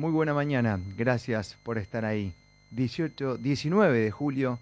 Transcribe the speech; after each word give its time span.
Muy 0.00 0.12
buena 0.12 0.32
mañana, 0.32 0.80
gracias 0.96 1.58
por 1.62 1.76
estar 1.76 2.06
ahí. 2.06 2.32
18, 2.70 3.36
19 3.36 3.98
de 3.98 4.10
julio, 4.10 4.58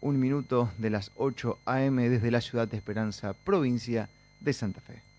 un 0.00 0.20
minuto 0.20 0.70
de 0.78 0.88
las 0.88 1.10
8 1.16 1.58
a.m. 1.66 2.08
desde 2.08 2.30
la 2.30 2.40
ciudad 2.40 2.68
de 2.68 2.76
Esperanza, 2.76 3.32
provincia 3.32 4.08
de 4.38 4.52
Santa 4.52 4.80
Fe. 4.80 5.11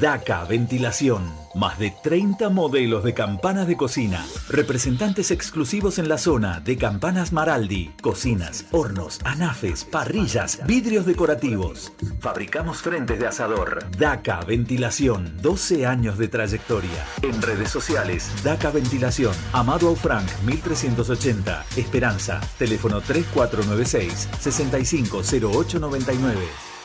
DACA 0.00 0.44
Ventilación. 0.44 1.32
Más 1.54 1.78
de 1.78 1.94
30 2.02 2.50
modelos 2.50 3.02
de 3.02 3.14
campanas 3.14 3.66
de 3.66 3.76
cocina. 3.76 4.24
Representantes 4.48 5.30
exclusivos 5.30 5.98
en 5.98 6.08
la 6.08 6.18
zona 6.18 6.60
de 6.60 6.76
Campanas 6.76 7.32
Maraldi. 7.32 7.92
Cocinas, 8.02 8.66
hornos, 8.72 9.20
anafes, 9.24 9.84
parrillas, 9.84 10.60
vidrios 10.66 11.06
decorativos. 11.06 11.92
Fabricamos 12.20 12.78
frentes 12.78 13.18
de 13.18 13.26
asador. 13.26 13.86
DACA 13.96 14.42
Ventilación. 14.42 15.40
12 15.40 15.86
años 15.86 16.18
de 16.18 16.28
trayectoria. 16.28 17.06
En 17.22 17.40
redes 17.40 17.70
sociales, 17.70 18.30
DACA 18.44 18.70
Ventilación. 18.70 19.34
Amado 19.52 19.88
Aufranc, 19.88 20.28
1380. 20.44 21.64
Esperanza. 21.76 22.40
Teléfono 22.58 23.00
3496 23.00 24.28
650899. 24.40 26.75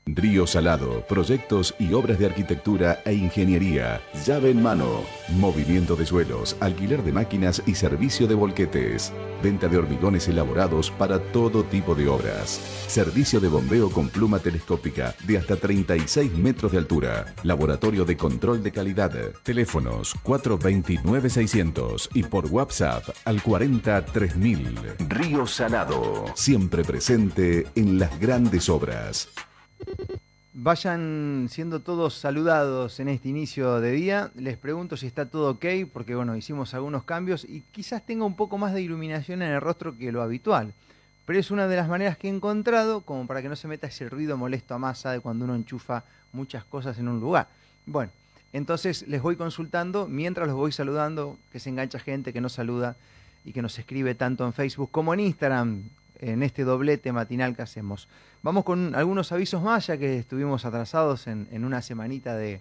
Río 0.05 0.49
Salado, 0.49 1.07
proyectos 1.07 1.77
y 1.79 1.93
obras 1.93 2.19
de 2.19 2.27
arquitectura 2.27 3.01
e 3.05 3.15
ingeniería. 3.15 4.01
Llave 4.27 4.51
en 4.51 4.61
mano. 4.61 5.05
Movimiento 5.29 5.95
de 5.95 6.05
suelos, 6.07 6.57
alquiler 6.59 7.05
de 7.05 7.13
máquinas 7.13 7.63
y 7.67 7.77
servicio 7.77 8.27
de 8.27 8.35
volquetes. 8.35 9.13
Venta 9.45 9.69
de 9.69 9.79
hormigones 9.79 10.27
elaborados 10.27 10.91
para 10.91 11.21
todo 11.21 11.63
tipo 11.63 11.95
de 11.95 12.09
obras. 12.09 12.61
Servicio 12.89 13.39
de 13.39 13.47
bombeo 13.47 13.91
con 13.91 14.09
pluma 14.09 14.41
telescópica 14.41 15.15
de 15.25 15.39
hasta 15.39 15.55
36 15.55 16.33
metros 16.33 16.73
de 16.73 16.79
altura. 16.79 17.35
Laboratorio 17.45 18.05
de 18.05 18.17
control 18.17 18.61
de 18.61 18.73
calidad. 18.73 19.13
Teléfonos 19.45 20.17
429-600 20.25 22.09
y 22.13 22.25
por 22.25 22.47
WhatsApp 22.47 23.05
al 23.25 23.41
43000. 23.41 24.79
Río 25.09 25.47
Salado. 25.47 26.25
Siempre 26.35 26.83
presente 26.83 27.69
en 27.77 28.01
las 28.01 28.19
grandes 28.19 28.69
obras. 28.69 29.29
Vayan 30.55 31.49
siendo 31.51 31.81
todos 31.81 32.15
saludados 32.15 33.01
en 33.01 33.09
este 33.09 33.29
inicio 33.29 33.81
de 33.81 33.91
día. 33.91 34.31
Les 34.37 34.59
pregunto 34.59 34.97
si 34.97 35.07
está 35.07 35.27
todo 35.27 35.53
ok, 35.53 35.65
porque 35.93 36.15
bueno, 36.15 36.37
hicimos 36.37 36.75
algunos 36.75 37.05
cambios 37.05 37.45
y 37.45 37.63
quizás 37.73 38.05
tenga 38.05 38.27
un 38.27 38.37
poco 38.37 38.59
más 38.59 38.75
de 38.75 38.83
iluminación 38.83 39.41
en 39.43 39.51
el 39.51 39.61
rostro 39.61 39.97
que 39.97 40.13
lo 40.13 40.23
habitual. 40.23 40.73
Pero 41.25 41.39
es 41.39 41.51
una 41.51 41.69
de 41.69 41.77
las 41.77 41.89
maneras 41.89 42.19
que 42.19 42.29
he 42.29 42.31
encontrado 42.31 43.01
como 43.01 43.27
para 43.27 43.41
que 43.41 43.49
no 43.49 43.57
se 43.57 43.67
meta 43.67 43.87
ese 43.87 44.09
ruido 44.09 44.37
molesto 44.37 44.75
a 44.75 44.79
masa 44.79 45.13
de 45.13 45.21
cuando 45.21 45.47
uno 45.47 45.55
enchufa 45.55 46.05
muchas 46.33 46.65
cosas 46.65 46.99
en 46.99 47.09
un 47.09 47.19
lugar. 47.19 47.49
Bueno, 47.87 48.13
entonces 48.53 49.09
les 49.09 49.23
voy 49.23 49.37
consultando 49.37 50.07
mientras 50.07 50.47
los 50.47 50.57
voy 50.57 50.73
saludando, 50.73 51.39
que 51.51 51.61
se 51.61 51.71
engancha 51.71 51.99
gente 51.99 52.33
que 52.33 52.41
no 52.41 52.49
saluda 52.49 52.97
y 53.45 53.53
que 53.53 53.63
nos 53.63 53.79
escribe 53.79 54.15
tanto 54.15 54.45
en 54.45 54.53
Facebook 54.53 54.91
como 54.91 55.15
en 55.15 55.21
Instagram 55.21 55.83
en 56.23 56.43
este 56.43 56.63
doblete 56.63 57.13
matinal 57.13 57.55
que 57.55 57.63
hacemos. 57.63 58.09
Vamos 58.43 58.65
con 58.65 58.95
algunos 58.95 59.33
avisos 59.33 59.61
más, 59.63 59.89
ya 59.89 59.99
que 59.99 60.19
estuvimos 60.19 60.65
atrasados 60.65 61.27
en, 61.27 61.65
una 61.65 61.83
semanita 61.83 62.37
de, 62.37 62.61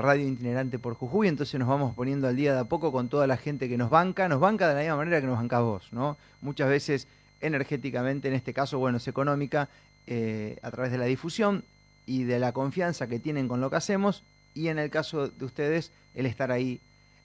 radio 0.00 0.28
itinerante 0.28 0.78
por 0.78 0.94
Jujuy, 0.94 1.28
entonces 1.28 1.58
nos 1.58 1.68
vamos 1.68 1.94
poniendo 1.94 2.28
al 2.28 2.36
día 2.36 2.52
de 2.54 2.60
a 2.60 2.64
poco 2.64 2.92
con 2.92 3.08
toda 3.08 3.26
la 3.26 3.36
gente 3.36 3.68
que 3.68 3.78
nos 3.78 3.90
banca, 3.90 4.28
nos 4.28 4.40
banca 4.40 4.68
de 4.68 4.74
la 4.74 4.80
misma 4.80 4.96
manera 4.96 5.20
que 5.20 5.26
nos 5.26 5.36
banca 5.36 5.60
vos, 5.60 5.88
¿no? 5.92 6.16
Muchas 6.42 6.68
veces 6.68 7.08
energéticamente, 7.40 8.28
en 8.28 8.34
este 8.34 8.52
caso, 8.52 8.78
bueno, 8.78 8.98
es 8.98 9.08
económica, 9.08 9.68
eh, 10.06 10.58
a 10.62 10.70
través 10.70 10.92
de 10.92 10.98
la 10.98 11.06
difusión 11.06 11.64
y 12.06 12.24
de 12.24 12.38
la 12.38 12.52
confianza 12.52 13.08
que 13.08 13.18
tienen 13.18 13.48
con 13.48 13.60
lo 13.60 13.70
que 13.70 13.76
hacemos, 13.76 14.22
y 14.54 14.68
en 14.68 14.78
el 14.78 14.90
caso 14.90 15.28
de 15.28 15.44
ustedes, 15.44 15.90
el 16.14 16.26
estar 16.26 16.52
ahí, 16.52 16.80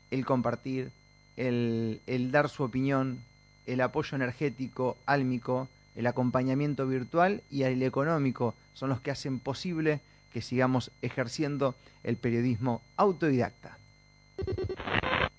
el 0.09 0.25
compartir, 0.25 0.89
el, 1.37 2.01
el 2.07 2.31
dar 2.31 2.49
su 2.49 2.63
opinión, 2.63 3.19
el 3.65 3.81
apoyo 3.81 4.15
energético, 4.15 4.97
álmico, 5.05 5.67
el 5.95 6.07
acompañamiento 6.07 6.87
virtual 6.87 7.41
y 7.51 7.63
el 7.63 7.83
económico 7.83 8.53
son 8.73 8.89
los 8.89 9.01
que 9.01 9.11
hacen 9.11 9.39
posible 9.39 9.99
que 10.33 10.41
sigamos 10.41 10.91
ejerciendo 11.01 11.75
el 12.03 12.15
periodismo 12.15 12.81
autodidacta. 12.97 13.77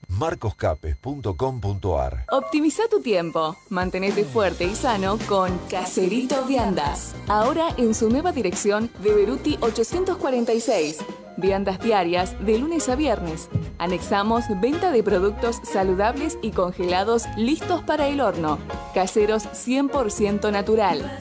marcoscapes.com.ar 0.09 2.25
Optimiza 2.31 2.83
tu 2.89 3.01
tiempo, 3.01 3.57
mantenete 3.71 4.25
fuerte 4.25 4.65
y 4.65 4.75
sano 4.75 5.19
con 5.29 5.57
Caserito 5.71 6.45
Viandas. 6.45 7.15
Ahora 7.29 7.69
en 7.79 7.95
su 7.95 8.11
nueva 8.11 8.33
dirección 8.33 8.91
de 9.03 9.15
Beruti 9.15 9.57
846 9.61 10.99
Viandas 11.37 11.81
diarias 11.81 12.35
de 12.45 12.59
lunes 12.59 12.89
a 12.89 12.97
viernes. 12.97 13.49
Anexamos 13.79 14.45
venta 14.61 14.93
de 14.93 15.03
productos 15.03 15.61
saludables 15.65 16.39
y 16.43 16.51
congelados 16.51 17.25
listos 17.37 17.83
para 17.83 18.09
el 18.09 18.21
horno. 18.21 18.59
Caseros 18.95 19.45
100% 19.45 20.53
natural. 20.53 21.19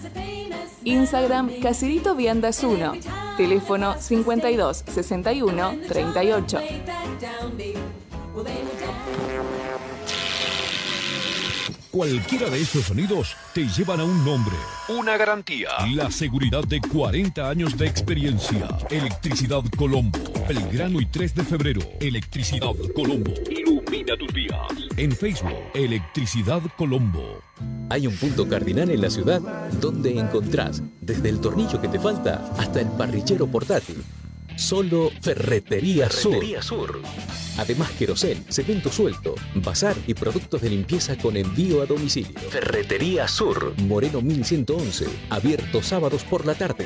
Instagram 0.83 1.61
Caserito 1.61 2.15
Viandas 2.15 2.63
1. 2.63 2.93
Teléfono 3.37 3.95
52 3.97 4.83
61 4.87 5.77
38. 5.87 6.59
Cualquiera 11.91 12.49
de 12.49 12.61
estos 12.61 12.85
sonidos 12.85 13.35
te 13.53 13.67
llevan 13.67 13.99
a 13.99 14.05
un 14.05 14.23
nombre. 14.23 14.55
Una 14.87 15.17
garantía. 15.17 15.71
La 15.93 16.09
seguridad 16.09 16.63
de 16.63 16.79
40 16.79 17.49
años 17.49 17.77
de 17.77 17.85
experiencia. 17.85 18.65
Electricidad 18.89 19.61
Colombo. 19.77 20.17
Belgrano 20.47 21.01
y 21.01 21.05
3 21.05 21.35
de 21.35 21.43
febrero. 21.43 21.81
Electricidad 21.99 22.73
Colombo. 22.95 23.33
Ilumina 23.49 24.15
tus 24.17 24.33
días. 24.33 24.55
En 24.95 25.11
Facebook, 25.11 25.51
Electricidad 25.73 26.61
Colombo. 26.77 27.41
Hay 27.89 28.07
un 28.07 28.15
punto 28.15 28.47
cardinal 28.47 28.89
en 28.89 29.01
la 29.01 29.09
ciudad 29.09 29.41
donde 29.81 30.17
encontrás 30.17 30.81
desde 31.01 31.27
el 31.27 31.41
tornillo 31.41 31.81
que 31.81 31.89
te 31.89 31.99
falta 31.99 32.53
hasta 32.57 32.79
el 32.79 32.87
parrillero 32.87 33.47
portátil. 33.47 34.01
Solo 34.61 35.11
Ferretería, 35.21 36.07
Ferretería 36.07 36.61
Sur. 36.61 37.01
Además, 37.57 37.89
querosén, 37.97 38.45
cemento 38.47 38.91
suelto, 38.91 39.33
bazar 39.55 39.97
y 40.05 40.13
productos 40.13 40.61
de 40.61 40.69
limpieza 40.69 41.17
con 41.17 41.35
envío 41.35 41.81
a 41.81 41.87
domicilio. 41.87 42.39
Ferretería 42.51 43.27
Sur. 43.27 43.73
Moreno 43.81 44.21
1111. 44.21 45.07
Abierto 45.31 45.81
sábados 45.81 46.23
por 46.23 46.45
la 46.45 46.53
tarde. 46.53 46.85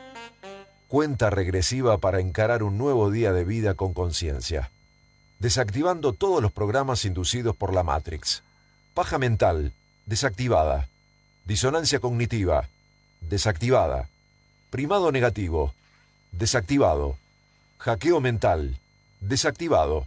Cuenta 0.87 1.31
regresiva 1.31 1.99
para 1.99 2.21
encarar 2.21 2.63
un 2.63 2.79
nuevo 2.79 3.11
día 3.11 3.33
de 3.33 3.45
vida 3.45 3.75
con 3.75 3.93
conciencia. 3.93 4.71
Desactivando 5.41 6.13
todos 6.13 6.41
los 6.41 6.53
programas 6.53 7.05
inducidos 7.05 7.57
por 7.57 7.75
la 7.75 7.83
Matrix. 7.83 8.45
Paja 8.95 9.19
mental, 9.19 9.73
desactivada. 10.07 10.87
Disonancia 11.45 11.99
cognitiva, 11.99 12.69
desactivada. 13.21 14.09
Primado 14.71 15.11
negativo, 15.11 15.75
desactivado. 16.31 17.17
Hackeo 17.79 18.21
mental, 18.21 18.77
desactivado. 19.21 20.07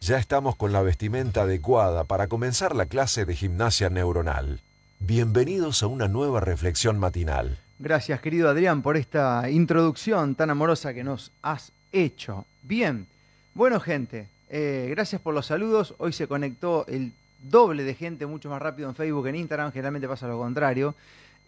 Ya 0.00 0.16
estamos 0.16 0.54
con 0.54 0.72
la 0.72 0.80
vestimenta 0.80 1.42
adecuada 1.42 2.04
para 2.04 2.28
comenzar 2.28 2.74
la 2.74 2.86
clase 2.86 3.24
de 3.24 3.34
gimnasia 3.34 3.90
neuronal. 3.90 4.60
Bienvenidos 5.00 5.82
a 5.82 5.88
una 5.88 6.06
nueva 6.06 6.40
reflexión 6.40 6.98
matinal. 6.98 7.58
Gracias, 7.80 8.20
querido 8.20 8.48
Adrián, 8.48 8.80
por 8.80 8.96
esta 8.96 9.50
introducción 9.50 10.36
tan 10.36 10.50
amorosa 10.50 10.94
que 10.94 11.02
nos 11.02 11.32
has 11.42 11.72
hecho. 11.92 12.46
Bien, 12.62 13.06
bueno, 13.54 13.80
gente, 13.80 14.28
eh, 14.50 14.86
gracias 14.90 15.20
por 15.20 15.34
los 15.34 15.46
saludos. 15.46 15.94
Hoy 15.98 16.12
se 16.12 16.28
conectó 16.28 16.86
el 16.86 17.12
doble 17.42 17.82
de 17.82 17.94
gente, 17.94 18.24
mucho 18.24 18.48
más 18.48 18.62
rápido 18.62 18.88
en 18.88 18.94
Facebook 18.94 19.26
en 19.26 19.34
Instagram. 19.34 19.72
Generalmente 19.72 20.08
pasa 20.08 20.28
lo 20.28 20.38
contrario. 20.38 20.94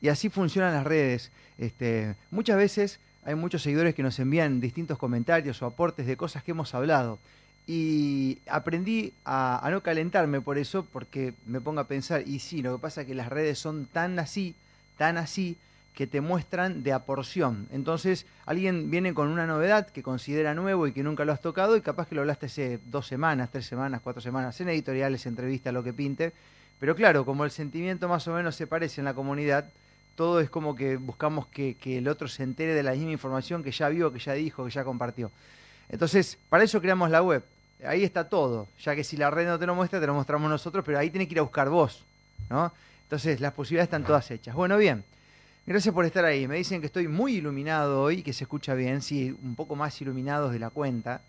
Y 0.03 0.09
así 0.09 0.29
funcionan 0.29 0.75
las 0.75 0.85
redes. 0.85 1.31
Este, 1.57 2.15
muchas 2.33 2.57
veces 2.57 2.99
hay 3.25 3.37
muchos 3.37 3.63
seguidores 3.63 3.95
que 3.95 4.03
nos 4.03 4.19
envían 4.19 4.61
distintos 4.61 4.99
comentarios 4.99 5.63
o 5.63 5.67
aportes 5.67 6.07
de 6.07 6.17
cosas 6.17 6.43
que 6.43 6.51
hemos 6.51 6.75
hablado 6.75 7.19
y 7.67 8.39
aprendí 8.49 9.13
a, 9.25 9.67
no 9.71 9.81
calentarme 9.81 10.41
por 10.41 10.59
eso, 10.59 10.87
porque 10.93 11.35
me 11.47 11.61
pongo 11.61 11.81
a 11.81 11.85
pensar, 11.85 12.27
y 12.27 12.41
sí, 12.41 12.63
lo 12.63 12.77
que 12.77 12.83
pasa 12.83 13.03
es 13.03 13.07
que 13.07 13.15
las 13.15 13.29
redes 13.29 13.59
son 13.59 13.87
tan 13.87 14.19
así, 14.19 14.55
tan 14.97 15.17
así, 15.17 15.57
que 15.95 16.07
te 16.07 16.21
muestran 16.21 16.83
de 16.83 16.93
a 16.93 17.01
porción. 17.01 17.67
Entonces, 17.73 18.27
alguien 18.47 18.91
viene 18.91 19.13
con 19.13 19.29
una 19.29 19.47
novedad 19.47 19.89
que 19.89 20.03
considera 20.03 20.55
nuevo 20.55 20.87
y 20.87 20.93
que 20.93 21.03
nunca 21.03 21.25
lo 21.25 21.33
has 21.33 21.43
tocado, 21.43 21.77
y 21.77 21.81
capaz 21.81 22.09
que 22.09 22.15
lo 22.15 22.23
hablaste 22.23 22.47
hace 22.47 22.81
dos 22.87 23.07
semanas, 23.07 23.51
tres 23.53 23.67
semanas, 23.67 24.01
cuatro 24.03 24.23
semanas, 24.23 24.61
en 24.61 24.71
editoriales, 24.71 25.27
entrevistas, 25.27 25.73
lo 25.73 25.85
que 25.85 25.93
pinte. 25.93 26.33
Pero 26.81 26.97
claro, 26.97 27.25
como 27.25 27.45
el 27.45 27.51
sentimiento 27.51 28.09
más 28.09 28.27
o 28.27 28.33
menos 28.33 28.57
se 28.57 28.67
parece 28.67 29.01
en 29.01 29.05
la 29.05 29.15
comunidad, 29.15 29.67
todo 30.17 30.41
es 30.41 30.51
como 30.51 30.75
que 30.75 30.97
buscamos 30.97 31.47
que, 31.47 31.75
que 31.75 31.99
el 31.99 32.09
otro 32.09 32.27
se 32.27 32.43
entere 32.43 32.75
de 32.75 32.83
la 32.83 32.93
misma 32.93 33.13
información 33.13 33.63
que 33.63 33.71
ya 33.71 33.89
vio, 33.89 34.13
que 34.13 34.19
ya 34.19 34.33
dijo, 34.33 34.65
que 34.65 34.71
ya 34.71 34.85
compartió. 34.85 35.31
Entonces, 35.91 36.39
para 36.49 36.65
eso 36.65 36.81
creamos 36.81 37.11
la 37.11 37.23
web. 37.23 37.43
Ahí 37.85 38.05
está 38.05 38.29
todo, 38.29 38.69
ya 38.83 38.95
que 38.95 39.05
si 39.05 39.17
la 39.17 39.31
red 39.31 39.47
no 39.47 39.59
te 39.59 39.67
lo 39.67 39.75
muestra, 39.75 40.01
te 40.01 40.07
lo 40.07 40.15
mostramos 40.15 40.51
nosotros, 40.51 40.85
pero 40.85 40.99
ahí 40.99 41.11
tenés 41.11 41.29
que 41.29 41.35
ir 41.35 41.39
a 41.39 41.43
buscar 41.43 41.69
vos, 41.69 42.05
¿no? 42.49 42.73
Entonces, 43.05 43.41
las 43.41 43.53
posibilidades 43.55 43.87
están 43.87 44.05
todas 44.05 44.31
hechas. 44.31 44.55
Bueno, 44.55 44.77
bien. 44.77 45.03
Gracias 45.67 45.95
por 45.95 46.05
estar 46.05 46.25
ahí. 46.25 46.47
Me 46.47 46.57
dicen 46.57 46.81
que 46.81 46.87
estoy 46.87 47.09
muy 47.09 47.37
iluminado 47.37 48.03
hoy, 48.03 48.23
que 48.23 48.33
se 48.33 48.45
escucha 48.45 48.75
bien, 48.75 49.03
sí, 49.03 49.37
un 49.43 49.55
poco 49.55 49.77
más 49.77 50.01
iluminados 50.01 50.53
de 50.53 50.59
la 50.59 50.71
cuenta, 50.71 51.23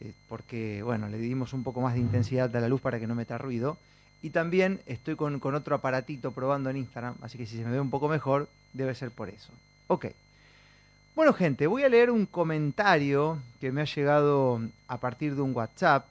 eh, 0.00 0.12
porque, 0.28 0.82
bueno, 0.82 1.08
le 1.08 1.18
dimos 1.18 1.52
un 1.52 1.62
poco 1.62 1.80
más 1.80 1.94
de 1.94 2.00
intensidad 2.00 2.54
a 2.54 2.60
la 2.60 2.68
luz 2.68 2.80
para 2.80 2.98
que 2.98 3.06
no 3.06 3.14
meta 3.14 3.38
ruido. 3.38 3.76
Y 4.22 4.30
también 4.30 4.80
estoy 4.86 5.16
con, 5.16 5.38
con 5.38 5.54
otro 5.54 5.76
aparatito 5.76 6.32
probando 6.32 6.68
en 6.70 6.78
Instagram, 6.78 7.14
así 7.22 7.38
que 7.38 7.46
si 7.46 7.56
se 7.56 7.64
me 7.64 7.70
ve 7.70 7.80
un 7.80 7.90
poco 7.90 8.08
mejor, 8.08 8.48
debe 8.72 8.94
ser 8.94 9.10
por 9.10 9.28
eso. 9.28 9.52
Ok. 9.86 10.06
Bueno, 11.14 11.32
gente, 11.34 11.66
voy 11.66 11.82
a 11.82 11.88
leer 11.88 12.10
un 12.10 12.24
comentario 12.24 13.38
que 13.60 13.72
me 13.72 13.82
ha 13.82 13.84
llegado 13.84 14.60
a 14.86 14.98
partir 14.98 15.34
de 15.34 15.42
un 15.42 15.54
WhatsApp 15.54 16.06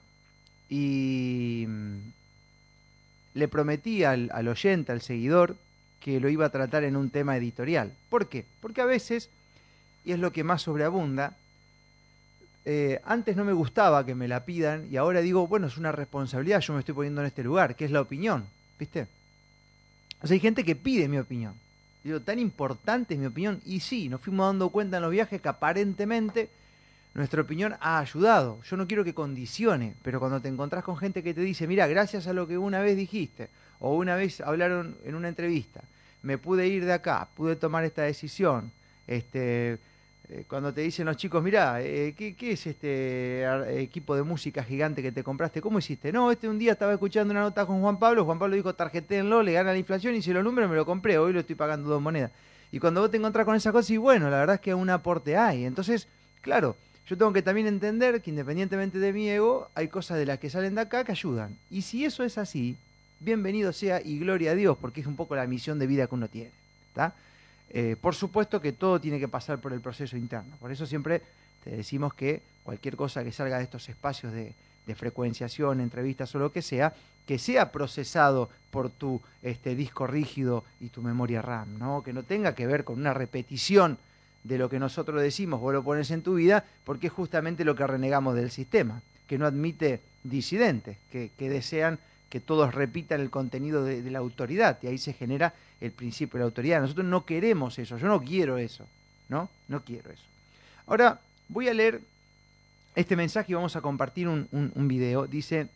y 0.68 1.64
mm, 1.66 1.96
le 3.34 3.48
prometí 3.48 4.04
al, 4.04 4.30
oyente, 4.46 4.92
al 4.92 5.00
seguidor, 5.00 5.56
que 6.00 6.20
lo 6.20 6.28
iba 6.28 6.46
a 6.46 6.50
tratar 6.50 6.84
en 6.84 6.96
un 6.96 7.10
tema 7.10 7.36
editorial. 7.36 7.92
¿Por 8.10 8.28
qué? 8.28 8.44
Porque 8.60 8.82
a 8.82 8.86
veces, 8.86 9.30
y 10.04 10.12
es 10.12 10.18
lo 10.18 10.32
que 10.32 10.44
más 10.44 10.62
sobreabunda, 10.62 11.34
eh, 12.66 13.00
antes 13.04 13.36
no 13.36 13.44
me 13.44 13.54
gustaba 13.54 14.04
que 14.04 14.14
me 14.14 14.28
la 14.28 14.44
pidan 14.44 14.86
y 14.90 14.98
ahora 14.98 15.22
digo, 15.22 15.46
bueno, 15.46 15.66
es 15.66 15.78
una 15.78 15.92
responsabilidad, 15.92 16.60
yo 16.60 16.74
me 16.74 16.80
estoy 16.80 16.94
poniendo 16.94 17.22
en 17.22 17.26
este 17.26 17.42
lugar, 17.42 17.74
que 17.74 17.86
es 17.86 17.90
la 17.90 18.02
opinión, 18.02 18.44
¿viste? 18.78 19.06
O 20.22 20.26
sea, 20.26 20.34
hay 20.34 20.40
gente 20.40 20.62
que 20.62 20.76
pide 20.76 21.08
mi 21.08 21.18
opinión. 21.18 21.54
Tan 22.24 22.38
importante 22.38 23.14
es 23.14 23.20
mi 23.20 23.26
opinión. 23.26 23.60
Y 23.64 23.80
sí, 23.80 24.08
nos 24.08 24.20
fuimos 24.20 24.46
dando 24.46 24.70
cuenta 24.70 24.96
en 24.96 25.02
los 25.02 25.12
viajes 25.12 25.40
que 25.40 25.48
aparentemente 25.48 26.48
nuestra 27.14 27.42
opinión 27.42 27.74
ha 27.80 27.98
ayudado. 27.98 28.60
Yo 28.62 28.76
no 28.76 28.86
quiero 28.86 29.04
que 29.04 29.14
condicione, 29.14 29.94
pero 30.02 30.20
cuando 30.20 30.40
te 30.40 30.48
encontrás 30.48 30.84
con 30.84 30.96
gente 30.96 31.22
que 31.22 31.34
te 31.34 31.40
dice, 31.40 31.66
mira, 31.66 31.86
gracias 31.86 32.26
a 32.26 32.32
lo 32.32 32.46
que 32.46 32.56
una 32.56 32.80
vez 32.80 32.96
dijiste, 32.96 33.48
o 33.80 33.94
una 33.96 34.14
vez 34.16 34.40
hablaron 34.40 34.96
en 35.04 35.14
una 35.14 35.28
entrevista, 35.28 35.80
me 36.22 36.38
pude 36.38 36.68
ir 36.68 36.84
de 36.84 36.92
acá, 36.92 37.28
pude 37.36 37.56
tomar 37.56 37.84
esta 37.84 38.02
decisión, 38.02 38.70
este, 39.06 39.78
cuando 40.48 40.72
te 40.72 40.82
dicen 40.82 41.06
los 41.06 41.16
chicos, 41.16 41.42
mirá, 41.42 41.82
eh, 41.82 42.14
¿qué, 42.16 42.34
es 42.52 42.66
este 42.66 43.44
equipo 43.82 44.14
de 44.14 44.22
música 44.22 44.62
gigante 44.62 45.02
que 45.02 45.12
te 45.12 45.24
compraste? 45.24 45.60
¿Cómo 45.60 45.78
hiciste? 45.78 46.12
No, 46.12 46.30
este 46.30 46.48
un 46.48 46.58
día 46.58 46.72
estaba 46.72 46.92
escuchando 46.92 47.32
una 47.32 47.40
nota 47.40 47.66
con 47.66 47.80
Juan 47.80 47.98
Pablo, 47.98 48.24
Juan 48.24 48.38
Pablo 48.38 48.54
dijo, 48.54 48.74
tarjeténlo, 48.74 49.42
le 49.42 49.52
gana 49.52 49.72
la 49.72 49.78
inflación, 49.78 50.14
y 50.14 50.22
si 50.22 50.32
lo 50.32 50.42
número 50.42 50.68
me 50.68 50.76
lo 50.76 50.86
compré, 50.86 51.18
hoy 51.18 51.32
lo 51.32 51.40
estoy 51.40 51.56
pagando 51.56 51.88
dos 51.88 52.00
monedas. 52.00 52.30
Y 52.72 52.78
cuando 52.78 53.00
vos 53.00 53.10
te 53.10 53.16
encontrás 53.16 53.44
con 53.44 53.56
esa 53.56 53.72
cosa, 53.72 53.92
y 53.92 53.96
bueno, 53.96 54.30
la 54.30 54.38
verdad 54.38 54.54
es 54.56 54.60
que 54.60 54.74
un 54.74 54.90
aporte 54.90 55.36
hay. 55.36 55.64
Entonces, 55.64 56.06
claro, 56.42 56.76
yo 57.06 57.18
tengo 57.18 57.32
que 57.32 57.42
también 57.42 57.66
entender 57.66 58.22
que 58.22 58.30
independientemente 58.30 58.98
de 58.98 59.12
mi 59.12 59.28
ego, 59.28 59.68
hay 59.74 59.88
cosas 59.88 60.18
de 60.18 60.26
las 60.26 60.38
que 60.38 60.48
salen 60.48 60.76
de 60.76 60.82
acá 60.82 61.02
que 61.02 61.10
ayudan. 61.10 61.56
Y 61.70 61.82
si 61.82 62.04
eso 62.04 62.22
es 62.22 62.38
así, 62.38 62.76
bienvenido 63.18 63.72
sea 63.72 64.00
y 64.00 64.20
gloria 64.20 64.52
a 64.52 64.54
Dios, 64.54 64.78
porque 64.80 65.00
es 65.00 65.08
un 65.08 65.16
poco 65.16 65.34
la 65.34 65.46
misión 65.48 65.80
de 65.80 65.88
vida 65.88 66.06
que 66.06 66.14
uno 66.14 66.28
tiene. 66.28 66.52
¿Está? 66.90 67.14
Eh, 67.72 67.96
por 68.00 68.14
supuesto 68.14 68.60
que 68.60 68.72
todo 68.72 69.00
tiene 69.00 69.20
que 69.20 69.28
pasar 69.28 69.60
por 69.60 69.72
el 69.72 69.80
proceso 69.80 70.16
interno. 70.16 70.56
Por 70.58 70.72
eso 70.72 70.86
siempre 70.86 71.22
te 71.62 71.70
decimos 71.70 72.14
que 72.14 72.42
cualquier 72.64 72.96
cosa 72.96 73.22
que 73.22 73.32
salga 73.32 73.58
de 73.58 73.64
estos 73.64 73.88
espacios 73.88 74.32
de, 74.32 74.54
frecuenciación, 74.96 75.80
entrevistas 75.80 76.34
o 76.34 76.40
lo 76.40 76.50
que 76.50 76.62
sea, 76.62 76.92
que 77.24 77.38
sea 77.38 77.70
procesado 77.70 78.50
por 78.72 78.90
tu 78.90 79.20
este, 79.40 79.76
disco 79.76 80.08
rígido 80.08 80.64
y 80.80 80.88
tu 80.88 81.00
memoria 81.00 81.40
RAM, 81.40 81.78
¿no? 81.78 82.02
que 82.02 82.12
no 82.12 82.24
tenga 82.24 82.56
que 82.56 82.66
ver 82.66 82.82
con 82.82 82.98
una 82.98 83.14
repetición 83.14 83.98
de 84.42 84.58
lo 84.58 84.68
que 84.68 84.80
nosotros 84.80 85.22
decimos, 85.22 85.60
vos 85.60 85.72
lo 85.72 85.84
pones 85.84 86.10
en 86.10 86.22
tu 86.22 86.34
vida, 86.34 86.64
porque 86.84 87.06
es 87.06 87.12
justamente 87.12 87.64
lo 87.64 87.76
que 87.76 87.86
renegamos 87.86 88.34
del 88.34 88.50
sistema, 88.50 89.00
que 89.28 89.38
no 89.38 89.46
admite 89.46 90.00
disidentes, 90.24 90.96
que, 91.12 91.30
desean 91.38 92.00
que 92.28 92.40
todos 92.40 92.74
repitan 92.74 93.20
el 93.20 93.30
contenido 93.30 93.84
de, 93.84 94.02
de 94.02 94.10
la 94.10 94.18
autoridad, 94.18 94.78
y 94.82 94.88
ahí 94.88 94.98
se 94.98 95.12
genera 95.12 95.54
el 95.80 95.92
principio 95.92 96.38
de 96.38 96.40
la 96.40 96.46
autoridad. 96.46 96.80
Nosotros 96.80 97.06
no 97.06 97.24
queremos 97.24 97.78
eso, 97.78 97.96
yo 97.96 98.06
no 98.06 98.20
quiero 98.22 98.58
eso, 98.58 98.86
¿no? 99.28 99.48
No 99.68 99.82
quiero 99.82 100.10
eso. 100.10 100.22
Ahora 100.86 101.20
voy 101.48 101.68
a 101.68 101.74
leer 101.74 102.00
este 102.94 103.16
mensaje 103.16 103.52
y 103.52 103.54
vamos 103.54 103.76
a 103.76 103.80
compartir 103.80 104.28
un, 104.28 104.48
un, 104.50 104.88
video. 104.88 105.26
Dice, 105.26 105.68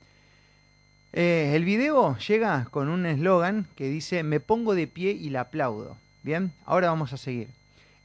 eh, 1.12 1.52
el 1.54 1.64
video 1.64 2.18
llega 2.18 2.66
con 2.70 2.88
un 2.88 3.06
eslogan 3.06 3.66
que 3.76 3.88
dice, 3.88 4.23
me 4.23 4.40
pongo 4.40 4.75
de 4.75 4.87
pie 4.87 5.12
y 5.12 5.30
la 5.30 5.42
aplaudo. 5.42 5.96
Bien, 6.23 6.52
ahora 6.66 6.88
vamos 6.88 7.12
a 7.12 7.16
seguir. 7.16 7.49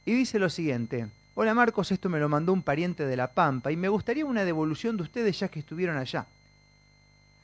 Y 0.06 0.12
dice 0.12 0.38
lo 0.38 0.48
siguiente, 0.50 1.08
hola 1.34 1.54
Marcos, 1.54 1.92
esto 1.92 2.08
me 2.08 2.20
lo 2.20 2.28
mandó 2.28 2.52
un 2.52 2.62
pariente 2.62 3.04
de 3.06 3.16
La 3.16 3.32
Pampa 3.32 3.72
y 3.72 3.76
me 3.76 3.88
gustaría 3.88 4.24
una 4.24 4.44
devolución 4.44 4.96
de 4.96 5.02
ustedes 5.02 5.38
ya 5.38 5.48
que 5.48 5.60
estuvieron 5.60 5.96
allá. 5.96 6.26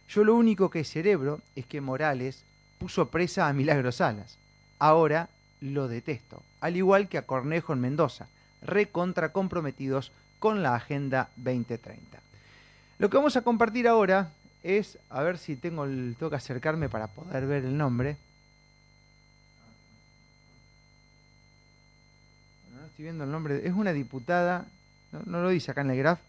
Yo 0.08 0.22
lo 0.24 0.36
único 0.36 0.70
que 0.70 0.84
cerebro 0.84 1.40
es 1.56 1.66
que 1.66 1.80
Morales 1.80 2.44
puso 2.78 3.08
presa 3.08 3.48
a 3.48 3.52
Milagros 3.52 3.96
Salas 3.96 4.38
ahora 4.78 5.28
lo 5.60 5.88
detesto, 5.88 6.42
al 6.60 6.76
igual 6.76 7.08
que 7.08 7.18
a 7.18 7.22
Cornejo 7.22 7.72
en 7.72 7.80
Mendoza, 7.80 8.26
recontra 8.62 9.32
comprometidos 9.32 10.12
con 10.38 10.62
la 10.62 10.74
Agenda 10.74 11.28
2030. 11.36 12.18
Lo 12.98 13.10
que 13.10 13.16
vamos 13.16 13.36
a 13.36 13.42
compartir 13.42 13.88
ahora 13.88 14.30
es, 14.62 14.98
a 15.10 15.22
ver 15.22 15.38
si 15.38 15.56
tengo, 15.56 15.84
el, 15.84 16.16
tengo 16.18 16.30
que 16.30 16.36
acercarme 16.36 16.88
para 16.88 17.08
poder 17.08 17.46
ver 17.46 17.64
el 17.64 17.76
nombre. 17.76 18.16
no 22.74 22.86
estoy 22.86 23.04
viendo 23.04 23.24
el 23.24 23.30
nombre, 23.30 23.66
es 23.66 23.72
una 23.72 23.92
diputada, 23.92 24.66
no, 25.12 25.22
no 25.26 25.42
lo 25.42 25.48
dice 25.50 25.70
acá 25.70 25.82
en 25.82 25.90
el 25.90 25.98
graph. 25.98 26.20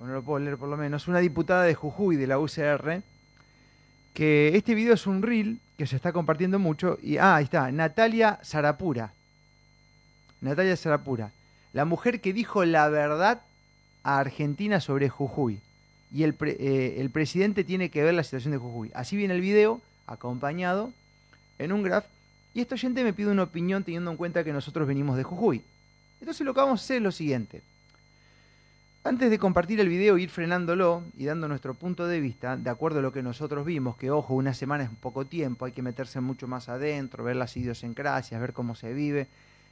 O 0.00 0.06
no 0.06 0.12
lo 0.12 0.22
puedo 0.22 0.38
leer 0.38 0.56
por 0.56 0.68
lo 0.68 0.76
menos, 0.76 1.08
una 1.08 1.18
diputada 1.18 1.64
de 1.64 1.74
Jujuy 1.74 2.16
de 2.16 2.26
la 2.26 2.38
UCR, 2.38 3.02
que 4.14 4.56
este 4.56 4.74
video 4.74 4.94
es 4.94 5.06
un 5.06 5.22
reel 5.22 5.58
que 5.76 5.86
se 5.86 5.96
está 5.96 6.12
compartiendo 6.12 6.58
mucho. 6.58 6.98
Y, 7.02 7.18
ah, 7.18 7.36
ahí 7.36 7.44
está, 7.44 7.70
Natalia 7.70 8.40
Zarapura. 8.44 9.12
Natalia 10.40 10.76
Zarapura. 10.76 11.30
La 11.72 11.84
mujer 11.84 12.20
que 12.20 12.32
dijo 12.32 12.64
la 12.64 12.88
verdad 12.88 13.42
a 14.02 14.18
Argentina 14.18 14.80
sobre 14.80 15.08
Jujuy. 15.08 15.60
Y 16.12 16.22
el, 16.22 16.34
eh, 16.40 16.96
el 16.98 17.10
presidente 17.10 17.64
tiene 17.64 17.90
que 17.90 18.02
ver 18.02 18.14
la 18.14 18.24
situación 18.24 18.52
de 18.52 18.58
Jujuy. 18.58 18.90
Así 18.94 19.16
viene 19.16 19.34
el 19.34 19.40
video, 19.40 19.80
acompañado 20.06 20.92
en 21.58 21.72
un 21.72 21.82
graph. 21.82 22.06
Y 22.54 22.60
esta 22.60 22.76
gente 22.76 23.04
me 23.04 23.12
pide 23.12 23.30
una 23.30 23.44
opinión 23.44 23.84
teniendo 23.84 24.10
en 24.10 24.16
cuenta 24.16 24.42
que 24.42 24.52
nosotros 24.52 24.88
venimos 24.88 25.16
de 25.16 25.22
Jujuy. 25.22 25.62
Entonces 26.20 26.44
lo 26.44 26.54
que 26.54 26.60
vamos 26.60 26.80
a 26.80 26.84
hacer 26.84 26.96
es 26.96 27.02
lo 27.02 27.12
siguiente. 27.12 27.62
Antes 29.04 29.30
de 29.30 29.38
compartir 29.38 29.80
el 29.80 29.88
video, 29.88 30.18
ir 30.18 30.28
frenándolo 30.28 31.02
y 31.16 31.24
dando 31.24 31.48
nuestro 31.48 31.74
punto 31.74 32.06
de 32.06 32.20
vista, 32.20 32.56
de 32.56 32.68
acuerdo 32.68 32.98
a 32.98 33.02
lo 33.02 33.12
que 33.12 33.22
nosotros 33.22 33.64
vimos, 33.64 33.96
que 33.96 34.10
ojo, 34.10 34.34
una 34.34 34.52
semana 34.52 34.84
es 34.84 34.90
poco 35.00 35.24
tiempo, 35.24 35.64
hay 35.64 35.72
que 35.72 35.82
meterse 35.82 36.20
mucho 36.20 36.46
más 36.46 36.68
adentro, 36.68 37.24
ver 37.24 37.36
las 37.36 37.56
idiosincrasias, 37.56 38.40
ver 38.40 38.52
cómo 38.52 38.74
se 38.74 38.92
vive. 38.92 39.28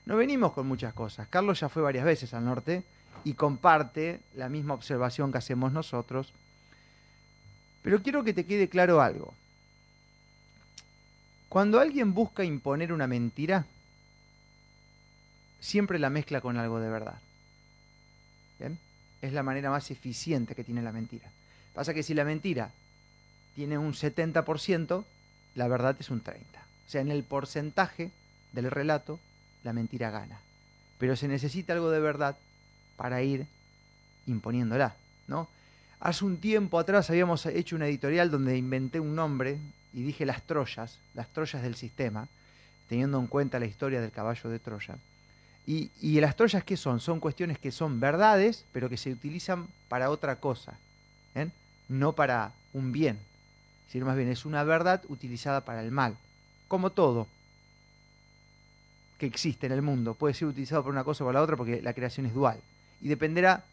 No 0.07 0.17
venimos 0.17 0.53
con 0.53 0.67
muchas 0.67 0.95
cosas. 0.95 1.27
Carlos 1.29 1.61
ya 1.61 1.69
fue 1.69 1.83
varias 1.83 2.05
veces 2.05 2.33
al 2.33 2.45
norte 2.45 2.85
y 3.25 3.35
comparte 3.35 4.21
la 4.37 4.49
misma 4.49 4.75
observación 4.75 5.33
que 5.33 5.39
hacemos 5.39 5.73
nosotros. 5.73 6.33
Pero 7.83 8.03
quiero 8.03 8.25
que 8.25 8.33
te 8.33 8.47
quede 8.47 8.69
claro 8.69 9.03
algo. 9.03 9.35
Cuando 11.49 11.81
alguien 11.81 12.15
busca 12.15 12.45
imponer 12.45 12.93
una 12.93 13.07
mentira, 13.07 13.67
siempre 15.61 15.99
la 15.99 16.11
mezcla 16.11 16.41
con 16.41 16.57
algo 16.57 16.81
de 16.81 16.89
verdad. 16.89 17.19
¿Bien? 18.59 18.86
Es 19.27 19.33
la 19.33 19.43
manera 19.43 19.71
más 19.71 19.91
eficiente 19.91 20.55
que 20.55 20.63
tiene 20.63 20.83
la 20.83 20.93
mentira. 20.93 21.29
Pasa 21.75 21.93
que 21.93 22.05
si 22.05 22.15
la 22.15 22.25
mentira 22.25 22.71
tiene 23.57 23.77
un 23.77 23.93
70%, 23.93 25.05
la 25.57 25.67
verdad 25.67 25.97
es 25.99 26.11
un 26.11 26.23
30%. 26.23 26.37
O 26.37 26.89
sea, 26.89 27.01
en 27.01 27.11
el 27.11 27.25
porcentaje 27.25 28.13
del 28.53 28.71
relato, 28.71 29.19
la 29.65 29.73
mentira 29.73 30.13
gana. 30.13 30.39
Pero 30.99 31.17
se 31.17 31.27
necesita 31.27 31.73
algo 31.73 31.91
de 31.91 31.99
verdad 31.99 32.37
para 32.97 33.21
ir 33.23 33.47
imponiéndola, 34.29 34.95
¿no? 35.27 35.49
Hace 35.99 36.25
un 36.25 36.37
tiempo 36.37 36.79
atrás 36.79 37.11
habíamos 37.11 37.45
hecho 37.47 37.75
una 37.75 37.89
editorial 37.89 38.31
donde 38.31 38.57
inventé 38.57 39.01
un 39.01 39.17
nombre 39.17 39.59
y 39.93 40.03
dije 40.03 40.25
las 40.25 40.43
Troyas, 40.43 40.99
las 41.15 41.27
Troyas 41.33 41.63
del 41.63 41.75
sistema, 41.75 42.29
teniendo 42.89 43.19
en 43.19 43.27
cuenta 43.27 43.59
la 43.59 43.67
historia 43.67 44.01
del 44.01 44.13
caballo 44.13 44.49
de 44.51 44.61
Troya. 44.61 44.97
Y, 45.67 45.91
y 46.01 46.21
las 46.21 46.37
Troyas, 46.37 46.63
¿qué 46.63 46.77
son? 46.77 47.01
Son 47.01 47.19
cuestiones 47.19 47.59
que 47.59 47.73
son 47.73 47.99
verdades, 47.99 48.65
pero 48.73 48.89
que 48.89 48.97
se 48.97 49.11
utilizan 49.11 49.67
para 49.89 50.11
otra 50.11 50.37
cosa, 50.37 50.79
¿eh? 51.35 51.49
no 51.89 52.13
para 52.13 52.53
un 52.73 52.93
bien, 52.93 53.19
sino 53.91 54.07
más 54.07 54.17
bien 54.17 54.29
es 54.29 54.45
una 54.45 54.63
verdad 54.63 55.03
utilizada 55.09 55.63
para 55.63 55.83
el 55.83 55.91
mal, 55.91 56.17
como 56.69 56.91
todo 56.91 57.27
que 59.19 59.27
existe 59.27 59.67
en 59.67 59.73
el 59.73 59.83
mundo 59.83 60.15
puede 60.15 60.35
ser 60.35 60.49
utilizado 60.49 60.83
por 60.83 60.93
una 60.93 61.05
cosa 61.05 61.25
o 61.25 61.27
por 61.27 61.35
la 61.35 61.43
otra 61.43 61.57
porque 61.57 61.81
la 61.83 61.95
creación 61.95 62.27
es 62.27 62.35
dual 62.35 62.59
y 63.01 63.09
dependerá 63.09 63.65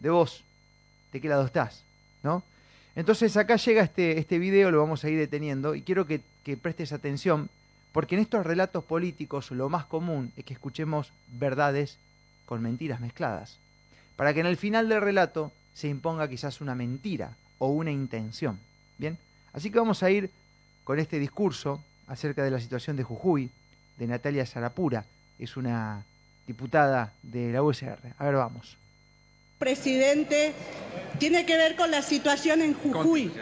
de 0.00 0.10
vos, 0.10 0.44
de 1.12 1.20
qué 1.20 1.28
lado 1.28 1.44
estás, 1.44 1.82
¿no? 2.22 2.42
Entonces 2.94 3.36
acá 3.36 3.56
llega 3.56 3.82
este, 3.82 4.18
este 4.18 4.38
video, 4.38 4.70
lo 4.70 4.78
vamos 4.78 5.02
a 5.04 5.08
ir 5.08 5.18
deteniendo 5.18 5.74
y 5.74 5.82
quiero 5.82 6.06
que, 6.06 6.20
que 6.44 6.56
prestes 6.56 6.92
atención 6.92 7.48
porque 7.92 8.14
en 8.14 8.22
estos 8.22 8.44
relatos 8.44 8.84
políticos 8.84 9.50
lo 9.50 9.68
más 9.68 9.84
común 9.84 10.32
es 10.36 10.44
que 10.44 10.54
escuchemos 10.54 11.12
verdades 11.28 11.98
con 12.46 12.62
mentiras 12.62 13.00
mezcladas, 13.00 13.58
para 14.16 14.34
que 14.34 14.40
en 14.40 14.46
el 14.46 14.56
final 14.56 14.88
del 14.88 15.00
relato 15.00 15.52
se 15.74 15.88
imponga 15.88 16.28
quizás 16.28 16.60
una 16.60 16.74
mentira 16.74 17.32
o 17.58 17.68
una 17.68 17.90
intención. 17.90 18.58
Bien, 18.98 19.18
así 19.52 19.70
que 19.70 19.78
vamos 19.78 20.02
a 20.02 20.10
ir 20.10 20.30
con 20.84 20.98
este 20.98 21.18
discurso 21.18 21.82
acerca 22.08 22.42
de 22.42 22.50
la 22.50 22.60
situación 22.60 22.96
de 22.96 23.04
Jujuy, 23.04 23.50
de 23.98 24.06
Natalia 24.06 24.46
Sarapura, 24.46 25.04
es 25.38 25.56
una 25.56 26.04
diputada 26.46 27.12
de 27.22 27.52
la 27.52 27.62
USR. 27.62 27.98
A 28.18 28.24
ver, 28.24 28.34
vamos. 28.34 28.76
Presidente, 29.58 30.54
tiene 31.18 31.46
que 31.46 31.56
ver 31.56 31.76
con 31.76 31.90
la 31.90 32.02
situación 32.02 32.62
en 32.62 32.74
Jujuy, 32.74 33.32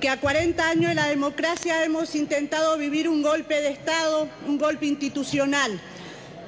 que 0.00 0.08
a 0.08 0.20
40 0.20 0.68
años 0.68 0.88
de 0.90 0.94
la 0.94 1.06
democracia 1.06 1.84
hemos 1.84 2.14
intentado 2.14 2.76
vivir 2.76 3.08
un 3.08 3.22
golpe 3.22 3.60
de 3.60 3.70
Estado, 3.70 4.28
un 4.46 4.58
golpe 4.58 4.86
institucional. 4.86 5.80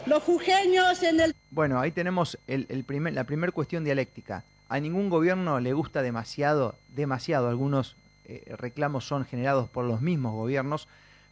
Los 0.07 0.23
jujeños 0.23 1.03
en 1.03 1.21
el... 1.21 1.35
Bueno, 1.51 1.81
ahí 1.81 1.91
tenemos 1.91 2.39
la 2.47 3.25
primera 3.25 3.53
cuestión 3.53 3.85
dialéctica. 3.85 4.45
A 4.69 4.81
ningún 4.81 5.09
gobierno 5.09 5.61
le 5.61 5.73
gusta 5.73 6.03
demasiado, 6.03 6.75
demasiado. 6.95 7.49
Algunos 7.49 7.97
eh, 8.27 8.43
reclamos 8.59 9.07
son 9.07 9.25
generados 9.25 9.69
por 9.69 9.87
los 9.87 10.03
mismos 10.03 10.35
gobiernos 10.35 10.87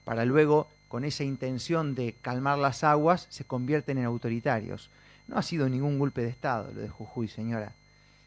para 0.05 0.25
luego 0.25 0.69
con 0.89 1.05
esa 1.05 1.25
intención 1.25 1.95
de 1.95 2.15
calmar 2.23 2.59
las 2.59 2.85
aguas, 2.85 3.27
se 3.29 3.45
convierten 3.45 3.99
en 3.99 4.05
autoritarios. 4.05 4.89
No 5.29 5.37
ha 5.37 5.43
sido 5.43 5.69
ningún 5.69 5.99
golpe 5.99 6.23
de 6.23 6.29
Estado 6.29 6.71
lo 6.73 6.81
de 6.81 6.89
Jujuy, 6.89 7.29
señora. 7.29 7.73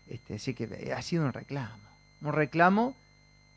Este, 0.10 0.36
así 0.36 0.54
que 0.54 0.94
ha 0.96 1.02
sido 1.02 1.24
un 1.24 1.34
reclamo. 1.34 1.78
Un 2.22 2.34
reclamo 2.34 2.96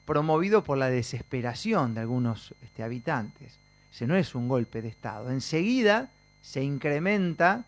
promovido 0.04 0.64
por 0.64 0.78
la 0.78 0.90
desesperación 0.90 1.94
de 1.94 2.00
algunos 2.00 2.54
este, 2.62 2.82
habitantes. 2.82 3.52
Ese 3.94 4.06
no 4.06 4.16
es 4.16 4.35
un 4.35 4.49
golpe 4.49 4.82
de 4.82 4.88
Estado. 4.88 5.30
Enseguida 5.30 6.09
se 6.42 6.62
incrementa, 6.62 7.64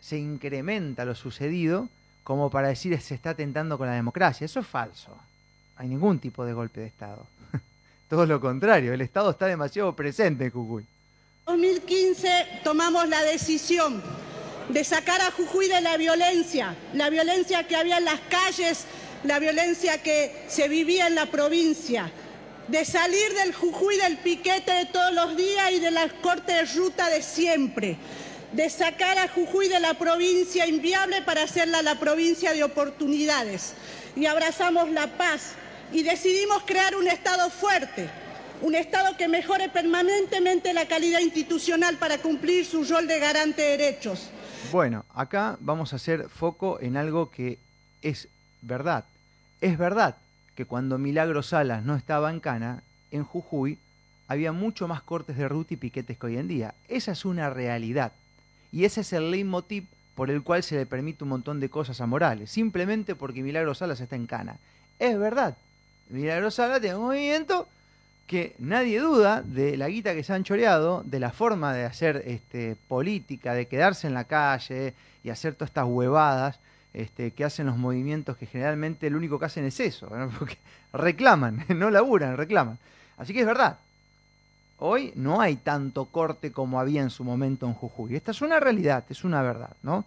se 0.00 0.18
incrementa 0.18 1.04
lo 1.04 1.14
sucedido 1.14 1.88
como 2.28 2.50
para 2.50 2.68
decir 2.68 3.00
se 3.00 3.14
está 3.14 3.30
atentando 3.30 3.78
con 3.78 3.86
la 3.86 3.94
democracia. 3.94 4.44
Eso 4.44 4.60
es 4.60 4.66
falso. 4.66 5.16
Hay 5.76 5.88
ningún 5.88 6.18
tipo 6.18 6.44
de 6.44 6.52
golpe 6.52 6.80
de 6.80 6.86
Estado. 6.86 7.26
Todo 8.10 8.26
lo 8.26 8.38
contrario, 8.38 8.92
el 8.92 9.00
Estado 9.00 9.30
está 9.30 9.46
demasiado 9.46 9.96
presente 9.96 10.44
en 10.44 10.50
Jujuy. 10.50 10.82
En 11.46 11.54
2015 11.54 12.60
tomamos 12.62 13.08
la 13.08 13.22
decisión 13.22 14.02
de 14.68 14.84
sacar 14.84 15.22
a 15.22 15.30
Jujuy 15.30 15.68
de 15.68 15.80
la 15.80 15.96
violencia, 15.96 16.76
la 16.92 17.08
violencia 17.08 17.66
que 17.66 17.76
había 17.76 17.96
en 17.96 18.04
las 18.04 18.20
calles, 18.28 18.84
la 19.24 19.38
violencia 19.38 20.02
que 20.02 20.32
se 20.48 20.68
vivía 20.68 21.06
en 21.06 21.14
la 21.14 21.26
provincia, 21.26 22.10
de 22.68 22.84
salir 22.84 23.32
del 23.34 23.54
Jujuy 23.54 23.96
del 23.96 24.18
piquete 24.18 24.72
de 24.72 24.86
todos 24.86 25.12
los 25.14 25.36
días 25.36 25.72
y 25.72 25.80
de 25.80 25.90
las 25.90 26.12
cortes 26.14 26.54
de 26.74 26.78
ruta 26.80 27.08
de 27.08 27.22
siempre, 27.22 27.96
de 28.52 28.70
sacar 28.70 29.18
a 29.18 29.28
Jujuy 29.28 29.68
de 29.68 29.80
la 29.80 29.94
provincia 29.94 30.66
inviable 30.66 31.22
para 31.22 31.42
hacerla 31.42 31.82
la 31.82 31.98
provincia 31.98 32.52
de 32.52 32.64
oportunidades. 32.64 33.74
Y 34.16 34.26
abrazamos 34.26 34.90
la 34.90 35.06
paz, 35.18 35.54
y 35.92 36.02
decidimos 36.02 36.62
crear 36.66 36.96
un 36.96 37.08
Estado 37.08 37.48
fuerte, 37.50 38.08
un 38.60 38.74
Estado 38.74 39.16
que 39.16 39.28
mejore 39.28 39.68
permanentemente 39.68 40.72
la 40.72 40.86
calidad 40.86 41.20
institucional 41.20 41.96
para 41.96 42.18
cumplir 42.18 42.66
su 42.66 42.84
rol 42.84 43.06
de 43.06 43.18
garante 43.18 43.62
de 43.62 43.76
derechos. 43.76 44.30
Bueno, 44.72 45.04
acá 45.14 45.56
vamos 45.60 45.92
a 45.92 45.96
hacer 45.96 46.28
foco 46.28 46.78
en 46.80 46.96
algo 46.96 47.30
que 47.30 47.58
es 48.02 48.28
verdad. 48.62 49.04
Es 49.60 49.78
verdad 49.78 50.16
que 50.54 50.64
cuando 50.64 50.98
Milagro 50.98 51.42
Salas 51.42 51.84
no 51.84 51.94
estaba 51.96 52.30
en 52.30 52.40
Cana, 52.40 52.82
en 53.10 53.24
Jujuy, 53.24 53.78
había 54.26 54.52
mucho 54.52 54.88
más 54.88 55.02
cortes 55.02 55.36
de 55.36 55.48
ruta 55.48 55.74
y 55.74 55.78
piquetes 55.78 56.18
que 56.18 56.26
hoy 56.26 56.36
en 56.36 56.48
día. 56.48 56.74
Esa 56.88 57.12
es 57.12 57.24
una 57.24 57.50
realidad. 57.50 58.12
Y 58.72 58.84
ese 58.84 59.00
es 59.00 59.12
el 59.12 59.30
leitmotiv 59.30 59.86
por 60.14 60.30
el 60.30 60.42
cual 60.42 60.62
se 60.62 60.76
le 60.76 60.86
permite 60.86 61.24
un 61.24 61.30
montón 61.30 61.60
de 61.60 61.68
cosas 61.68 62.00
a 62.00 62.06
Morales, 62.06 62.50
simplemente 62.50 63.14
porque 63.14 63.42
Milagro 63.42 63.74
Salas 63.74 64.00
está 64.00 64.16
en 64.16 64.26
Cana. 64.26 64.58
Es 64.98 65.16
verdad, 65.18 65.56
Milagrosala 66.10 66.80
tiene 66.80 66.96
un 66.96 67.06
movimiento 67.06 67.68
que 68.26 68.54
nadie 68.58 69.00
duda 69.00 69.42
de 69.42 69.76
la 69.76 69.88
guita 69.88 70.14
que 70.14 70.24
se 70.24 70.32
han 70.32 70.44
choreado, 70.44 71.02
de 71.04 71.20
la 71.20 71.30
forma 71.30 71.72
de 71.72 71.84
hacer 71.84 72.22
este, 72.26 72.76
política, 72.88 73.54
de 73.54 73.66
quedarse 73.66 74.06
en 74.06 74.14
la 74.14 74.24
calle 74.24 74.92
y 75.24 75.30
hacer 75.30 75.54
todas 75.54 75.70
estas 75.70 75.86
huevadas 75.86 76.58
este, 76.94 77.30
que 77.32 77.44
hacen 77.44 77.66
los 77.66 77.76
movimientos 77.76 78.36
que 78.36 78.46
generalmente 78.46 79.10
lo 79.10 79.18
único 79.18 79.38
que 79.38 79.46
hacen 79.46 79.64
es 79.64 79.78
eso, 79.80 80.08
porque 80.38 80.58
reclaman, 80.92 81.64
no 81.68 81.90
laburan, 81.90 82.36
reclaman. 82.36 82.78
Así 83.16 83.32
que 83.32 83.40
es 83.40 83.46
verdad, 83.46 83.78
hoy 84.78 85.12
no 85.16 85.40
hay 85.40 85.56
tanto 85.56 86.06
corte 86.06 86.52
como 86.52 86.80
había 86.80 87.02
en 87.02 87.10
su 87.10 87.24
momento 87.24 87.66
en 87.66 87.74
Jujuy. 87.74 88.16
Esta 88.16 88.30
es 88.30 88.42
una 88.42 88.60
realidad, 88.60 89.04
es 89.08 89.24
una 89.24 89.42
verdad, 89.42 89.76
¿no? 89.82 90.04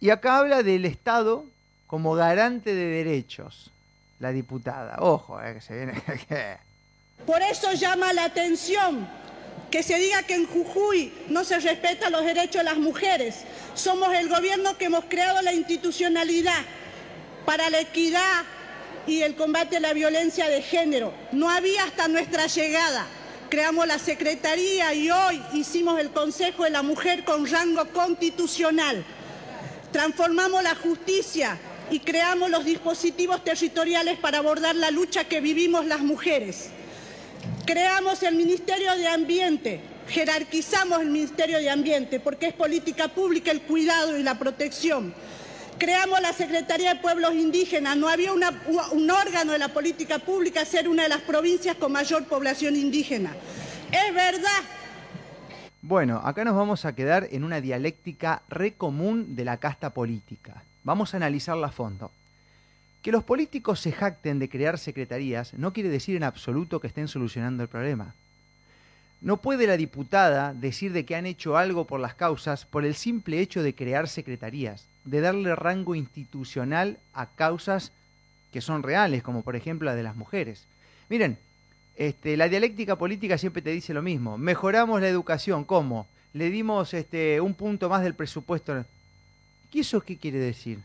Y 0.00 0.10
acá 0.10 0.38
habla 0.38 0.62
del 0.62 0.84
Estado 0.84 1.44
como 1.86 2.14
garante 2.14 2.74
de 2.74 2.86
derechos 2.86 3.70
la 4.20 4.32
diputada. 4.32 4.96
Ojo, 5.00 5.40
eh, 5.42 5.54
que 5.54 5.60
se 5.60 5.76
viene. 5.76 5.94
Por 7.26 7.42
eso 7.42 7.72
llama 7.72 8.12
la 8.12 8.24
atención 8.24 9.08
que 9.70 9.82
se 9.82 9.98
diga 9.98 10.22
que 10.22 10.34
en 10.34 10.46
Jujuy 10.46 11.12
no 11.28 11.44
se 11.44 11.58
respetan 11.58 12.12
los 12.12 12.24
derechos 12.24 12.60
de 12.60 12.64
las 12.64 12.78
mujeres. 12.78 13.36
Somos 13.74 14.14
el 14.14 14.28
gobierno 14.28 14.78
que 14.78 14.86
hemos 14.86 15.04
creado 15.04 15.42
la 15.42 15.52
institucionalidad 15.52 16.62
para 17.44 17.68
la 17.70 17.80
equidad 17.80 18.44
y 19.06 19.22
el 19.22 19.34
combate 19.34 19.76
a 19.76 19.80
la 19.80 19.92
violencia 19.92 20.48
de 20.48 20.62
género. 20.62 21.12
No 21.32 21.50
había 21.50 21.84
hasta 21.84 22.08
nuestra 22.08 22.46
llegada. 22.46 23.06
Creamos 23.48 23.86
la 23.86 23.98
Secretaría 23.98 24.92
y 24.94 25.10
hoy 25.10 25.42
hicimos 25.54 25.98
el 25.98 26.10
Consejo 26.10 26.64
de 26.64 26.70
la 26.70 26.82
Mujer 26.82 27.24
con 27.24 27.46
rango 27.46 27.86
constitucional. 27.86 29.04
Transformamos 29.92 30.62
la 30.62 30.74
justicia 30.74 31.58
y 31.90 32.00
creamos 32.00 32.50
los 32.50 32.64
dispositivos 32.64 33.42
territoriales 33.42 34.18
para 34.18 34.38
abordar 34.38 34.76
la 34.76 34.90
lucha 34.90 35.24
que 35.24 35.40
vivimos 35.40 35.86
las 35.86 36.00
mujeres. 36.00 36.70
Creamos 37.68 38.22
el 38.22 38.34
Ministerio 38.34 38.96
de 38.96 39.06
Ambiente, 39.06 39.82
jerarquizamos 40.08 41.02
el 41.02 41.10
Ministerio 41.10 41.58
de 41.58 41.68
Ambiente 41.68 42.18
porque 42.18 42.46
es 42.46 42.54
política 42.54 43.08
pública 43.08 43.50
el 43.50 43.60
cuidado 43.60 44.16
y 44.16 44.22
la 44.22 44.38
protección. 44.38 45.12
Creamos 45.76 46.18
la 46.22 46.32
Secretaría 46.32 46.94
de 46.94 47.00
Pueblos 47.00 47.34
Indígenas, 47.34 47.94
no 47.94 48.08
había 48.08 48.32
un 48.32 49.10
órgano 49.10 49.52
de 49.52 49.58
la 49.58 49.68
política 49.68 50.18
pública 50.18 50.64
ser 50.64 50.88
una 50.88 51.02
de 51.02 51.10
las 51.10 51.20
provincias 51.20 51.76
con 51.76 51.92
mayor 51.92 52.24
población 52.24 52.74
indígena. 52.74 53.36
Es 53.92 54.14
verdad 54.14 54.62
bueno, 55.82 56.22
acá 56.24 56.44
nos 56.44 56.56
vamos 56.56 56.86
a 56.86 56.94
quedar 56.94 57.28
en 57.32 57.44
una 57.44 57.60
dialéctica 57.60 58.42
re 58.48 58.72
común 58.72 59.36
de 59.36 59.44
la 59.44 59.58
casta 59.58 59.90
política. 59.90 60.64
Vamos 60.84 61.12
a 61.12 61.18
analizarla 61.18 61.66
a 61.66 61.70
fondo. 61.70 62.10
Que 63.02 63.12
los 63.12 63.24
políticos 63.24 63.80
se 63.80 63.92
jacten 63.92 64.38
de 64.38 64.48
crear 64.48 64.78
secretarías 64.78 65.54
no 65.54 65.72
quiere 65.72 65.88
decir 65.88 66.16
en 66.16 66.24
absoluto 66.24 66.80
que 66.80 66.88
estén 66.88 67.08
solucionando 67.08 67.62
el 67.62 67.68
problema. 67.68 68.14
No 69.20 69.38
puede 69.38 69.66
la 69.66 69.76
diputada 69.76 70.54
decir 70.54 70.92
de 70.92 71.04
que 71.04 71.16
han 71.16 71.26
hecho 71.26 71.56
algo 71.56 71.86
por 71.86 71.98
las 71.98 72.14
causas 72.14 72.64
por 72.64 72.84
el 72.84 72.94
simple 72.94 73.40
hecho 73.40 73.62
de 73.62 73.74
crear 73.74 74.08
secretarías, 74.08 74.84
de 75.04 75.20
darle 75.20 75.56
rango 75.56 75.94
institucional 75.94 76.98
a 77.14 77.26
causas 77.26 77.90
que 78.52 78.60
son 78.60 78.82
reales, 78.82 79.22
como 79.22 79.42
por 79.42 79.56
ejemplo 79.56 79.86
la 79.86 79.96
de 79.96 80.04
las 80.04 80.16
mujeres. 80.16 80.64
Miren, 81.08 81.36
este, 81.96 82.36
la 82.36 82.48
dialéctica 82.48 82.96
política 82.96 83.38
siempre 83.38 83.60
te 83.60 83.70
dice 83.70 83.92
lo 83.92 84.02
mismo. 84.02 84.38
Mejoramos 84.38 85.00
la 85.00 85.08
educación, 85.08 85.64
¿cómo? 85.64 86.06
Le 86.32 86.48
dimos 86.48 86.94
este, 86.94 87.40
un 87.40 87.54
punto 87.54 87.88
más 87.88 88.02
del 88.02 88.14
presupuesto. 88.14 88.84
¿Qué 89.72 89.80
eso 89.80 90.00
qué 90.00 90.16
quiere 90.16 90.38
decir? 90.38 90.78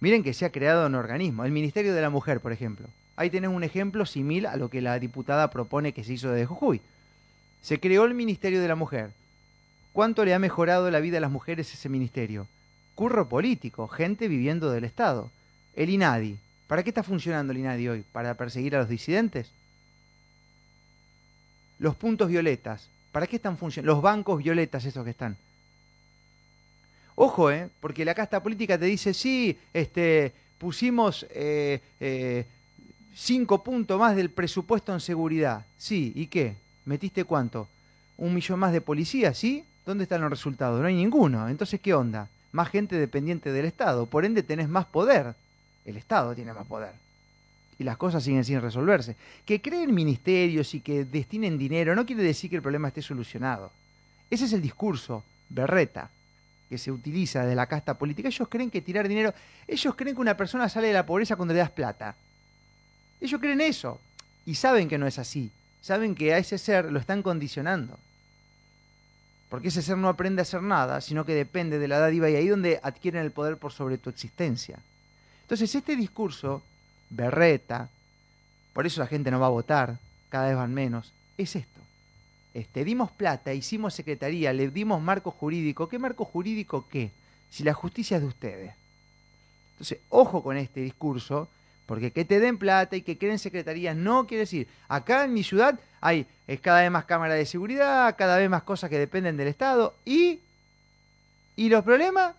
Miren 0.00 0.22
que 0.22 0.34
se 0.34 0.44
ha 0.44 0.52
creado 0.52 0.86
un 0.86 0.94
organismo, 0.94 1.44
el 1.44 1.50
Ministerio 1.50 1.94
de 1.94 2.00
la 2.00 2.10
Mujer, 2.10 2.40
por 2.40 2.52
ejemplo. 2.52 2.86
Ahí 3.16 3.30
tenés 3.30 3.50
un 3.50 3.64
ejemplo 3.64 4.06
similar 4.06 4.54
a 4.54 4.56
lo 4.56 4.70
que 4.70 4.80
la 4.80 4.98
diputada 4.98 5.50
propone 5.50 5.92
que 5.92 6.04
se 6.04 6.12
hizo 6.12 6.30
de 6.30 6.46
Jujuy. 6.46 6.80
Se 7.62 7.80
creó 7.80 8.04
el 8.04 8.14
Ministerio 8.14 8.62
de 8.62 8.68
la 8.68 8.76
Mujer. 8.76 9.10
¿Cuánto 9.92 10.24
le 10.24 10.34
ha 10.34 10.38
mejorado 10.38 10.88
la 10.92 11.00
vida 11.00 11.18
a 11.18 11.20
las 11.20 11.32
mujeres 11.32 11.74
ese 11.74 11.88
ministerio? 11.88 12.46
Curro 12.94 13.28
político, 13.28 13.88
gente 13.88 14.28
viviendo 14.28 14.70
del 14.70 14.84
Estado. 14.84 15.30
El 15.74 15.90
INADI. 15.90 16.38
¿Para 16.68 16.84
qué 16.84 16.90
está 16.90 17.02
funcionando 17.02 17.52
el 17.52 17.58
INADI 17.58 17.88
hoy? 17.88 18.04
¿Para 18.12 18.34
perseguir 18.34 18.76
a 18.76 18.80
los 18.80 18.88
disidentes? 18.88 19.50
Los 21.80 21.96
puntos 21.96 22.28
violetas. 22.28 22.88
¿Para 23.10 23.26
qué 23.26 23.36
están 23.36 23.58
funcionando? 23.58 23.92
Los 23.92 24.02
bancos 24.02 24.42
violetas 24.42 24.84
esos 24.84 25.02
que 25.02 25.10
están. 25.10 25.36
Ojo, 27.20 27.50
¿eh? 27.50 27.68
Porque 27.80 28.04
la 28.04 28.14
casta 28.14 28.40
política 28.40 28.78
te 28.78 28.84
dice, 28.84 29.12
sí, 29.12 29.58
este, 29.74 30.32
pusimos 30.56 31.26
eh, 31.30 31.80
eh, 31.98 32.46
cinco 33.12 33.64
puntos 33.64 33.98
más 33.98 34.14
del 34.14 34.30
presupuesto 34.30 34.94
en 34.94 35.00
seguridad. 35.00 35.66
Sí, 35.76 36.12
¿y 36.14 36.28
qué? 36.28 36.54
¿Metiste 36.84 37.24
cuánto? 37.24 37.66
¿Un 38.18 38.32
millón 38.32 38.60
más 38.60 38.72
de 38.72 38.80
policías? 38.80 39.36
¿Sí? 39.36 39.64
¿Dónde 39.84 40.04
están 40.04 40.20
los 40.20 40.30
resultados? 40.30 40.80
No 40.80 40.86
hay 40.86 40.94
ninguno. 40.94 41.48
Entonces, 41.48 41.80
¿qué 41.80 41.92
onda? 41.92 42.28
Más 42.52 42.68
gente 42.68 42.94
dependiente 42.94 43.50
del 43.50 43.64
Estado. 43.66 44.06
Por 44.06 44.24
ende, 44.24 44.44
tenés 44.44 44.68
más 44.68 44.86
poder. 44.86 45.34
El 45.84 45.96
Estado 45.96 46.36
tiene 46.36 46.52
más 46.52 46.68
poder. 46.68 46.92
Y 47.80 47.82
las 47.82 47.96
cosas 47.96 48.22
siguen 48.22 48.44
sin 48.44 48.60
resolverse. 48.60 49.16
Que 49.44 49.60
creen 49.60 49.92
ministerios 49.92 50.72
y 50.72 50.80
que 50.80 51.04
destinen 51.04 51.58
dinero 51.58 51.96
no 51.96 52.06
quiere 52.06 52.22
decir 52.22 52.48
que 52.48 52.56
el 52.56 52.62
problema 52.62 52.86
esté 52.86 53.02
solucionado. 53.02 53.72
Ese 54.30 54.44
es 54.44 54.52
el 54.52 54.62
discurso 54.62 55.24
berreta 55.48 56.10
que 56.68 56.78
se 56.78 56.92
utiliza 56.92 57.44
de 57.44 57.54
la 57.54 57.66
casta 57.66 57.94
política. 57.94 58.28
Ellos 58.28 58.48
creen 58.48 58.70
que 58.70 58.82
tirar 58.82 59.08
dinero, 59.08 59.34
ellos 59.66 59.94
creen 59.94 60.14
que 60.14 60.20
una 60.20 60.36
persona 60.36 60.68
sale 60.68 60.88
de 60.88 60.92
la 60.92 61.06
pobreza 61.06 61.36
cuando 61.36 61.54
le 61.54 61.60
das 61.60 61.70
plata. 61.70 62.14
Ellos 63.20 63.40
creen 63.40 63.60
eso 63.60 64.00
y 64.46 64.54
saben 64.54 64.88
que 64.88 64.98
no 64.98 65.06
es 65.06 65.18
así. 65.18 65.50
Saben 65.80 66.14
que 66.14 66.34
a 66.34 66.38
ese 66.38 66.58
ser 66.58 66.92
lo 66.92 66.98
están 66.98 67.22
condicionando. 67.22 67.98
Porque 69.48 69.68
ese 69.68 69.80
ser 69.80 69.96
no 69.96 70.08
aprende 70.08 70.42
a 70.42 70.42
hacer 70.42 70.62
nada, 70.62 71.00
sino 71.00 71.24
que 71.24 71.34
depende 71.34 71.78
de 71.78 71.88
la 71.88 71.98
dádiva 71.98 72.28
y 72.28 72.36
ahí 72.36 72.48
donde 72.48 72.80
adquieren 72.82 73.22
el 73.22 73.30
poder 73.30 73.56
por 73.56 73.72
sobre 73.72 73.96
tu 73.96 74.10
existencia. 74.10 74.78
Entonces 75.42 75.74
este 75.74 75.96
discurso, 75.96 76.62
berreta, 77.08 77.88
por 78.74 78.86
eso 78.86 79.00
la 79.00 79.06
gente 79.06 79.30
no 79.30 79.40
va 79.40 79.46
a 79.46 79.50
votar, 79.50 79.96
cada 80.28 80.48
vez 80.48 80.56
van 80.56 80.74
menos, 80.74 81.12
es 81.38 81.56
esto. 81.56 81.80
Este, 82.58 82.82
dimos 82.82 83.12
plata, 83.12 83.54
hicimos 83.54 83.94
secretaría, 83.94 84.52
le 84.52 84.68
dimos 84.68 85.00
marco 85.00 85.30
jurídico. 85.30 85.88
¿Qué 85.88 86.00
marco 86.00 86.24
jurídico 86.24 86.86
qué? 86.90 87.12
Si 87.50 87.62
la 87.62 87.72
justicia 87.72 88.16
es 88.16 88.22
de 88.22 88.28
ustedes. 88.28 88.74
Entonces, 89.74 90.00
ojo 90.08 90.42
con 90.42 90.56
este 90.56 90.80
discurso, 90.80 91.48
porque 91.86 92.10
que 92.10 92.24
te 92.24 92.40
den 92.40 92.58
plata 92.58 92.96
y 92.96 93.02
que 93.02 93.16
creen 93.16 93.38
secretarías 93.38 93.94
no 93.94 94.26
quiere 94.26 94.40
decir, 94.40 94.66
acá 94.88 95.24
en 95.24 95.34
mi 95.34 95.44
ciudad 95.44 95.78
hay 96.00 96.26
cada 96.60 96.80
vez 96.80 96.90
más 96.90 97.04
cámaras 97.04 97.38
de 97.38 97.46
seguridad, 97.46 98.16
cada 98.18 98.36
vez 98.36 98.50
más 98.50 98.64
cosas 98.64 98.90
que 98.90 98.98
dependen 98.98 99.36
del 99.36 99.46
Estado 99.46 99.94
y, 100.04 100.40
y 101.54 101.68
los 101.68 101.84
problemas 101.84 102.34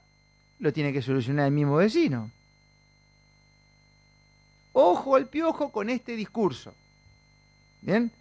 lo 0.60 0.74
tiene 0.74 0.91
que 0.91 1.02
solucionar 1.02 1.46
el 1.46 1.54
mismo 1.54 1.78
vecino. 1.78 2.30
Ojo 4.74 5.15
al 5.15 5.28
piojo 5.28 5.72
con 5.72 5.89
este 5.89 6.17
discurso. 6.17 6.74
¿Bien? 7.82 8.12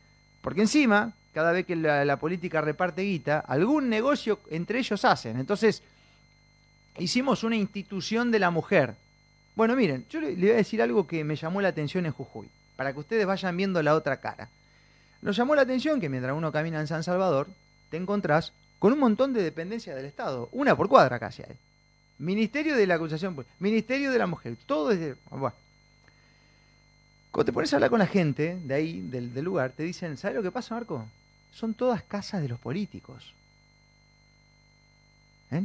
Porque 0.42 0.60
encima, 0.60 1.12
cada 1.38 1.52
vez 1.52 1.66
que 1.66 1.76
la, 1.76 2.16
política 2.16 2.60
reparte 2.60 3.02
guita, 3.02 3.38
algún 3.38 3.88
negocio 3.88 4.40
entre 4.50 4.80
ellos 4.80 5.04
hacen. 5.04 5.38
Entonces, 5.38 5.84
hicimos 6.98 7.44
una 7.44 7.54
institución 7.54 8.32
de 8.32 8.40
la 8.40 8.50
mujer. 8.50 8.96
Bueno, 9.54 9.76
miren, 9.76 10.04
yo 10.10 10.20
le, 10.20 10.34
voy 10.34 10.50
a 10.50 10.56
decir 10.56 10.82
algo 10.82 11.06
que 11.06 11.22
me 11.22 11.36
llamó 11.36 11.60
la 11.60 11.68
atención 11.68 12.06
en 12.06 12.12
Jujuy, 12.12 12.48
para 12.74 12.92
que 12.92 12.98
ustedes 12.98 13.24
vayan 13.24 13.56
viendo 13.56 13.80
la 13.84 13.94
otra 13.94 14.16
cara. 14.16 14.48
Nos 15.22 15.36
llamó 15.36 15.54
la 15.54 15.62
atención 15.62 16.00
que 16.00 16.08
mientras 16.08 16.36
uno 16.36 16.50
camina 16.50 16.80
en 16.80 16.88
San 16.88 17.04
Salvador, 17.04 17.46
te 17.88 17.98
encontrás 17.98 18.52
con 18.80 18.92
un 18.92 18.98
montón 18.98 19.32
de 19.32 19.44
dependencias 19.44 19.94
del 19.94 20.06
Estado, 20.06 20.48
una 20.50 20.74
por 20.76 20.88
cuadra 20.88 21.20
casi 21.20 21.44
hay. 21.44 21.56
Ministerio 22.18 22.74
de 22.74 22.84
la 22.84 22.96
Acusación, 22.96 23.36
Ministerio 23.60 24.10
de 24.10 24.18
la 24.18 24.26
Mujer, 24.26 24.56
todo 24.66 24.90
es 24.90 24.98
de... 24.98 25.14
Bueno. 25.30 25.54
Cuando 27.30 27.44
te 27.44 27.52
pones 27.52 27.72
a 27.72 27.76
hablar 27.76 27.90
con 27.90 28.00
la 28.00 28.08
gente 28.08 28.58
de 28.60 28.74
ahí, 28.74 29.02
del, 29.02 29.32
del 29.32 29.44
lugar, 29.44 29.70
te 29.70 29.84
dicen, 29.84 30.16
¿sabes 30.16 30.34
lo 30.34 30.42
que 30.42 30.50
pasa, 30.50 30.74
Marco? 30.74 31.06
Son 31.52 31.74
todas 31.74 32.02
casas 32.02 32.42
de 32.42 32.48
los 32.48 32.58
políticos. 32.58 33.32
¿Eh? 35.50 35.64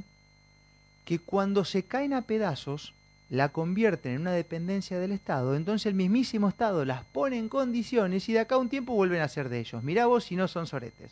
Que 1.05 1.19
cuando 1.19 1.65
se 1.65 1.83
caen 1.83 2.13
a 2.13 2.21
pedazos, 2.21 2.93
la 3.29 3.49
convierten 3.49 4.13
en 4.13 4.21
una 4.21 4.31
dependencia 4.31 4.99
del 4.99 5.11
Estado, 5.11 5.55
entonces 5.55 5.87
el 5.87 5.95
mismísimo 5.95 6.49
Estado 6.49 6.85
las 6.85 7.03
pone 7.03 7.37
en 7.37 7.49
condiciones 7.49 8.29
y 8.29 8.33
de 8.33 8.39
acá 8.39 8.55
a 8.55 8.59
un 8.59 8.69
tiempo 8.69 8.93
vuelven 8.93 9.21
a 9.21 9.27
ser 9.27 9.49
de 9.49 9.59
ellos. 9.59 9.83
Mirá 9.83 10.05
vos 10.05 10.25
si 10.25 10.35
no 10.35 10.47
son 10.47 10.67
soretes. 10.67 11.11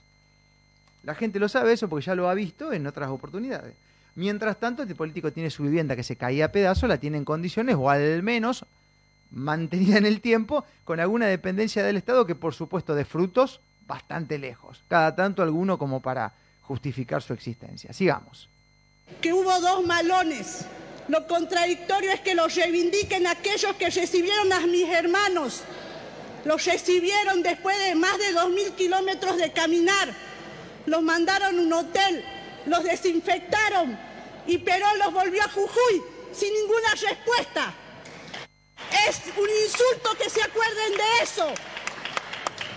La 1.03 1.15
gente 1.15 1.39
lo 1.39 1.49
sabe 1.49 1.73
eso 1.73 1.89
porque 1.89 2.05
ya 2.05 2.15
lo 2.15 2.29
ha 2.29 2.33
visto 2.33 2.73
en 2.73 2.85
otras 2.85 3.09
oportunidades. 3.09 3.73
Mientras 4.15 4.59
tanto, 4.59 4.83
este 4.83 4.93
político 4.93 5.31
tiene 5.31 5.49
su 5.49 5.63
vivienda 5.63 5.95
que 5.95 6.03
se 6.03 6.15
caía 6.15 6.45
a 6.45 6.51
pedazos, 6.51 6.89
la 6.89 6.99
tiene 6.99 7.17
en 7.17 7.25
condiciones 7.25 7.75
o 7.79 7.89
al 7.89 8.21
menos 8.23 8.65
mantenida 9.31 9.97
en 9.97 10.05
el 10.05 10.21
tiempo 10.21 10.65
con 10.83 10.99
alguna 10.99 11.25
dependencia 11.27 11.83
del 11.83 11.97
Estado 11.97 12.27
que 12.27 12.35
por 12.35 12.53
supuesto 12.53 12.93
de 12.93 13.05
frutos 13.05 13.61
bastante 13.91 14.37
lejos. 14.37 14.81
Cada 14.87 15.15
tanto 15.15 15.43
alguno 15.43 15.77
como 15.77 16.01
para 16.01 16.33
justificar 16.61 17.21
su 17.21 17.33
existencia. 17.33 17.91
Sigamos. 17.93 18.47
Que 19.21 19.33
hubo 19.33 19.59
dos 19.59 19.85
malones 19.85 20.65
lo 21.07 21.27
contradictorio 21.27 22.11
es 22.11 22.21
que 22.21 22.35
los 22.35 22.55
reivindiquen 22.55 23.27
aquellos 23.27 23.75
que 23.75 23.89
recibieron 23.89 24.53
a 24.53 24.65
mis 24.67 24.87
hermanos. 24.87 25.61
Los 26.45 26.63
recibieron 26.65 27.43
después 27.43 27.77
de 27.79 27.95
más 27.95 28.17
de 28.17 28.33
2.000 28.33 28.75
kilómetros 28.75 29.35
de 29.35 29.51
caminar. 29.51 30.07
Los 30.85 31.01
mandaron 31.01 31.57
a 31.57 31.61
un 31.61 31.73
hotel, 31.73 32.23
los 32.65 32.83
desinfectaron 32.85 33.99
y 34.47 34.57
Perón 34.59 34.99
los 34.99 35.13
volvió 35.13 35.43
a 35.43 35.49
Jujuy 35.49 36.01
sin 36.31 36.53
ninguna 36.53 36.91
respuesta. 36.91 37.73
Es 39.07 39.21
un 39.37 39.49
insulto 39.65 40.17
que 40.17 40.29
se 40.29 40.41
acuerden 40.41 40.93
de 40.93 41.23
eso. 41.23 41.47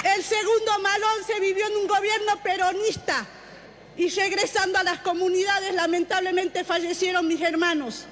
El 0.04 0.22
segundo 0.22 0.78
malón 0.80 1.24
se 1.26 1.40
vivió 1.40 1.66
en 1.66 1.76
un 1.76 1.86
gobierno 1.86 2.42
peronista 2.42 3.26
y 3.96 4.10
regresando 4.10 4.78
a 4.78 4.82
las 4.82 4.98
comunidades 5.00 5.74
lamentablemente 5.74 6.62
fallecieron 6.62 7.26
mis 7.26 7.40
hermanos. 7.40 8.04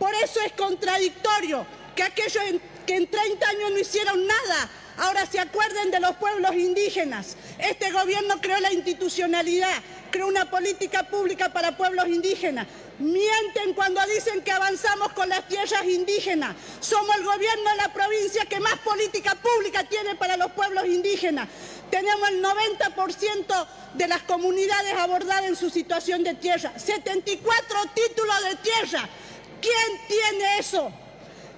Por 0.00 0.12
eso 0.16 0.40
es 0.40 0.52
contradictorio 0.52 1.64
que 1.94 2.02
aquellos 2.02 2.42
que 2.84 2.96
en 2.96 3.08
30 3.08 3.48
años 3.48 3.70
no 3.70 3.78
hicieron 3.78 4.26
nada, 4.26 4.68
ahora 4.96 5.26
se 5.26 5.38
acuerden 5.38 5.92
de 5.92 6.00
los 6.00 6.16
pueblos 6.16 6.54
indígenas. 6.54 7.36
Este 7.58 7.92
gobierno 7.92 8.40
creó 8.40 8.58
la 8.58 8.72
institucionalidad, 8.72 9.80
creó 10.10 10.26
una 10.26 10.50
política 10.50 11.04
pública 11.04 11.48
para 11.50 11.76
pueblos 11.76 12.08
indígenas. 12.08 12.66
Mienten 12.98 13.74
cuando 13.74 14.00
dicen 14.06 14.42
que 14.42 14.50
avanzamos 14.50 15.12
con 15.12 15.28
las 15.28 15.46
tierras 15.46 15.84
indígenas. 15.84 16.56
Somos 16.80 17.16
el 17.16 17.24
gobierno 17.24 17.70
de 17.70 17.76
la 17.76 17.92
provincia 17.92 18.44
que 18.46 18.60
más 18.60 18.78
política 18.78 19.34
pública 19.36 19.84
tiene 19.84 20.16
para 20.16 20.36
los 20.36 20.50
pueblos 20.52 20.86
indígenas. 20.86 21.48
Tenemos 21.90 22.28
el 22.28 22.42
90% 22.42 23.66
de 23.94 24.08
las 24.08 24.22
comunidades 24.22 24.94
abordadas 24.94 25.46
en 25.46 25.56
su 25.56 25.70
situación 25.70 26.24
de 26.24 26.34
tierra. 26.34 26.72
74 26.78 27.78
títulos 27.94 28.44
de 28.44 28.56
tierra. 28.56 29.08
¿Quién 29.60 30.00
tiene 30.06 30.58
eso? 30.58 30.92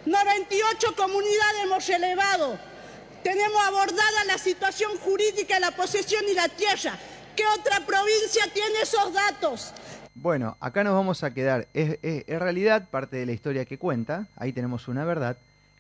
98 0.07 0.95
comunidades 0.97 1.63
hemos 1.63 1.89
elevado. 1.89 2.59
Tenemos 3.23 3.63
abordada 3.67 4.25
la 4.27 4.39
situación 4.39 4.97
jurídica 4.99 5.55
de 5.55 5.61
la 5.61 5.71
posesión 5.73 6.25
y 6.29 6.35
la 6.35 6.49
tierra. 6.49 6.99
¿Qué 7.37 7.45
otra 7.59 7.85
provincia 7.87 8.45
tiene 8.53 8.81
esos 8.83 9.12
datos? 9.12 9.73
Bueno, 10.14 10.57
acá 10.61 10.85
nos 10.85 10.95
vamos 10.95 11.23
a 11.23 11.33
quedar. 11.33 11.66
Es, 11.73 11.99
realidad 12.27 12.88
parte 12.90 13.16
de 13.16 13.27
la 13.27 13.33
historia 13.33 13.64
que 13.64 13.79
cuenta, 13.79 14.27
ahí 14.37 14.53
tenemos 14.53 14.88
una 14.88 15.05
verdad, 15.05 15.37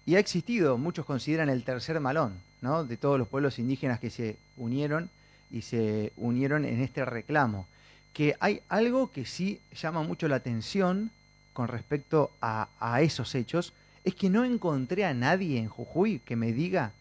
y 0.06 0.16
ha 0.16 0.18
existido, 0.18 0.78
muchos 0.78 1.04
consideran 1.04 1.50
el 1.50 1.64
tercer 1.64 2.00
malón, 2.00 2.34
¿no? 2.62 2.84
De 2.84 2.96
todos 2.96 3.18
los 3.18 3.28
pueblos 3.28 3.58
indígenas 3.58 4.00
que 4.00 4.10
se 4.10 4.36
unieron 4.56 5.10
y 5.50 5.62
se 5.62 6.12
unieron 6.16 6.64
en 6.64 6.80
este 6.80 7.04
reclamo. 7.04 7.66
Que 8.14 8.36
hay 8.40 8.62
algo 8.68 9.12
que 9.12 9.26
sí 9.26 9.60
llama 9.80 10.02
mucho 10.02 10.26
la 10.26 10.36
atención 10.36 11.10
con 11.52 11.68
respecto 11.68 12.30
a, 12.40 12.68
a 12.80 13.02
esos 13.02 13.34
hechos 13.34 13.72
es 14.04 14.14
que 14.14 14.30
no 14.30 14.44
encontré 14.44 15.04
a 15.04 15.14
nadie 15.14 15.58
en 15.58 15.68
Jujuy 15.68 16.20
que 16.20 16.36
me 16.36 16.52
diga 16.52 16.92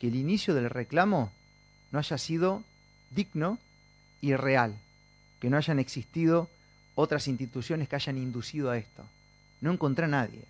que 0.00 0.08
el 0.08 0.16
inicio 0.16 0.54
del 0.54 0.70
reclamo 0.70 1.30
no 1.92 1.98
haya 1.98 2.18
sido 2.18 2.62
digno 3.10 3.58
y 4.20 4.34
real, 4.34 4.74
que 5.40 5.50
no 5.50 5.56
hayan 5.56 5.78
existido 5.78 6.48
otras 6.94 7.28
instituciones 7.28 7.88
que 7.88 7.96
hayan 7.96 8.18
inducido 8.18 8.70
a 8.70 8.76
esto. 8.78 9.04
No 9.60 9.72
encontré 9.72 10.06
a 10.06 10.08
nadie. 10.08 10.42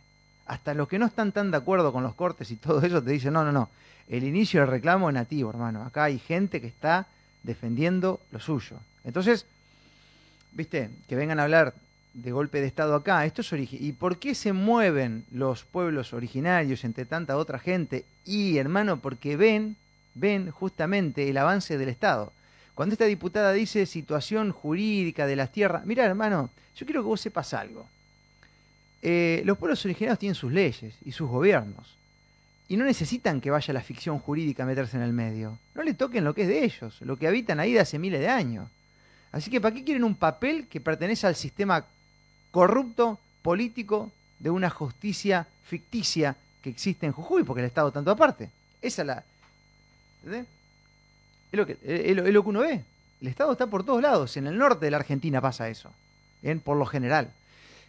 Hasta 0.47 0.73
los 0.75 0.89
que 0.89 0.99
no 0.99 1.07
están 1.07 1.33
tan 1.33 1.51
de 1.51 1.59
acuerdo 1.59 1.93
con 1.93 2.03
los 2.03 2.15
cortes 2.15 2.51
y 2.51 2.57
todo 2.57 2.81
eso 2.83 3.03
te 3.03 3.11
dicen, 3.11 3.35
no, 3.35 3.45
no, 3.45 3.53
no, 3.53 3.69
el 4.09 4.25
inicio 4.25 4.61
del 4.61 4.71
reclamo 4.71 5.11
es 5.11 5.15
nativo, 5.15 5.51
hermano. 5.51 5.85
Acá 5.85 6.05
hay 6.05 6.19
gente 6.19 6.61
que 6.61 6.67
está 6.67 7.07
defendiendo 7.43 8.21
lo 8.33 8.41
suyo. 8.41 8.79
Entonces, 9.05 9.45
viste, 10.53 10.91
que 11.07 11.17
vengan 11.17 11.39
a 11.41 11.45
hablar 11.45 11.75
de 12.15 12.33
golpe 12.33 12.61
de 12.61 12.67
Estado 12.67 12.95
acá, 12.95 13.25
esto 13.27 13.43
es 13.43 13.53
origi- 13.53 13.79
¿Y 13.81 13.93
por 13.93 14.19
qué 14.19 14.35
se 14.35 14.53
mueven 14.53 15.25
los 15.31 15.65
pueblos 15.65 16.13
originarios 16.15 16.83
entre 16.85 17.05
tanta 17.05 17.37
otra 17.37 17.59
gente? 17.59 18.05
Y, 18.25 18.57
hermano, 18.57 18.97
porque 18.97 19.37
ven, 19.37 19.77
ven 20.15 20.51
justamente 20.51 21.29
el 21.29 21.37
avance 21.37 21.77
del 21.79 21.91
Estado. 21.91 22.33
Cuando 22.79 22.93
esta 22.93 23.07
diputada 23.07 23.53
dice 23.53 23.87
situación 23.87 24.53
jurídica 24.53 25.27
de 25.27 25.35
las 25.35 25.51
tierras, 25.51 25.85
mira, 25.85 26.05
hermano, 26.05 26.49
yo 26.77 26.87
quiero 26.87 27.03
que 27.03 27.09
vos 27.09 27.21
sepas 27.21 27.53
algo. 27.53 27.89
Eh, 29.03 29.43
los 29.45 29.59
pueblos 29.59 29.85
originarios 29.85 30.21
tienen 30.21 30.37
sus 30.37 30.53
leyes 30.53 30.95
y 31.05 31.11
sus 31.11 31.29
gobiernos. 31.29 31.97
Y 32.69 32.77
no 32.77 32.85
necesitan 32.85 33.41
que 33.41 33.51
vaya 33.51 33.75
la 33.75 33.81
ficción 33.81 34.21
jurídica 34.21 34.63
a 34.63 34.67
meterse 34.67 34.97
en 34.97 35.03
el 35.03 35.13
medio. 35.13 35.59
No 35.75 35.83
le 35.83 35.95
toquen 35.95 36.23
lo 36.23 36.37
que 36.37 36.43
es 36.43 36.49
de 36.49 36.65
ellos, 36.65 37.01
lo 37.01 37.17
que 37.17 37.27
habitan 37.27 37.59
ahí 37.59 37.73
de 37.73 37.81
hace 37.81 37.99
miles 37.99 38.21
de 38.21 38.29
años. 38.29 38.69
Así 39.33 39.51
que, 39.51 39.61
¿para 39.61 39.75
qué 39.75 39.83
quieren 39.83 40.05
un 40.05 40.15
papel 40.15 40.69
que 40.69 40.81
pertenece 40.81 41.27
al 41.27 41.35
sistema 41.35 41.85
corrupto, 42.53 43.19
político, 43.43 44.13
de 44.39 44.51
una 44.51 44.71
justicia 44.71 45.49
ficticia 45.67 46.37
que 46.63 46.71
existe 46.71 47.07
en 47.07 47.13
Jujuy? 47.13 47.43
Porque 47.43 47.63
el 47.63 47.67
Estado 47.67 47.91
tanto 47.91 48.13
aparte. 48.13 48.51
Esa 48.81 49.03
es 49.03 49.07
la. 49.09 49.25
Es 51.53 51.59
lo, 51.59 51.67
que, 51.67 51.79
uno 52.49 52.61
ve. 52.61 52.83
El 53.21 53.29
Estado 53.29 53.53
está 53.53 53.67
por 53.67 53.85
todos 53.85 54.03
lados. 54.03 54.37
En 54.37 54.47
el 54.47 54.59
norte 54.59 54.85
de 54.85 54.91
la 54.91 54.99
Argentina 54.99 55.41
pasa 55.41 55.69
eso. 55.69 55.91
Por 56.65 56.77
lo 56.77 56.87
general. 56.87 57.31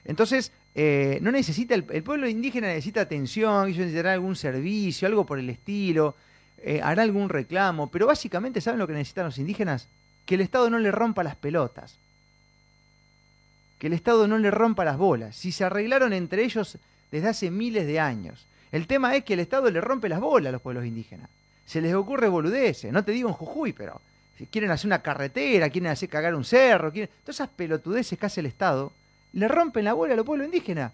Entonces, 0.05 0.51
eh, 0.75 1.19
no 1.21 1.31
necesita, 1.31 1.75
el, 1.75 1.85
el, 1.91 2.03
pueblo 2.03 2.27
indígena 2.27 2.67
necesita 2.67 3.01
atención, 3.01 3.67
ellos 3.67 3.79
necesitarán 3.79 4.13
algún 4.13 4.35
servicio, 4.35 5.07
algo 5.07 5.25
por 5.25 5.37
el 5.37 5.49
estilo, 5.49 6.15
eh, 6.63 6.81
hará 6.83 7.03
algún 7.03 7.29
reclamo, 7.29 7.87
pero 7.87 8.07
básicamente, 8.07 8.61
¿saben 8.61 8.79
lo 8.79 8.87
que 8.87 8.93
necesitan 8.93 9.25
los 9.25 9.37
indígenas? 9.37 9.87
Que 10.25 10.35
el 10.35 10.41
Estado 10.41 10.69
no 10.69 10.79
le 10.79 10.91
rompa 10.91 11.23
las 11.23 11.35
pelotas. 11.35 11.95
Que 13.77 13.87
el 13.87 13.93
Estado 13.93 14.27
no 14.27 14.37
le 14.37 14.51
rompa 14.51 14.83
las 14.83 14.97
bolas. 14.97 15.35
Si 15.35 15.51
se 15.51 15.63
arreglaron 15.63 16.11
entre 16.11 16.43
ellos 16.43 16.77
desde 17.11 17.29
hace 17.29 17.49
miles 17.49 17.87
de 17.87 17.99
años. 17.99 18.45
El 18.71 18.87
tema 18.87 19.15
es 19.15 19.23
que 19.23 19.33
el 19.33 19.39
Estado 19.39 19.71
le 19.71 19.81
rompe 19.81 20.09
las 20.09 20.19
bolas 20.19 20.49
a 20.49 20.51
los 20.51 20.61
pueblos 20.61 20.85
indígenas. 20.85 21.29
Se 21.69 21.81
les 21.81 21.93
ocurre 21.93 22.27
boludeces, 22.27 22.91
no 22.91 23.03
te 23.03 23.11
digo 23.11 23.29
en 23.29 23.35
Jujuy, 23.35 23.73
pero 23.73 24.01
si 24.39 24.47
quieren 24.47 24.71
hacer 24.71 24.87
una 24.87 25.03
carretera, 25.03 25.69
quieren 25.69 25.91
hacer 25.91 26.09
cagar 26.09 26.33
un 26.33 26.43
cerro, 26.43 26.91
quieren... 26.91 27.11
todas 27.21 27.35
esas 27.35 27.49
pelotudeces 27.49 28.17
que 28.17 28.25
hace 28.25 28.39
el 28.39 28.47
Estado, 28.47 28.91
le 29.33 29.47
rompen 29.47 29.85
la 29.85 29.93
bola 29.93 30.13
a 30.13 30.17
los 30.17 30.25
pueblos 30.25 30.47
indígenas. 30.47 30.91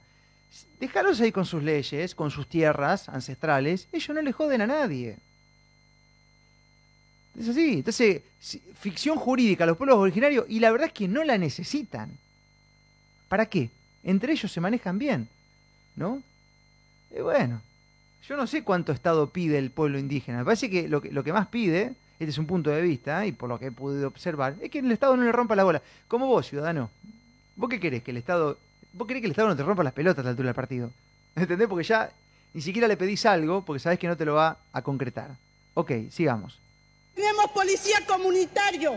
Déjalos 0.78 1.22
ahí 1.22 1.32
con 1.32 1.46
sus 1.46 1.64
leyes, 1.64 2.14
con 2.14 2.30
sus 2.30 2.48
tierras 2.48 3.08
ancestrales, 3.08 3.88
ellos 3.94 4.14
no 4.14 4.22
le 4.22 4.34
joden 4.34 4.62
a 4.64 4.68
nadie. 4.68 5.16
Es 7.40 7.48
así. 7.48 7.76
Entonces, 7.76 8.22
ficción 8.78 9.18
jurídica 9.18 9.64
a 9.64 9.68
los 9.68 9.78
pueblos 9.78 9.98
originarios, 9.98 10.46
y 10.50 10.60
la 10.60 10.72
verdad 10.72 10.88
es 10.88 10.94
que 10.94 11.08
no 11.08 11.24
la 11.24 11.38
necesitan. 11.38 12.10
¿Para 13.30 13.46
qué? 13.46 13.70
Entre 14.04 14.34
ellos 14.34 14.52
se 14.52 14.60
manejan 14.60 15.00
bien, 15.00 15.30
¿no? 15.96 16.22
Y 17.18 17.22
bueno, 17.22 17.62
yo 18.28 18.36
no 18.36 18.48
sé 18.48 18.64
cuánto 18.64 18.92
Estado 18.92 19.30
pide 19.30 19.58
el 19.58 19.72
pueblo 19.72 20.00
indígena. 20.00 20.40
Me 20.40 20.46
parece 20.46 20.70
que 20.70 20.88
lo 20.88 21.02
que, 21.02 21.34
más 21.34 21.48
pide, 21.48 21.94
este 22.20 22.32
es 22.32 22.38
un 22.38 22.48
punto 22.48 22.70
de 22.70 22.82
vista, 22.82 23.26
y 23.26 23.32
por 23.32 23.50
lo 23.50 23.60
que 23.60 23.68
he 23.68 23.72
podido 23.72 24.08
observar, 24.08 24.56
es 24.62 24.72
que 24.72 24.80
el 24.80 24.92
Estado 24.92 25.16
no 25.16 25.24
le 25.24 25.32
rompa 25.32 25.56
la 25.56 25.64
bola. 25.64 25.82
Como 26.08 26.28
vos, 26.28 26.48
ciudadano. 26.48 26.90
¿Vos 27.56 27.70
qué 27.70 27.80
querés? 27.80 28.04
Que 28.04 28.12
el 28.12 28.18
Estado. 28.18 28.58
¿Vos 28.94 29.08
querés 29.08 29.22
que 29.22 29.28
el 29.28 29.32
Estado 29.32 29.50
no 29.50 29.56
te 29.56 29.64
rompa 29.64 29.84
las 29.84 29.94
pelotas 29.94 30.22
a 30.22 30.24
la 30.24 30.30
altura 30.32 30.48
del 30.48 30.56
partido? 30.56 30.90
¿Entendés? 31.36 31.68
Porque 31.68 31.84
ya 31.84 32.12
ni 32.54 32.62
siquiera 32.62 32.88
le 32.88 32.98
pedís 32.98 33.26
algo 33.26 33.64
porque 33.64 33.80
sabés 33.80 34.00
que 34.00 34.08
no 34.08 34.18
te 34.18 34.26
lo 34.26 34.36
va 34.36 34.58
a 34.72 34.82
concretar. 34.82 35.30
Ok, 35.74 35.92
sigamos. 36.10 36.58
Tenemos 37.14 37.52
policía 37.52 37.98
comunitario, 38.08 38.94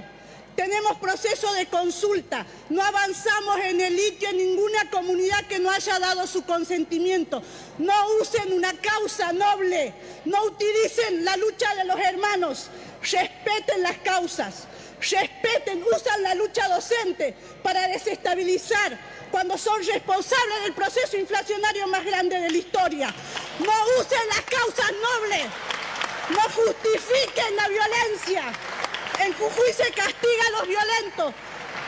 tenemos 0.59 0.99
proceso 0.99 1.53
de 1.53 1.67
consulta, 1.67 2.45
no 2.69 2.83
avanzamos 2.83 3.61
en 3.61 3.81
el 3.81 3.95
litio 3.95 4.29
en 4.29 4.39
ninguna 4.39 4.91
comunidad 4.91 5.47
que 5.47 5.61
no 5.61 5.71
haya 5.71 6.01
dado 6.01 6.27
su 6.27 6.43
consentimiento. 6.43 7.41
No 7.79 7.95
usen 8.21 8.53
una 8.53 8.73
causa 8.73 9.33
noble, 9.33 9.95
no 10.25 10.43
utilicen 10.43 11.25
la 11.25 11.37
lucha 11.37 11.73
de 11.77 11.85
los 11.85 12.01
hermanos, 12.01 12.71
respeten 13.01 13.85
las 13.85 13.99
causas 13.99 14.67
respeten, 15.01 15.81
usan 15.95 16.25
la 16.25 16.35
lucha 16.35 16.67
docente 16.67 17.33
para 17.63 17.87
desestabilizar 17.87 18.99
cuando 19.31 19.57
son 19.57 19.81
responsables 19.87 20.63
del 20.65 20.73
proceso 20.73 21.17
inflacionario 21.17 21.87
más 21.87 22.05
grande 22.05 22.41
de 22.41 22.51
la 22.51 22.59
historia. 22.59 23.15
No 23.61 24.01
usen 24.01 24.29
las 24.29 24.41
causas 24.41 24.91
nobles, 24.91 25.47
no 26.31 26.43
justifiquen 26.43 27.55
la 27.55 27.69
violencia. 27.69 28.53
En 29.25 29.33
Jujuy 29.33 29.73
se 29.73 29.91
castiga 29.93 30.45
a 30.49 30.59
los 30.59 30.69
violentos, 30.69 31.35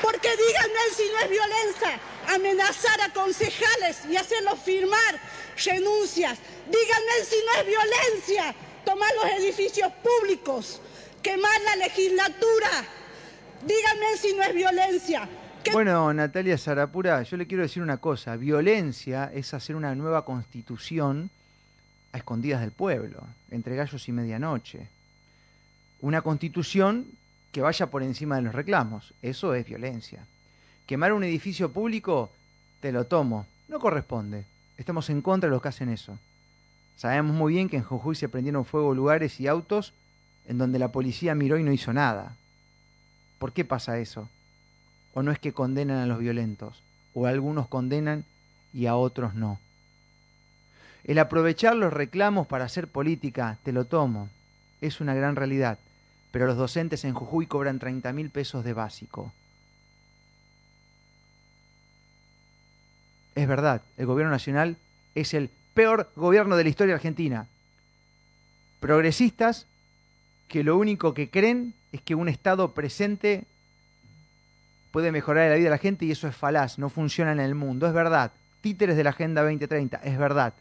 porque 0.03 0.29
díganme 0.29 0.81
si 0.97 1.05
no 1.13 1.19
es 1.21 1.31
violencia 1.31 2.01
amenazar 2.29 3.01
a 3.03 3.13
concejales 3.13 4.05
y 4.09 4.17
hacerlos 4.17 4.59
firmar 4.61 5.21
renuncias. 5.65 6.39
Díganme 6.67 7.25
si 7.29 7.37
no 7.47 7.61
es 7.61 7.67
violencia 7.67 8.55
tomar 8.85 9.11
los 9.15 9.33
edificios 9.41 9.93
públicos, 10.03 10.81
quemar 11.23 11.61
la 11.63 11.77
legislatura, 11.77 12.71
Díganme 13.67 14.17
si 14.17 14.35
no 14.35 14.43
es 14.43 14.55
violencia. 14.55 15.29
Bueno, 15.73 16.13
Natalia 16.15 16.57
Zarapura, 16.57 17.23
yo 17.23 17.37
le 17.37 17.47
quiero 17.47 17.63
decir 17.63 17.83
una 17.83 17.99
cosa. 17.99 18.37
Violencia 18.37 19.31
es 19.35 19.53
hacer 19.53 19.77
una 19.77 19.95
nueva 19.95 20.25
constitución 20.25 21.29
a 22.13 22.19
escondidas 22.19 22.63
del 22.63 22.71
pueblo, 22.71 23.23
entre 23.51 23.77
gallos 23.77 24.09
y 24.09 24.13
medianoche. 24.13 24.87
Una 26.01 26.23
constitución 26.23 27.07
que 27.53 27.63
vaya 27.63 27.87
por 27.87 28.03
encima 28.03 28.37
de 28.37 28.43
los 28.43 28.55
reclamos. 28.55 29.13
Eso 29.23 29.55
es 29.55 29.67
violencia. 29.67 30.25
Quemar 30.87 31.13
un 31.13 31.25
edificio 31.25 31.71
público, 31.71 32.31
te 32.81 32.93
lo 32.93 33.05
tomo. 33.05 33.47
No 33.69 33.79
corresponde. 33.79 34.45
Estamos 34.77 35.11
en 35.11 35.23
contra 35.23 35.49
de 35.49 35.53
los 35.53 35.63
que 35.63 35.69
hacen 35.69 35.89
eso. 35.89 36.19
Sabemos 36.97 37.35
muy 37.35 37.55
bien 37.55 37.69
que 37.69 37.77
en 37.77 37.83
Jujuy 37.83 38.15
se 38.15 38.29
prendieron 38.29 38.65
fuego 38.65 38.95
lugares 38.95 39.41
y 39.41 39.47
autos 39.47 39.93
en 40.47 40.59
donde 40.59 40.79
la 40.79 40.89
policía 40.89 41.35
miró 41.35 41.59
y 41.59 41.63
no 41.63 41.73
hizo 41.73 41.93
nada. 41.93 42.35
¿Por 43.39 43.53
qué 43.53 43.65
pasa 43.65 43.99
eso? 43.99 44.29
¿O 45.15 45.23
no 45.23 45.33
es 45.33 45.39
que 45.39 45.53
condenan 45.53 45.99
a 45.99 46.07
los 46.07 46.19
violentos? 46.19 46.83
¿O 47.15 47.27
algunos 47.27 47.69
condenan 47.69 48.25
y 48.73 48.87
a 48.87 48.97
otros 48.97 49.35
no? 49.35 49.59
El 51.05 51.19
aprovechar 51.19 51.75
los 51.77 51.93
reclamos 51.93 52.47
para 52.47 52.67
hacer 52.67 52.87
política, 52.87 53.59
te 53.63 53.73
lo 53.73 53.87
tomo, 53.87 54.29
es 54.81 55.01
una 55.01 55.15
gran 55.15 55.37
realidad, 55.37 55.79
pero 56.31 56.47
los 56.47 56.57
docentes 56.57 57.05
en 57.05 57.15
Jujuy 57.15 57.47
cobran 57.47 57.79
30 57.79 58.13
mil 58.13 58.31
pesos 58.31 58.65
de 58.65 58.73
básico. 58.73 59.33
Es 63.35 63.49
verdad, 63.49 63.83
el 63.97 64.07
gobierno 64.07 64.31
nacional 64.31 64.77
es 65.15 65.35
el 65.35 65.51
peor 65.75 66.11
gobierno 66.17 66.57
de 66.57 66.65
la 66.65 66.71
historia 66.71 66.95
argentina. 66.95 67.47
Progresistas 68.81 69.67
que 70.49 70.65
lo 70.65 70.77
único 70.77 71.15
que 71.15 71.31
creen 71.31 71.75
es 71.93 72.03
que 72.03 72.15
un 72.15 72.29
Estado 72.29 72.73
presente 72.73 73.45
puede 74.91 75.13
mejorar 75.13 75.49
la 75.49 75.57
vida 75.57 75.65
de 75.65 75.71
la 75.71 75.79
gente 75.79 76.05
y 76.05 76.11
eso 76.11 76.27
es 76.29 76.35
falaz, 76.35 76.79
no 76.79 76.89
funciona 76.89 77.33
en 77.33 77.41
el 77.41 77.55
mundo, 77.55 77.87
es 77.87 77.93
verdad. 77.93 78.33
Títeres 78.61 78.97
de 78.97 79.05
la 79.05 79.11
Agenda 79.11 79.43
2030, 79.43 80.01
es 80.05 80.19
verdad. 80.19 80.53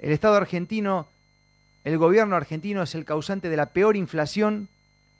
El 0.00 0.12
Estado 0.12 0.36
argentino, 0.36 1.08
el 1.84 1.98
gobierno 1.98 2.36
argentino 2.36 2.82
es 2.82 2.94
el 2.94 3.04
causante 3.04 3.48
de 3.48 3.56
la 3.56 3.66
peor 3.66 3.96
inflación 3.96 4.68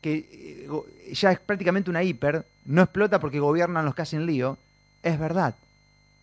que 0.05 0.69
ya 1.15 1.33
es 1.33 1.41
prácticamente 1.41 1.89
una 1.89 2.03
hiper, 2.03 2.45
no 2.67 2.83
explota 2.83 3.21
porque 3.21 3.41
gobiernan 3.41 3.87
los 3.87 3.95
que 3.95 4.03
hacen 4.03 4.27
lío, 4.27 4.59
es 5.03 5.19
verdad. 5.19 5.55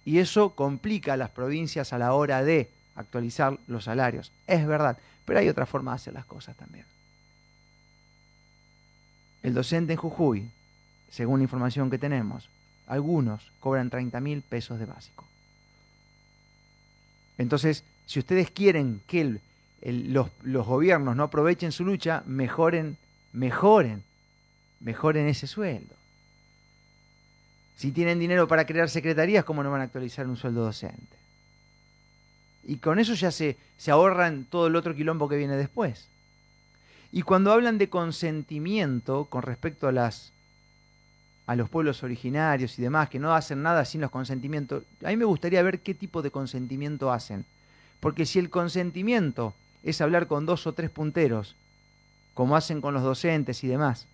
Y 0.06 0.20
eso 0.20 0.52
complica 0.52 1.14
a 1.14 1.18
las 1.18 1.32
provincias 1.32 1.92
a 1.92 1.98
la 1.98 2.14
hora 2.14 2.44
de 2.44 2.70
actualizar 2.96 3.58
los 3.66 3.86
salarios, 3.86 4.32
es 4.46 4.68
verdad. 4.68 5.00
Pero 5.26 5.40
hay 5.40 5.50
otra 5.50 5.66
forma 5.66 5.94
de 5.94 5.96
hacer 5.96 6.14
las 6.14 6.26
cosas 6.26 6.56
también. 6.58 6.86
El 9.42 9.56
docente 9.56 9.94
en 9.94 9.98
Jujuy, 9.98 10.48
según 11.10 11.40
la 11.40 11.46
información 11.46 11.90
que 11.90 11.98
tenemos, 11.98 12.50
algunos 12.86 13.52
cobran 13.62 13.90
30 13.90 14.20
mil 14.20 14.44
pesos 14.44 14.78
de 14.78 14.86
básico. 14.86 15.26
Entonces, 17.40 17.84
si 18.06 18.20
ustedes 18.20 18.52
quieren 18.52 19.02
que 19.08 19.40
los, 19.82 20.28
los, 20.44 20.68
gobiernos 20.68 21.16
no 21.16 21.24
aprovechen 21.24 21.72
su 21.72 21.84
lucha, 21.84 22.22
mejoren, 22.28 22.98
mejoren, 23.34 24.04
mejoren 24.80 25.28
ese 25.28 25.48
sueldo. 25.48 25.96
Si 27.78 27.92
tienen 27.92 28.20
dinero 28.20 28.48
para 28.48 28.66
crear 28.66 28.90
secretarías, 28.90 29.44
¿cómo 29.44 29.64
no 29.64 29.72
van 29.72 29.82
a 29.82 29.86
actualizar 29.86 30.28
un 30.28 30.38
sueldo 30.38 30.64
docente? 30.64 31.18
Y 32.64 32.78
con 32.78 33.00
eso 33.00 33.16
ya 33.16 33.32
se, 33.32 33.58
se 33.78 33.92
ahorran 33.92 34.46
todo 34.46 34.68
el 34.68 34.76
otro 34.76 34.96
quilombo 34.96 35.28
que 35.28 35.38
viene 35.38 35.58
después. 35.58 36.08
Y 37.12 37.24
cuando 37.24 37.52
hablan 37.52 37.78
de 37.78 37.90
consentimiento 37.90 39.26
con 39.26 39.42
respecto 39.42 39.88
a 39.88 39.92
las 39.92 40.32
a 41.48 41.56
los 41.56 41.70
pueblos 41.70 42.02
originarios 42.04 42.80
y 42.80 42.82
demás, 42.82 43.10
que 43.10 43.20
no 43.20 43.34
hacen 43.34 43.62
nada 43.62 43.84
sin 43.84 44.00
los 44.00 44.12
consentimientos, 44.12 44.84
a 45.04 45.10
mí 45.10 45.18
me 45.18 45.26
gustaría 45.26 45.62
ver 45.62 45.80
qué 45.80 45.94
tipo 45.94 46.22
de 46.22 46.32
consentimiento 46.32 47.12
hacen. 47.12 47.44
Porque 48.00 48.26
si 48.26 48.40
el 48.40 48.50
consentimiento 48.50 49.54
es 49.84 50.00
hablar 50.00 50.28
con 50.28 50.46
dos 50.46 50.66
o 50.66 50.72
tres 50.72 50.90
punteros, 50.90 51.56
como 52.34 52.56
hacen 52.56 52.82
con 52.82 52.94
los 52.94 53.04
docentes 53.04 53.64
y 53.64 53.68
demás, 53.68 54.06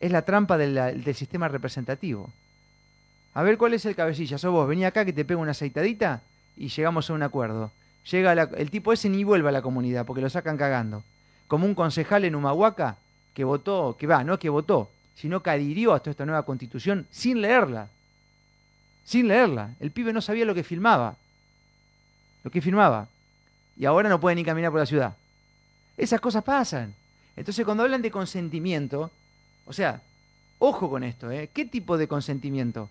es 0.00 0.12
la 0.12 0.22
trampa 0.22 0.58
del 0.58 1.14
sistema 1.14 1.48
representativo. 1.48 2.30
A 3.34 3.42
ver 3.42 3.58
cuál 3.58 3.74
es 3.74 3.84
el 3.84 3.94
cabecilla. 3.94 4.38
Sos 4.38 4.52
vos, 4.52 4.68
vení 4.68 4.84
acá 4.84 5.04
que 5.04 5.12
te 5.12 5.24
pego 5.24 5.40
una 5.40 5.50
aceitadita 5.50 6.22
y 6.56 6.68
llegamos 6.68 7.08
a 7.10 7.12
un 7.12 7.22
acuerdo. 7.22 7.70
Llega 8.10 8.34
la- 8.34 8.50
el 8.56 8.70
tipo 8.70 8.92
ese 8.92 9.08
ni 9.08 9.24
vuelve 9.24 9.48
a 9.48 9.52
la 9.52 9.62
comunidad 9.62 10.06
porque 10.06 10.22
lo 10.22 10.30
sacan 10.30 10.56
cagando. 10.56 11.02
Como 11.48 11.66
un 11.66 11.74
concejal 11.74 12.24
en 12.24 12.34
Humahuaca 12.34 12.96
que 13.34 13.44
votó, 13.44 13.96
que 13.98 14.06
va, 14.06 14.24
no 14.24 14.38
que 14.38 14.48
votó, 14.48 14.90
sino 15.16 15.42
que 15.42 15.50
adhirió 15.50 15.92
a 15.92 16.00
toda 16.00 16.12
esta 16.12 16.24
nueva 16.26 16.44
constitución 16.44 17.06
sin 17.10 17.40
leerla. 17.42 17.88
Sin 19.04 19.28
leerla. 19.28 19.70
El 19.80 19.90
pibe 19.90 20.12
no 20.12 20.20
sabía 20.20 20.44
lo 20.44 20.54
que 20.54 20.62
filmaba. 20.64 21.16
Lo 22.44 22.50
que 22.50 22.60
firmaba. 22.62 23.08
Y 23.76 23.84
ahora 23.84 24.08
no 24.08 24.20
puede 24.20 24.36
ni 24.36 24.44
caminar 24.44 24.70
por 24.70 24.80
la 24.80 24.86
ciudad. 24.86 25.14
Esas 25.96 26.20
cosas 26.20 26.44
pasan. 26.44 26.94
Entonces 27.36 27.64
cuando 27.64 27.82
hablan 27.82 28.02
de 28.02 28.10
consentimiento, 28.10 29.10
o 29.66 29.72
sea, 29.72 30.00
ojo 30.58 30.88
con 30.88 31.04
esto, 31.04 31.30
¿eh? 31.30 31.50
¿Qué 31.52 31.64
tipo 31.64 31.98
de 31.98 32.08
consentimiento? 32.08 32.88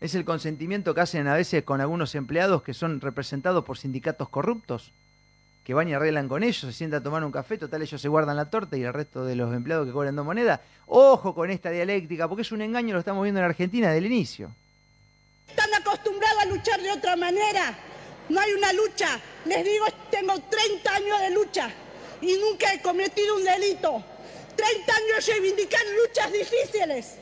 ¿Es 0.00 0.14
el 0.14 0.24
consentimiento 0.24 0.94
que 0.94 1.00
hacen 1.00 1.26
a 1.28 1.34
veces 1.34 1.64
con 1.64 1.80
algunos 1.80 2.14
empleados 2.14 2.62
que 2.62 2.74
son 2.74 3.00
representados 3.00 3.64
por 3.64 3.78
sindicatos 3.78 4.28
corruptos? 4.28 4.90
Que 5.64 5.72
van 5.72 5.88
y 5.88 5.94
arreglan 5.94 6.28
con 6.28 6.42
ellos, 6.42 6.60
se 6.60 6.72
sientan 6.74 7.00
a 7.00 7.02
tomar 7.02 7.24
un 7.24 7.32
café, 7.32 7.56
total 7.56 7.80
ellos 7.80 7.98
se 7.98 8.08
guardan 8.08 8.36
la 8.36 8.50
torta 8.50 8.76
y 8.76 8.82
el 8.82 8.92
resto 8.92 9.24
de 9.24 9.34
los 9.34 9.54
empleados 9.54 9.86
que 9.86 9.92
cobran 9.92 10.14
dos 10.14 10.26
monedas. 10.26 10.60
Ojo 10.86 11.34
con 11.34 11.50
esta 11.50 11.70
dialéctica, 11.70 12.28
porque 12.28 12.42
es 12.42 12.52
un 12.52 12.60
engaño, 12.60 12.92
lo 12.92 12.98
estamos 12.98 13.22
viendo 13.22 13.40
en 13.40 13.46
Argentina 13.46 13.86
desde 13.86 14.06
el 14.06 14.12
inicio. 14.12 14.50
Están 15.48 15.72
acostumbrados 15.72 16.42
a 16.42 16.46
luchar 16.46 16.82
de 16.82 16.92
otra 16.92 17.16
manera. 17.16 17.74
No 18.28 18.40
hay 18.40 18.52
una 18.52 18.72
lucha. 18.72 19.20
Les 19.44 19.64
digo, 19.64 19.86
tengo 20.10 20.34
30 20.38 20.94
años 20.94 21.20
de 21.20 21.30
lucha 21.30 21.70
y 22.20 22.34
nunca 22.34 22.72
he 22.72 22.80
cometido 22.80 23.36
un 23.36 23.44
delito. 23.44 24.02
30 24.56 24.94
años 24.94 25.26
reivindicar 25.26 25.80
luchas 26.02 26.32
difíciles. 26.32 27.14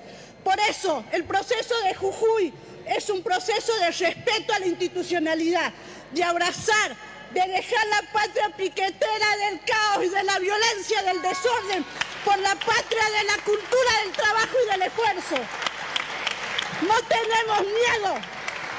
Por 0.45 0.59
eso, 0.61 1.05
el 1.13 1.25
proceso 1.25 1.75
de 1.83 1.95
Jujuy 1.95 2.53
es 2.87 3.09
un 3.11 3.23
proceso 3.23 3.75
de 3.79 3.91
respeto 3.91 4.53
a 4.53 4.59
la 4.59 4.67
institucionalidad, 4.67 5.73
de 6.11 6.25
abrazar, 6.25 6.97
de 7.33 7.41
dejar 7.41 7.87
la 7.87 8.03
patria 8.13 8.51
piquetera 8.57 9.37
del 9.37 9.61
caos 9.65 10.05
y 10.05 10.09
de 10.09 10.23
la 10.25 10.39
violencia, 10.39 11.03
del 11.03 11.23
desorden, 11.23 11.85
por 12.25 12.39
la 12.39 12.55
patria 12.57 13.05
de 13.19 13.25
la 13.25 13.37
cultura 13.45 13.91
del 14.05 14.13
trabajo 14.13 14.57
y 14.65 14.71
del 14.71 14.83
esfuerzo. 14.83 15.37
No 16.83 16.95
tenemos 17.03 17.61
miedo. 17.61 18.15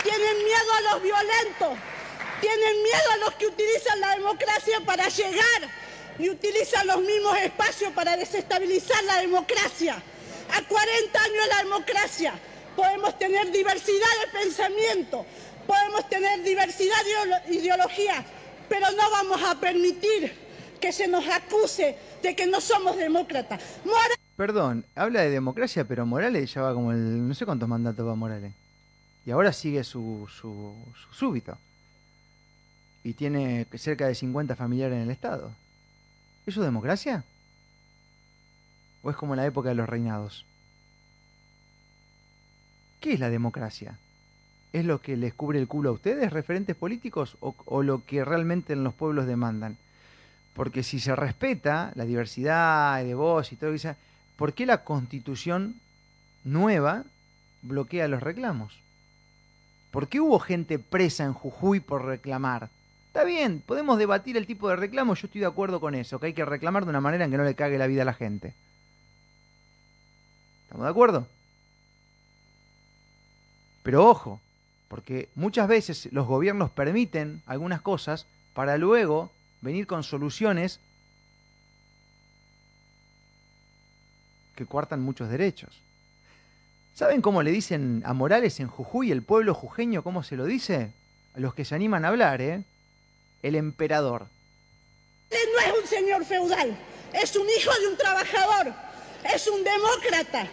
Tienen 0.04 0.38
miedo 0.44 0.74
a 0.74 0.82
los 0.82 1.02
violentos. 1.02 1.92
Tienen 2.43 2.84
miedo 2.84 3.10
a 3.13 3.17
los 3.23 3.34
que 3.36 3.47
utilizan 3.47 4.01
la 4.01 4.15
democracia 4.17 4.82
para 4.86 5.08
llegar 5.08 5.62
y 6.19 6.29
utilizan 6.29 6.86
los 6.88 6.99
mismos 7.01 7.38
espacios 7.38 7.93
para 7.93 8.17
desestabilizar 8.17 9.01
la 9.06 9.17
democracia. 9.21 9.95
A 10.51 10.62
40 10.62 11.21
años 11.23 11.43
de 11.43 11.47
la 11.56 11.63
democracia 11.63 12.34
podemos 12.75 13.17
tener 13.17 13.49
diversidad 13.49 14.10
de 14.25 14.39
pensamiento, 14.41 15.25
podemos 15.65 16.10
tener 16.10 16.43
diversidad 16.43 16.97
de 17.06 17.12
ideolo- 17.12 17.49
ideología, 17.62 18.25
pero 18.67 18.91
no 18.91 19.10
vamos 19.10 19.41
a 19.41 19.56
permitir 19.60 20.36
que 20.82 20.91
se 20.91 21.08
nos 21.08 21.25
acuse 21.27 21.95
de 22.21 22.36
que 22.36 22.45
no 22.45 22.60
somos 22.60 22.97
demócratas. 22.97 23.62
Perdón, 24.36 24.86
habla 24.95 25.21
de 25.21 25.29
democracia, 25.29 25.86
pero 25.86 26.06
Morales 26.06 26.53
ya 26.53 26.62
va 26.63 26.73
como 26.73 26.91
el. 26.91 27.25
No 27.25 27.34
sé 27.36 27.45
cuántos 27.45 27.69
mandatos 27.69 28.06
va 28.06 28.15
Morales. 28.15 28.51
Y 29.25 29.32
ahora 29.32 29.53
sigue 29.53 29.84
su, 29.86 30.27
su, 30.27 30.75
su 31.01 31.13
súbito. 31.13 31.58
Y 33.04 33.13
tiene 33.13 33.66
cerca 33.78 34.08
de 34.08 34.16
50 34.16 34.56
familiares 34.56 34.96
en 34.96 35.04
el 35.04 35.12
Estado. 35.12 35.52
¿Eso 36.46 36.62
es 36.62 36.66
democracia? 36.66 37.24
¿O 39.02 39.10
es 39.10 39.16
como 39.16 39.36
la 39.36 39.46
época 39.46 39.70
de 39.70 39.76
los 39.76 39.88
reinados? 39.88 40.46
¿Qué 43.00 43.13
es 43.13 43.20
la 43.20 43.30
democracia? 43.30 43.98
¿Es 44.72 44.86
lo 44.86 45.02
que 45.02 45.18
les 45.18 45.34
cubre 45.34 45.60
el 45.60 45.68
culo 45.68 45.89
a 45.89 45.94
ustedes, 45.94 46.32
referentes 46.32 46.76
políticos, 46.76 47.36
o, 47.42 47.84
lo 47.84 48.06
que 48.06 48.24
realmente 48.24 48.74
en 48.74 48.84
los 48.84 48.94
pueblos 48.94 49.28
demandan? 49.28 49.78
Porque 50.56 50.84
si 50.84 51.00
se 51.00 51.16
respeta 51.16 51.92
la 51.96 52.06
diversidad 52.06 53.04
de 53.04 53.13
voz 53.13 53.52
y 53.52 53.56
todo 53.56 53.72
lo 53.72 53.78
que 53.78 53.96
¿por 54.38 54.54
qué 54.54 54.66
la 54.66 54.84
constitución 54.84 55.76
nueva 56.44 57.04
bloquea 57.62 58.08
los 58.08 58.24
reclamos? 58.24 58.80
¿Por 59.92 60.08
qué 60.08 60.20
hubo 60.20 60.39
gente 60.39 60.80
presa 60.80 61.26
en 61.26 61.34
Jujuy 61.34 61.82
por 61.82 62.06
reclamar? 62.06 62.70
Está 63.13 63.26
bien, 63.26 63.62
podemos 63.63 63.99
debatir 63.99 64.38
el 64.38 64.47
tipo 64.47 64.67
de 64.69 64.76
reclamo, 64.76 65.13
yo 65.13 65.28
estoy 65.28 65.41
de 65.41 65.45
acuerdo 65.45 65.80
con 65.80 65.93
eso, 65.93 66.19
que 66.19 66.26
hay 66.26 66.34
que 66.34 66.45
reclamar 66.45 66.84
de 66.84 66.89
una 66.89 66.99
manera 66.99 67.26
en 67.26 67.30
que 67.30 67.38
no 67.38 67.43
le 67.43 67.54
cague 67.54 67.78
la 67.78 67.86
vida 67.86 68.02
a 68.02 68.06
la 68.06 68.15
gente. 68.15 68.56
¿Estamos 70.63 70.86
de 70.86 70.89
acuerdo? 70.89 71.28
Pero 73.84 74.10
ojo, 74.10 74.41
porque 74.88 75.30
muchas 75.36 75.67
veces 75.67 76.10
los 76.12 76.26
gobiernos 76.26 76.71
permiten 76.71 77.43
algunas 77.45 77.82
cosas 77.82 78.26
para 78.56 78.80
luego 78.80 79.30
venir 79.62 79.86
con 79.86 80.04
soluciones 80.04 80.80
que 84.56 84.65
cuartan 84.65 85.02
muchos 85.02 85.30
derechos. 85.30 85.84
¿Saben 86.95 87.21
cómo 87.21 87.43
le 87.43 87.52
dicen 87.52 88.02
a 88.08 88.13
Morales 88.13 88.60
en 88.60 88.69
Jujuy, 88.69 89.12
el 89.12 89.21
pueblo 89.21 89.54
jujeño, 89.54 90.02
cómo 90.02 90.23
se 90.23 90.36
lo 90.36 90.45
dice? 90.45 90.91
A 91.36 91.39
los 91.39 91.54
que 91.54 91.63
se 91.63 91.76
animan 91.76 92.06
a 92.06 92.08
hablar, 92.08 92.41
¿eh? 92.41 92.63
El 93.43 93.56
emperador. 93.56 94.27
Él 95.29 95.49
no 95.53 95.60
es 95.60 95.84
un 95.84 95.88
señor 95.88 96.25
feudal, 96.25 96.75
es 97.13 97.36
un 97.36 97.47
hijo 97.49 97.71
de 97.79 97.88
un 97.88 97.97
trabajador, 97.97 98.73
es 99.34 99.47
un 99.47 99.63
demócrata 99.63 100.47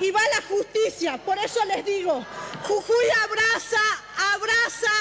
y 0.00 0.10
va 0.10 0.20
a 0.20 0.40
la 0.40 0.46
justicia. 0.46 1.18
Por 1.18 1.38
eso 1.38 1.64
les 1.66 1.84
digo, 1.84 2.24
Jujuy 2.62 3.06
abraza, 3.24 3.82
abraza, 4.34 4.92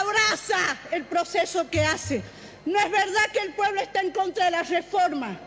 abraza 0.00 0.78
el 0.92 1.04
proceso 1.04 1.68
que 1.70 1.84
hace. 1.84 2.22
No 2.64 2.78
es 2.78 2.90
verdad 2.90 3.30
que 3.32 3.40
el 3.40 3.54
pueblo 3.54 3.80
está 3.80 4.00
en 4.00 4.12
contra 4.12 4.46
de 4.46 4.50
la 4.52 4.62
reforma. 4.62 5.38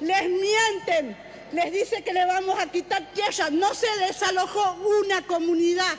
Les 0.00 0.28
mienten, 0.28 1.16
les 1.52 1.72
dice 1.72 2.02
que 2.02 2.12
le 2.12 2.24
vamos 2.24 2.58
a 2.58 2.66
quitar 2.66 3.12
tierra. 3.12 3.50
No 3.50 3.74
se 3.74 3.88
desalojó 4.06 4.78
una 5.00 5.22
comunidad 5.26 5.94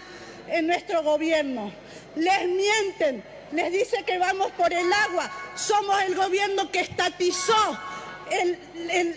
en 0.47 0.67
nuestro 0.67 1.03
gobierno. 1.03 1.71
Les 2.15 2.47
mienten, 2.47 3.23
les 3.53 3.71
dice 3.71 4.03
que 4.05 4.17
vamos 4.17 4.51
por 4.53 4.73
el 4.73 4.91
agua. 4.91 5.29
Somos 5.55 6.01
el 6.07 6.15
gobierno 6.15 6.69
que 6.71 6.81
estatizó 6.81 7.77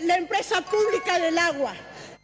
la 0.05 0.17
empresa 0.17 0.61
pública 0.61 1.19
del 1.19 1.37
agua. 1.37 1.73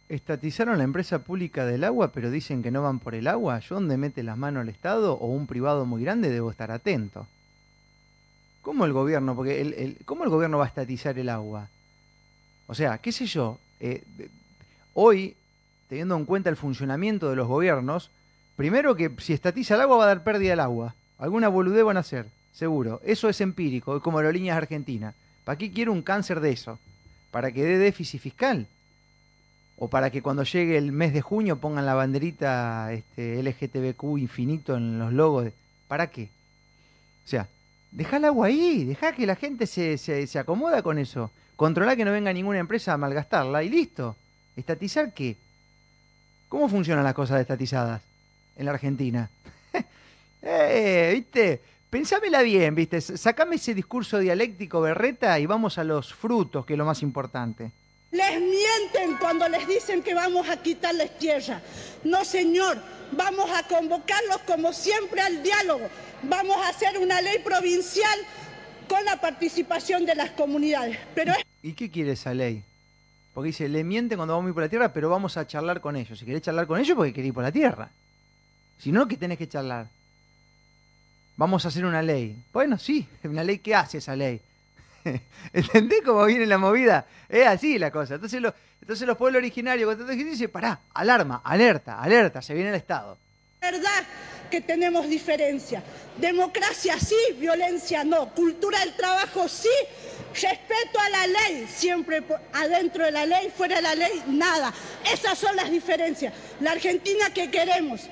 Estatizaron 0.08 0.78
la 0.78 0.84
empresa 0.84 1.20
pública 1.20 1.64
del 1.66 1.82
agua, 1.82 2.12
pero 2.12 2.30
dicen 2.30 2.62
que 2.62 2.70
no 2.70 2.82
van 2.82 3.00
por 3.00 3.14
el 3.14 3.26
agua. 3.26 3.58
¿Yo 3.60 3.76
donde 3.76 3.96
mete 3.96 4.22
las 4.22 4.36
manos 4.36 4.62
el 4.62 4.68
Estado 4.68 5.14
o 5.14 5.26
un 5.26 5.46
privado 5.46 5.86
muy 5.86 6.02
grande 6.02 6.30
debo 6.30 6.50
estar 6.50 6.70
atento? 6.70 7.26
¿Cómo 8.62 8.84
el 8.84 8.92
gobierno? 8.92 9.34
Porque 9.34 9.60
el, 9.60 9.98
¿Cómo 10.04 10.24
el 10.24 10.30
gobierno 10.30 10.58
va 10.58 10.64
a 10.64 10.68
estatizar 10.68 11.18
el 11.18 11.28
agua? 11.28 11.68
O 12.66 12.74
sea, 12.74 12.98
qué 12.98 13.12
sé 13.12 13.26
yo, 13.26 13.58
eh, 13.80 14.02
hoy, 14.94 15.36
teniendo 15.88 16.16
en 16.16 16.24
cuenta 16.24 16.48
el 16.48 16.56
funcionamiento 16.56 17.28
de 17.28 17.36
los 17.36 17.48
gobiernos, 17.48 18.10
primero 18.56 18.94
que 18.94 19.10
si 19.18 19.32
estatiza 19.32 19.74
el 19.74 19.82
agua 19.82 19.98
va 19.98 20.04
a 20.04 20.08
dar 20.08 20.24
pérdida 20.24 20.54
al 20.54 20.60
agua. 20.60 20.94
Alguna 21.18 21.48
boludez 21.48 21.84
van 21.84 21.96
a 21.96 22.00
hacer, 22.00 22.26
seguro. 22.52 23.00
Eso 23.04 23.28
es 23.28 23.40
empírico, 23.40 23.96
es 23.96 24.02
como 24.02 24.18
Aerolíneas 24.18 24.56
Argentina. 24.56 25.14
¿Para 25.44 25.58
qué 25.58 25.70
quiero 25.70 25.92
un 25.92 26.02
cáncer 26.02 26.40
de 26.40 26.50
eso? 26.50 26.78
¿Para 27.30 27.52
que 27.52 27.62
dé 27.62 27.78
déficit 27.78 28.20
fiscal? 28.20 28.66
¿O 29.76 29.88
para 29.88 30.10
que 30.10 30.22
cuando 30.22 30.44
llegue 30.44 30.78
el 30.78 30.92
mes 30.92 31.12
de 31.12 31.20
junio 31.20 31.56
pongan 31.56 31.86
la 31.86 31.94
banderita 31.94 32.92
este, 32.92 33.42
LGTBQ 33.42 34.18
infinito 34.18 34.76
en 34.76 34.98
los 34.98 35.12
logos? 35.12 35.52
¿Para 35.88 36.08
qué? 36.08 36.28
O 37.24 37.28
sea, 37.28 37.48
deja 37.90 38.16
el 38.18 38.24
agua 38.24 38.46
ahí, 38.46 38.84
deja 38.84 39.12
que 39.12 39.26
la 39.26 39.36
gente 39.36 39.66
se, 39.66 39.98
se, 39.98 40.26
se 40.26 40.38
acomoda 40.38 40.82
con 40.82 40.98
eso. 40.98 41.30
Controlar 41.56 41.96
que 41.96 42.04
no 42.04 42.12
venga 42.12 42.32
ninguna 42.32 42.58
empresa 42.58 42.92
a 42.92 42.98
malgastarla 42.98 43.62
y 43.62 43.68
listo. 43.68 44.16
¿Estatizar 44.56 45.12
qué? 45.12 45.36
¿Cómo 46.48 46.68
funcionan 46.68 47.04
las 47.04 47.14
cosas 47.14 47.40
estatizadas 47.40 48.00
en 48.56 48.66
la 48.66 48.72
Argentina? 48.72 49.28
Eh, 50.44 51.10
¿viste? 51.14 51.60
Pensámela 51.90 52.42
bien, 52.42 52.74
¿viste? 52.74 53.00
Sacame 53.00 53.56
ese 53.56 53.74
discurso 53.74 54.18
dialéctico 54.18 54.80
berreta 54.80 55.38
y 55.38 55.46
vamos 55.46 55.78
a 55.78 55.84
los 55.84 56.12
frutos, 56.12 56.66
que 56.66 56.72
es 56.74 56.78
lo 56.78 56.84
más 56.84 57.02
importante. 57.02 57.70
Les 58.10 58.40
mienten 58.40 59.16
cuando 59.18 59.48
les 59.48 59.66
dicen 59.66 60.02
que 60.02 60.14
vamos 60.14 60.48
a 60.48 60.56
quitarles 60.56 61.18
tierra. 61.18 61.60
No, 62.04 62.24
señor, 62.24 62.78
vamos 63.12 63.50
a 63.50 63.62
convocarlos 63.66 64.38
como 64.46 64.72
siempre 64.72 65.20
al 65.20 65.42
diálogo. 65.42 65.88
Vamos 66.22 66.56
a 66.58 66.68
hacer 66.68 66.98
una 66.98 67.20
ley 67.20 67.38
provincial 67.44 68.18
con 68.88 69.04
la 69.04 69.20
participación 69.20 70.04
de 70.04 70.14
las 70.14 70.30
comunidades. 70.30 70.98
Pero 71.14 71.32
es... 71.32 71.44
¿Y 71.62 71.72
qué 71.72 71.90
quiere 71.90 72.12
esa 72.12 72.34
ley? 72.34 72.62
Porque 73.32 73.48
dice, 73.48 73.68
le 73.68 73.82
mienten 73.82 74.16
cuando 74.16 74.34
vamos 74.34 74.46
a 74.46 74.50
ir 74.50 74.54
por 74.54 74.62
la 74.62 74.68
tierra, 74.68 74.92
pero 74.92 75.10
vamos 75.10 75.36
a 75.36 75.46
charlar 75.46 75.80
con 75.80 75.96
ellos. 75.96 76.18
Si 76.18 76.24
querés 76.24 76.42
charlar 76.42 76.66
con 76.66 76.78
ellos, 76.78 76.96
porque 76.96 77.12
querés 77.12 77.28
ir 77.28 77.34
por 77.34 77.42
la 77.42 77.52
tierra. 77.52 77.90
Si 78.78 78.92
no, 78.92 79.08
¿qué 79.08 79.16
tenés 79.16 79.38
que 79.38 79.48
charlar? 79.48 79.86
Vamos 81.36 81.64
a 81.64 81.68
hacer 81.68 81.84
una 81.84 82.02
ley. 82.02 82.36
Bueno, 82.52 82.78
sí, 82.78 83.06
una 83.24 83.42
ley 83.42 83.58
que 83.58 83.74
hace 83.74 83.98
esa 83.98 84.14
ley. 84.14 84.40
¿Entendés 85.52 86.02
cómo 86.04 86.24
viene 86.24 86.46
la 86.46 86.58
movida? 86.58 87.06
Es 87.28 87.46
así 87.46 87.78
la 87.78 87.90
cosa. 87.90 88.14
Entonces, 88.14 88.42
entonces 88.80 89.06
los 89.06 89.16
pueblos 89.16 89.40
originarios, 89.40 89.86
cuando 89.86 90.12
dicen, 90.12 90.50
pará, 90.50 90.80
alarma, 90.92 91.40
alerta, 91.44 92.00
alerta, 92.00 92.40
se 92.40 92.54
viene 92.54 92.70
el 92.70 92.76
Estado. 92.76 93.18
verdad 93.60 94.04
que 94.50 94.60
tenemos 94.60 95.08
diferencia. 95.08 95.82
Democracia 96.16 96.98
sí, 97.00 97.16
violencia 97.38 98.04
no. 98.04 98.28
Cultura 98.34 98.78
del 98.80 98.94
trabajo 98.94 99.48
sí, 99.48 99.68
respeto 100.32 101.00
a 101.00 101.08
la 101.08 101.26
ley, 101.26 101.66
siempre 101.68 102.22
adentro 102.52 103.04
de 103.04 103.10
la 103.10 103.26
ley, 103.26 103.52
fuera 103.56 103.76
de 103.76 103.82
la 103.82 103.94
ley, 103.96 104.22
nada. 104.28 104.72
Esas 105.12 105.38
son 105.38 105.56
las 105.56 105.70
diferencias. 105.70 106.32
La 106.60 106.72
Argentina 106.72 107.30
que 107.34 107.50
queremos. 107.50 108.08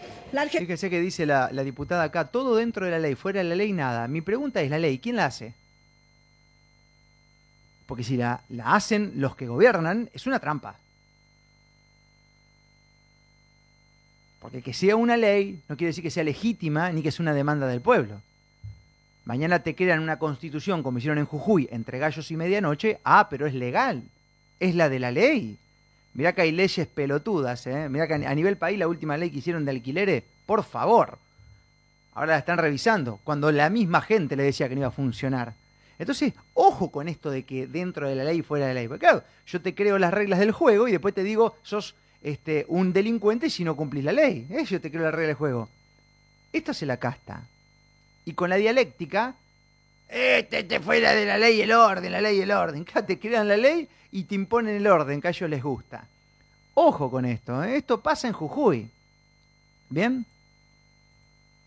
Fíjese 0.60 0.90
que 0.90 1.00
dice 1.00 1.26
la, 1.26 1.50
la 1.52 1.62
diputada 1.62 2.04
acá, 2.04 2.26
todo 2.26 2.56
dentro 2.56 2.86
de 2.86 2.92
la 2.92 2.98
ley, 2.98 3.14
fuera 3.14 3.42
de 3.42 3.48
la 3.48 3.54
ley, 3.54 3.72
nada. 3.72 4.08
Mi 4.08 4.20
pregunta 4.20 4.60
es, 4.62 4.70
¿la 4.70 4.78
ley 4.78 4.98
quién 4.98 5.16
la 5.16 5.26
hace? 5.26 5.54
Porque 7.86 8.04
si 8.04 8.16
la, 8.16 8.40
la 8.48 8.74
hacen 8.74 9.12
los 9.16 9.36
que 9.36 9.46
gobiernan, 9.46 10.08
es 10.14 10.26
una 10.26 10.38
trampa. 10.38 10.76
Porque 14.40 14.62
que 14.62 14.72
sea 14.72 14.96
una 14.96 15.16
ley 15.16 15.60
no 15.68 15.76
quiere 15.76 15.90
decir 15.90 16.02
que 16.02 16.10
sea 16.10 16.24
legítima 16.24 16.90
ni 16.90 17.02
que 17.02 17.12
sea 17.12 17.22
una 17.22 17.34
demanda 17.34 17.66
del 17.66 17.80
pueblo. 17.80 18.20
Mañana 19.24 19.60
te 19.60 19.76
crean 19.76 20.00
una 20.00 20.18
constitución 20.18 20.82
como 20.82 20.98
hicieron 20.98 21.18
en 21.18 21.26
Jujuy, 21.26 21.68
entre 21.70 21.98
gallos 21.98 22.30
y 22.30 22.36
medianoche, 22.36 22.98
ah, 23.04 23.28
pero 23.30 23.46
es 23.46 23.54
legal, 23.54 24.02
es 24.58 24.74
la 24.74 24.88
de 24.88 24.98
la 24.98 25.12
ley. 25.12 25.58
Mirá 26.14 26.34
que 26.34 26.42
hay 26.42 26.52
leyes 26.52 26.86
pelotudas, 26.86 27.66
¿eh? 27.66 27.88
Mirá 27.88 28.06
que 28.06 28.14
a 28.14 28.34
nivel 28.34 28.56
país 28.56 28.78
la 28.78 28.88
última 28.88 29.16
ley 29.16 29.30
que 29.30 29.38
hicieron 29.38 29.64
de 29.64 29.70
alquileres, 29.70 30.22
por 30.44 30.62
favor. 30.62 31.18
Ahora 32.14 32.32
la 32.32 32.38
están 32.38 32.58
revisando, 32.58 33.18
cuando 33.24 33.50
la 33.50 33.70
misma 33.70 34.02
gente 34.02 34.36
le 34.36 34.42
decía 34.42 34.68
que 34.68 34.74
no 34.74 34.82
iba 34.82 34.88
a 34.88 34.92
funcionar. 34.92 35.54
Entonces, 35.98 36.34
ojo 36.54 36.90
con 36.90 37.08
esto 37.08 37.30
de 37.30 37.44
que 37.44 37.66
dentro 37.66 38.08
de 38.08 38.16
la 38.16 38.24
ley 38.24 38.42
fuera 38.42 38.66
de 38.66 38.74
la 38.74 38.80
ley. 38.80 38.88
Porque 38.88 39.06
claro, 39.06 39.22
yo 39.46 39.60
te 39.62 39.74
creo 39.74 39.98
las 39.98 40.12
reglas 40.12 40.40
del 40.40 40.52
juego 40.52 40.88
y 40.88 40.92
después 40.92 41.14
te 41.14 41.22
digo, 41.22 41.56
sos 41.62 41.94
este, 42.22 42.64
un 42.68 42.92
delincuente 42.92 43.48
si 43.48 43.64
no 43.64 43.76
cumplís 43.76 44.04
la 44.04 44.12
ley. 44.12 44.46
¿eh? 44.50 44.64
Yo 44.64 44.80
te 44.80 44.90
creo 44.90 45.04
las 45.04 45.14
reglas 45.14 45.28
del 45.28 45.36
juego. 45.36 45.68
Esto 46.52 46.74
se 46.74 46.86
la 46.86 46.98
casta. 46.98 47.42
Y 48.24 48.34
con 48.34 48.50
la 48.50 48.56
dialéctica, 48.56 49.34
este, 50.08 50.60
este 50.60 50.80
fuera 50.80 51.14
de 51.14 51.24
la 51.24 51.38
ley 51.38 51.60
el 51.60 51.72
orden, 51.72 52.12
la 52.12 52.20
ley 52.20 52.38
y 52.38 52.42
el 52.42 52.50
orden. 52.50 52.82
Acá 52.82 53.06
te 53.06 53.18
crean 53.18 53.48
la 53.48 53.56
ley 53.56 53.88
y 54.12 54.24
te 54.24 54.34
imponen 54.34 54.76
el 54.76 54.86
orden 54.86 55.20
que 55.20 55.28
a 55.28 55.30
ellos 55.30 55.48
les 55.48 55.62
gusta. 55.62 56.04
Ojo 56.74 57.10
con 57.10 57.24
esto, 57.24 57.64
¿eh? 57.64 57.76
esto 57.76 58.00
pasa 58.00 58.28
en 58.28 58.34
Jujuy. 58.34 58.88
¿Bien? 59.88 60.24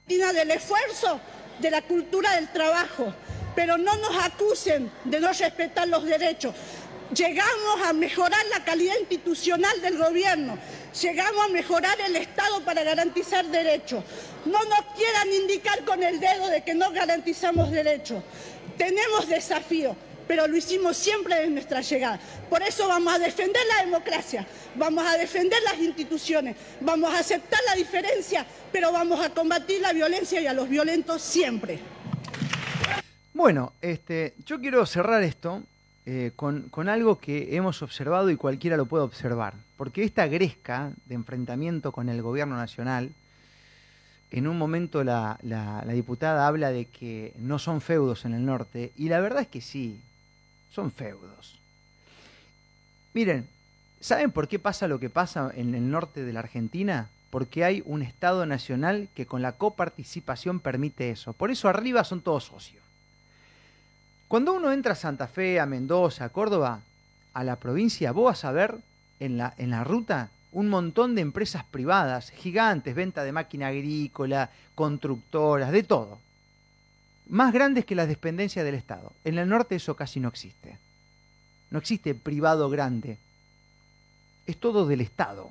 Del 0.08 0.52
esfuerzo, 0.52 1.20
de 1.60 1.72
la 1.72 1.82
cultura 1.82 2.36
del 2.36 2.52
trabajo. 2.52 3.14
Pero 3.56 3.78
no 3.78 3.96
nos 3.98 4.24
acusen 4.24 4.92
de 5.04 5.20
no 5.20 5.28
respetar 5.28 5.88
los 5.88 6.04
derechos. 6.06 6.54
Llegamos 7.16 7.82
a 7.86 7.94
mejorar 7.94 8.44
la 8.52 8.64
calidad 8.64 8.96
institucional 9.00 9.82
del 9.82 9.98
gobierno. 9.98 10.58
Llegamos 11.02 11.46
a 11.46 11.50
mejorar 11.50 12.00
el 12.02 12.16
Estado 12.16 12.64
para 12.64 12.84
garantizar 12.84 13.46
derechos. 13.46 14.04
No 14.46 14.64
nos 14.66 14.96
quieran 14.96 15.32
indicar 15.32 15.84
con 15.86 16.02
el 16.04 16.20
dedo 16.20 16.48
de 16.48 16.64
que 16.64 16.76
no 16.76 16.92
garantizamos 16.92 17.72
derechos. 17.72 18.24
Tenemos 18.78 19.28
desafíos, 19.28 19.96
pero 20.28 20.48
lo 20.48 20.58
hicimos 20.58 20.98
siempre 20.98 21.36
desde 21.36 21.50
nuestra 21.50 21.82
llegada. 21.82 22.20
Por 22.50 22.62
eso 22.64 22.88
vamos 22.88 23.14
a 23.14 23.20
defender 23.20 23.62
la 23.76 23.86
democracia, 23.86 24.46
vamos 24.76 25.06
a 25.06 25.18
defender 25.18 25.62
las 25.64 25.80
instituciones, 25.80 26.56
vamos 26.82 27.14
a 27.14 27.20
aceptar 27.20 27.60
la 27.68 27.76
diferencia, 27.76 28.46
pero 28.72 28.92
vamos 28.92 29.24
a 29.24 29.30
combatir 29.30 29.82
la 29.82 29.94
violencia 29.94 30.42
y 30.42 30.48
a 30.48 30.54
los 30.54 30.70
violentos 30.70 31.22
siempre. 31.22 31.80
Bueno, 33.34 33.74
este, 33.82 34.34
yo 34.46 34.60
quiero 34.60 34.86
cerrar 34.86 35.22
esto 35.24 35.62
eh, 36.06 36.32
con, 36.36 36.70
algo 36.88 37.20
que 37.20 37.56
hemos 37.56 37.82
observado 37.82 38.30
y 38.30 38.38
cualquiera 38.38 38.78
lo 38.78 38.86
puede 38.86 39.04
observar. 39.04 39.54
Porque 39.76 40.04
esta 40.04 40.28
gresca 40.28 40.92
de 41.06 41.16
enfrentamiento 41.16 41.92
con 41.92 42.08
el 42.10 42.22
gobierno 42.22 42.56
nacional, 42.56 43.12
en 44.32 44.48
un 44.48 44.58
momento 44.58 45.04
la 45.04 45.38
diputada 45.88 46.48
habla 46.48 46.72
de 46.72 46.86
que 46.86 47.34
no 47.38 47.60
son 47.60 47.82
feudos 47.82 48.26
en 48.26 48.34
el 48.34 48.46
norte, 48.46 48.92
y 48.96 49.10
la 49.10 49.20
verdad 49.20 49.42
es 49.42 49.48
que 49.48 49.62
sí, 49.62 50.00
son 50.76 50.92
feudos. 50.92 51.58
Miren, 53.14 53.48
¿saben 54.02 54.32
por 54.32 54.50
qué 54.50 54.60
pasa 54.60 54.90
lo 54.90 55.00
que 55.00 55.10
pasa 55.10 55.50
en 55.56 55.74
el 55.74 55.90
norte 55.90 56.24
de 56.24 56.34
la 56.34 56.42
Argentina? 56.42 57.08
Porque 57.30 57.64
hay 57.64 57.82
un 57.86 58.02
Estado 58.02 58.46
nacional 58.46 59.08
que 59.16 59.26
con 59.26 59.42
la 59.42 59.54
coparticipación 59.54 60.60
permite 60.60 61.10
eso. 61.12 61.32
Por 61.32 61.50
eso 61.50 61.70
arriba 61.70 62.04
son 62.04 62.20
todos 62.20 62.44
socios. 62.44 62.84
Cuando 64.28 64.54
uno 64.54 64.74
entra 64.74 64.94
a 64.94 64.98
Santa 64.98 65.28
Fe, 65.28 65.62
a 65.62 65.66
Mendoza, 65.66 66.26
a 66.26 66.30
Córdoba, 66.30 66.82
a 67.34 67.44
la 67.44 67.56
provincia, 67.56 68.12
vos 68.12 68.26
vas 68.26 68.44
a 68.44 68.52
ver 68.52 68.76
en 69.22 69.38
la, 69.38 69.54
en 69.58 69.70
la 69.70 69.86
ruta 69.86 70.30
un 70.52 70.68
montón 70.68 71.16
de 71.16 71.22
empresas 71.22 71.64
privadas, 71.64 72.32
gigantes, 72.32 72.96
venta 72.96 73.24
de 73.24 73.32
máquina 73.32 73.68
agrícola, 73.68 74.50
constructoras, 74.74 75.72
de 75.72 75.84
todo. 75.84 76.20
Más 77.28 77.54
grandes 77.54 77.86
que 77.86 77.96
las 77.96 78.08
dependencias 78.08 78.64
del 78.66 78.76
Estado. 78.76 79.12
En 79.24 79.38
el 79.38 79.50
norte 79.50 79.76
eso 79.76 79.96
casi 79.96 80.20
no 80.20 80.30
existe. 80.30 80.78
No 81.72 81.80
existe 81.80 82.14
privado 82.14 82.70
grande. 82.70 83.18
Es 84.46 84.58
todo 84.58 84.86
del 84.86 85.02
Estado. 85.02 85.50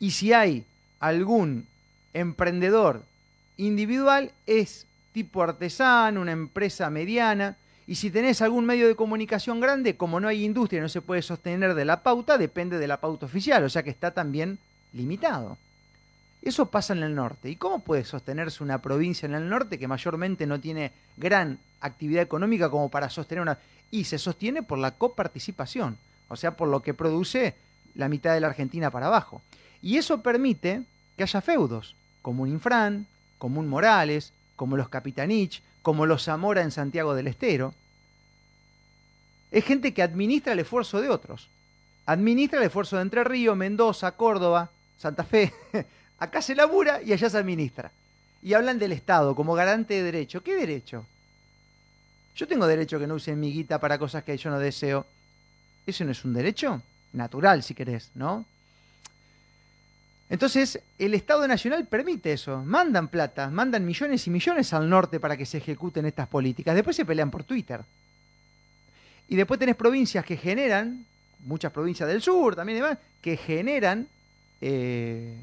Y 0.00 0.10
si 0.12 0.32
hay 0.32 0.64
algún 1.00 1.66
emprendedor 2.12 3.02
individual, 3.56 4.32
es 4.46 4.86
tipo 5.12 5.42
artesano, 5.42 6.20
una 6.20 6.32
empresa 6.32 6.90
mediana. 6.90 7.56
Y 7.86 7.94
si 7.94 8.10
tenés 8.10 8.42
algún 8.42 8.66
medio 8.66 8.86
de 8.86 8.96
comunicación 8.96 9.60
grande, 9.60 9.96
como 9.96 10.20
no 10.20 10.28
hay 10.28 10.44
industria 10.44 10.82
no 10.82 10.88
se 10.88 11.00
puede 11.00 11.22
sostener 11.22 11.74
de 11.74 11.84
la 11.84 12.02
pauta, 12.02 12.36
depende 12.36 12.78
de 12.78 12.86
la 12.86 13.00
pauta 13.00 13.26
oficial, 13.26 13.64
o 13.64 13.70
sea 13.70 13.82
que 13.82 13.90
está 13.90 14.10
también 14.10 14.58
limitado. 14.92 15.56
Eso 16.42 16.66
pasa 16.66 16.92
en 16.92 17.02
el 17.02 17.14
norte. 17.14 17.50
¿Y 17.50 17.56
cómo 17.56 17.80
puede 17.80 18.04
sostenerse 18.04 18.62
una 18.62 18.80
provincia 18.80 19.26
en 19.26 19.34
el 19.34 19.48
norte 19.48 19.78
que 19.78 19.88
mayormente 19.88 20.46
no 20.46 20.60
tiene 20.60 20.92
gran 21.16 21.58
actividad 21.80 22.22
económica 22.22 22.70
como 22.70 22.88
para 22.88 23.10
sostener 23.10 23.42
una... 23.42 23.58
Y 23.90 24.04
se 24.04 24.18
sostiene 24.18 24.62
por 24.62 24.78
la 24.78 24.92
coparticipación, 24.92 25.96
o 26.28 26.36
sea, 26.36 26.56
por 26.56 26.68
lo 26.68 26.82
que 26.82 26.94
produce 26.94 27.54
la 27.94 28.08
mitad 28.08 28.34
de 28.34 28.40
la 28.40 28.48
Argentina 28.48 28.90
para 28.90 29.06
abajo. 29.06 29.42
Y 29.82 29.96
eso 29.96 30.20
permite 30.20 30.82
que 31.16 31.22
haya 31.22 31.40
feudos, 31.40 31.94
como 32.22 32.42
un 32.42 32.50
Infran, 32.50 33.06
como 33.38 33.60
un 33.60 33.68
Morales, 33.68 34.32
como 34.56 34.76
los 34.76 34.88
Capitanich, 34.88 35.62
como 35.82 36.06
los 36.06 36.24
Zamora 36.24 36.62
en 36.62 36.70
Santiago 36.70 37.14
del 37.14 37.28
Estero. 37.28 37.74
Es 39.50 39.64
gente 39.64 39.94
que 39.94 40.02
administra 40.02 40.52
el 40.52 40.58
esfuerzo 40.58 41.00
de 41.00 41.08
otros. 41.08 41.48
Administra 42.06 42.58
el 42.58 42.66
esfuerzo 42.66 42.96
de 42.96 43.02
Entre 43.02 43.24
Ríos, 43.24 43.56
Mendoza, 43.56 44.12
Córdoba, 44.12 44.70
Santa 44.98 45.24
Fe. 45.24 45.52
Acá 46.18 46.42
se 46.42 46.54
labura 46.54 47.00
y 47.02 47.12
allá 47.12 47.30
se 47.30 47.38
administra. 47.38 47.90
Y 48.42 48.54
hablan 48.54 48.78
del 48.78 48.92
Estado 48.92 49.34
como 49.34 49.54
garante 49.54 49.94
de 49.94 50.02
derecho. 50.02 50.42
¿Qué 50.42 50.54
derecho? 50.54 51.06
Yo 52.36 52.46
tengo 52.46 52.66
derecho 52.66 52.98
que 52.98 53.06
no 53.06 53.14
usen 53.14 53.38
mi 53.38 53.52
guita 53.52 53.80
para 53.80 53.98
cosas 53.98 54.24
que 54.24 54.36
yo 54.36 54.50
no 54.50 54.58
deseo. 54.58 55.06
¿Eso 55.86 56.04
no 56.04 56.12
es 56.12 56.24
un 56.24 56.34
derecho? 56.34 56.82
Natural, 57.12 57.62
si 57.62 57.74
querés, 57.74 58.10
¿no? 58.14 58.44
Entonces, 60.30 60.80
el 60.98 61.14
Estado 61.14 61.48
Nacional 61.48 61.86
permite 61.86 62.32
eso. 62.32 62.62
Mandan 62.64 63.08
plata, 63.08 63.48
mandan 63.48 63.84
millones 63.84 64.26
y 64.26 64.30
millones 64.30 64.72
al 64.72 64.88
norte 64.88 65.18
para 65.18 65.36
que 65.36 65.46
se 65.46 65.58
ejecuten 65.58 66.04
estas 66.06 66.28
políticas. 66.28 66.74
Después 66.74 66.94
se 66.94 67.04
pelean 67.04 67.30
por 67.30 67.44
Twitter. 67.44 67.80
Y 69.28 69.36
después 69.36 69.58
tenés 69.58 69.76
provincias 69.76 70.24
que 70.24 70.36
generan, 70.36 71.04
muchas 71.44 71.72
provincias 71.72 72.08
del 72.08 72.22
sur 72.22 72.56
también 72.56 72.78
y 72.78 72.80
demás, 72.82 72.98
que 73.20 73.36
generan 73.36 74.06
eh, 74.60 75.36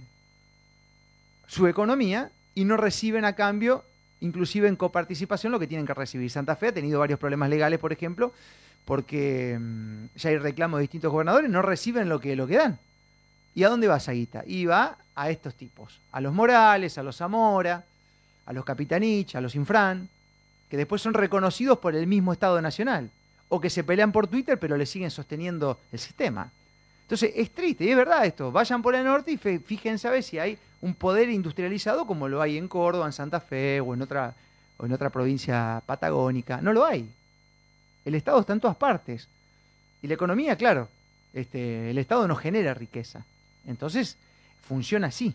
su 1.55 1.67
economía 1.67 2.31
y 2.53 2.65
no 2.65 2.75
reciben 2.75 3.23
a 3.23 3.33
cambio, 3.33 3.85
inclusive 4.19 4.67
en 4.67 4.75
coparticipación, 4.75 5.53
lo 5.53 5.59
que 5.59 5.67
tienen 5.67 5.87
que 5.87 5.93
recibir. 5.93 6.29
Santa 6.29 6.57
Fe 6.57 6.67
ha 6.67 6.73
tenido 6.73 6.99
varios 6.99 7.17
problemas 7.17 7.49
legales, 7.49 7.79
por 7.79 7.93
ejemplo, 7.93 8.33
porque 8.83 9.57
mm, 9.57 10.17
ya 10.17 10.31
hay 10.31 10.37
reclamos 10.37 10.79
de 10.79 10.81
distintos 10.81 11.13
gobernadores, 11.13 11.49
no 11.49 11.61
reciben 11.61 12.09
lo 12.09 12.19
que, 12.19 12.35
lo 12.35 12.45
que 12.45 12.57
dan. 12.57 12.77
¿Y 13.55 13.63
a 13.63 13.69
dónde 13.69 13.87
va 13.87 13.97
esa 13.97 14.11
guita? 14.11 14.43
Y 14.45 14.65
va 14.65 14.97
a 15.15 15.29
estos 15.29 15.55
tipos, 15.55 16.01
a 16.11 16.19
los 16.19 16.33
Morales, 16.33 16.97
a 16.97 17.03
los 17.03 17.15
Zamora, 17.15 17.85
a 18.45 18.51
los 18.51 18.65
Capitanich, 18.65 19.35
a 19.35 19.41
los 19.41 19.55
Infran, 19.55 20.09
que 20.69 20.75
después 20.75 21.01
son 21.01 21.13
reconocidos 21.13 21.79
por 21.79 21.95
el 21.95 22.05
mismo 22.05 22.33
Estado 22.33 22.61
Nacional. 22.61 23.09
o 23.47 23.61
que 23.61 23.69
se 23.69 23.83
pelean 23.83 24.11
por 24.11 24.27
Twitter 24.27 24.57
pero 24.57 24.75
le 24.75 24.87
siguen 24.87 25.11
sosteniendo 25.11 25.79
el 25.91 25.99
sistema. 25.99 26.51
Entonces 27.03 27.31
es 27.35 27.51
triste, 27.51 27.85
y 27.85 27.91
es 27.91 27.95
verdad 27.95 28.25
esto. 28.25 28.51
Vayan 28.51 28.81
por 28.81 28.95
el 28.95 29.05
norte 29.05 29.31
y 29.31 29.37
fíjense 29.37 30.07
a 30.07 30.11
ver 30.11 30.23
si 30.23 30.39
hay 30.39 30.57
un 30.85 30.93
poder 30.93 31.31
industrializado 31.31 32.05
como 32.05 32.27
lo 32.27 32.43
hay 32.43 32.59
en 32.59 32.67
Córdoba, 32.67 33.07
en 33.07 33.11
Santa 33.11 33.39
Fe 33.39 33.81
o 33.81 33.95
en 33.95 34.03
otra, 34.03 34.35
o 34.77 34.85
en 34.85 34.93
otra 34.93 35.09
provincia 35.09 35.81
patagónica. 35.87 36.61
No 36.61 36.73
lo 36.73 36.85
hay. 36.85 37.09
El 38.05 38.13
Estado 38.13 38.39
está 38.39 38.53
en 38.53 38.59
todas 38.59 38.77
partes. 38.77 39.27
Y 40.03 40.07
la 40.07 40.13
economía, 40.13 40.55
claro, 40.55 40.87
este, 41.33 41.89
el 41.89 41.97
Estado 41.97 42.27
no 42.27 42.35
genera 42.35 42.75
riqueza. 42.75 43.25
Entonces, 43.65 44.15
funciona 44.61 45.07
así. 45.07 45.33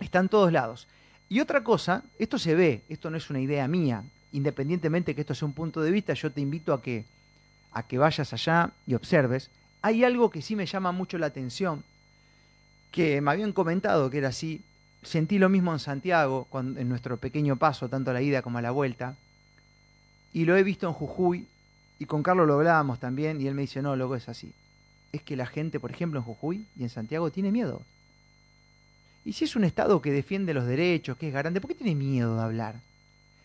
Está 0.00 0.20
en 0.20 0.30
todos 0.30 0.50
lados. 0.50 0.86
Y 1.28 1.40
otra 1.40 1.62
cosa, 1.62 2.02
esto 2.18 2.38
se 2.38 2.54
ve, 2.54 2.80
esto 2.88 3.10
no 3.10 3.18
es 3.18 3.28
una 3.28 3.40
idea 3.40 3.68
mía, 3.68 4.02
independientemente 4.32 5.14
que 5.14 5.20
esto 5.20 5.34
sea 5.34 5.44
un 5.44 5.52
punto 5.52 5.82
de 5.82 5.90
vista, 5.90 6.14
yo 6.14 6.32
te 6.32 6.40
invito 6.40 6.72
a 6.72 6.80
que, 6.80 7.04
a 7.72 7.82
que 7.82 7.98
vayas 7.98 8.32
allá 8.32 8.70
y 8.86 8.94
observes. 8.94 9.50
Hay 9.82 10.04
algo 10.04 10.30
que 10.30 10.40
sí 10.40 10.56
me 10.56 10.64
llama 10.64 10.90
mucho 10.90 11.18
la 11.18 11.26
atención, 11.26 11.84
que 12.90 13.20
me 13.20 13.30
habían 13.30 13.52
comentado 13.52 14.10
que 14.10 14.18
era 14.18 14.28
así. 14.28 14.62
Sentí 15.02 15.38
lo 15.38 15.48
mismo 15.48 15.72
en 15.72 15.78
Santiago, 15.78 16.48
en 16.52 16.88
nuestro 16.88 17.16
pequeño 17.16 17.56
paso, 17.56 17.88
tanto 17.88 18.10
a 18.10 18.14
la 18.14 18.22
ida 18.22 18.42
como 18.42 18.58
a 18.58 18.62
la 18.62 18.70
vuelta. 18.70 19.14
Y 20.32 20.44
lo 20.44 20.56
he 20.56 20.62
visto 20.62 20.86
en 20.86 20.92
Jujuy, 20.92 21.46
y 21.98 22.04
con 22.04 22.22
Carlos 22.22 22.46
lo 22.46 22.54
hablábamos 22.54 22.98
también, 22.98 23.40
y 23.40 23.46
él 23.46 23.54
me 23.54 23.62
dice, 23.62 23.80
no, 23.82 23.96
luego 23.96 24.16
es 24.16 24.28
así. 24.28 24.52
Es 25.12 25.22
que 25.22 25.36
la 25.36 25.46
gente, 25.46 25.80
por 25.80 25.90
ejemplo, 25.90 26.18
en 26.18 26.24
Jujuy 26.24 26.66
y 26.76 26.82
en 26.82 26.90
Santiago 26.90 27.30
tiene 27.30 27.52
miedo. 27.52 27.82
Y 29.24 29.32
si 29.32 29.44
es 29.44 29.56
un 29.56 29.64
Estado 29.64 30.00
que 30.02 30.10
defiende 30.10 30.54
los 30.54 30.66
derechos, 30.66 31.16
que 31.16 31.28
es 31.28 31.34
garante, 31.34 31.60
¿por 31.60 31.68
qué 31.68 31.74
tiene 31.74 31.94
miedo 31.94 32.36
de 32.36 32.42
hablar? 32.42 32.74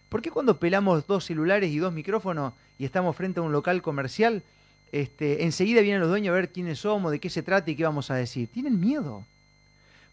¿Por 0.09 0.21
qué 0.21 0.31
cuando 0.31 0.57
pelamos 0.57 1.07
dos 1.07 1.25
celulares 1.25 1.71
y 1.71 1.77
dos 1.79 1.93
micrófonos 1.93 2.53
y 2.77 2.85
estamos 2.85 3.15
frente 3.15 3.39
a 3.39 3.43
un 3.43 3.51
local 3.51 3.81
comercial, 3.81 4.43
este, 4.91 5.43
enseguida 5.43 5.81
vienen 5.81 6.01
los 6.01 6.09
dueños 6.09 6.33
a 6.33 6.35
ver 6.35 6.49
quiénes 6.49 6.79
somos, 6.79 7.11
de 7.11 7.19
qué 7.19 7.29
se 7.29 7.41
trata 7.41 7.71
y 7.71 7.75
qué 7.75 7.83
vamos 7.83 8.11
a 8.11 8.15
decir? 8.15 8.47
Tienen 8.47 8.79
miedo. 8.79 9.25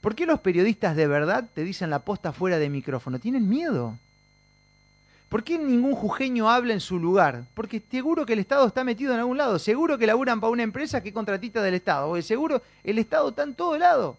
¿Por 0.01 0.14
qué 0.14 0.24
los 0.26 0.40
periodistas 0.40 0.96
de 0.96 1.07
verdad 1.07 1.44
te 1.55 1.62
dicen 1.62 1.90
la 1.90 1.98
posta 2.01 2.32
fuera 2.32 2.59
de 2.59 2.70
micrófono? 2.70 3.18
Tienen 3.18 3.48
miedo. 3.48 3.96
¿Por 5.28 5.44
qué 5.44 5.59
ningún 5.59 5.94
jujeño 5.94 6.51
habla 6.51 6.72
en 6.72 6.80
su 6.80 6.98
lugar? 6.98 7.44
Porque 7.55 7.82
seguro 7.90 8.26
que 8.26 8.32
el 8.32 8.38
Estado 8.38 8.66
está 8.66 8.82
metido 8.82 9.12
en 9.12 9.20
algún 9.20 9.36
lado. 9.36 9.59
Seguro 9.59 9.98
que 9.98 10.07
laburan 10.07 10.40
para 10.40 10.51
una 10.51 10.62
empresa 10.62 11.03
que 11.03 11.11
es 11.11 11.14
contratista 11.14 11.62
del 11.62 11.74
Estado. 11.74 12.09
Porque 12.09 12.22
seguro 12.22 12.62
el 12.82 12.98
Estado 12.98 13.28
está 13.28 13.42
en 13.42 13.55
todo 13.55 13.78
lado. 13.78 14.16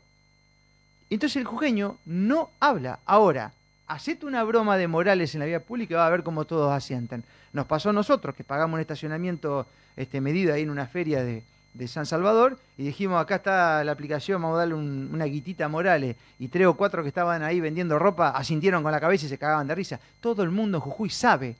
Entonces 1.10 1.36
el 1.36 1.46
jujeño 1.46 1.98
no 2.06 2.50
habla. 2.60 3.00
Ahora, 3.06 3.52
hacete 3.88 4.26
una 4.26 4.44
broma 4.44 4.78
de 4.78 4.88
Morales 4.88 5.34
en 5.34 5.40
la 5.40 5.48
vía 5.48 5.60
pública 5.60 5.94
y 5.94 5.98
va 5.98 6.08
a 6.08 6.12
ver 6.12 6.24
cómo 6.24 6.46
todos 6.46 6.72
asientan. 6.72 7.26
Nos 7.52 7.66
pasó 7.66 7.90
a 7.90 7.94
nosotros, 7.94 8.34
que 8.34 8.46
pagamos 8.46 8.76
un 8.76 8.82
estacionamiento 8.82 9.66
este, 9.98 10.22
medido 10.22 10.54
ahí 10.54 10.62
en 10.62 10.70
una 10.70 10.88
feria 10.88 11.24
de, 11.24 11.44
San 11.88 12.06
Salvador, 12.06 12.60
y 12.78 12.84
dijimos, 12.84 13.22
acá 13.22 13.36
está 13.36 13.84
la 13.84 13.92
aplicación, 13.92 14.42
vamos 14.42 14.56
a 14.56 14.60
darle 14.60 14.76
una 14.76 15.26
guitita 15.26 15.66
a 15.66 15.70
Morales, 15.70 16.16
y 16.38 16.48
tres 16.48 16.68
o 16.68 16.76
cuatro 16.76 17.02
que 17.02 17.08
estaban 17.08 17.44
ahí 17.44 17.60
vendiendo 17.60 17.98
ropa 17.98 18.30
asintieron 18.30 18.84
con 18.84 18.92
la 18.92 19.00
cabeza 19.00 19.26
y 19.26 19.30
se 19.30 19.38
cagaban 19.38 19.68
de 19.68 19.76
risa. 19.76 20.00
Todo 20.20 20.44
el 20.44 20.52
mundo 20.52 20.78
en 20.78 20.82
Jujuy 20.82 21.10
sabe 21.10 21.56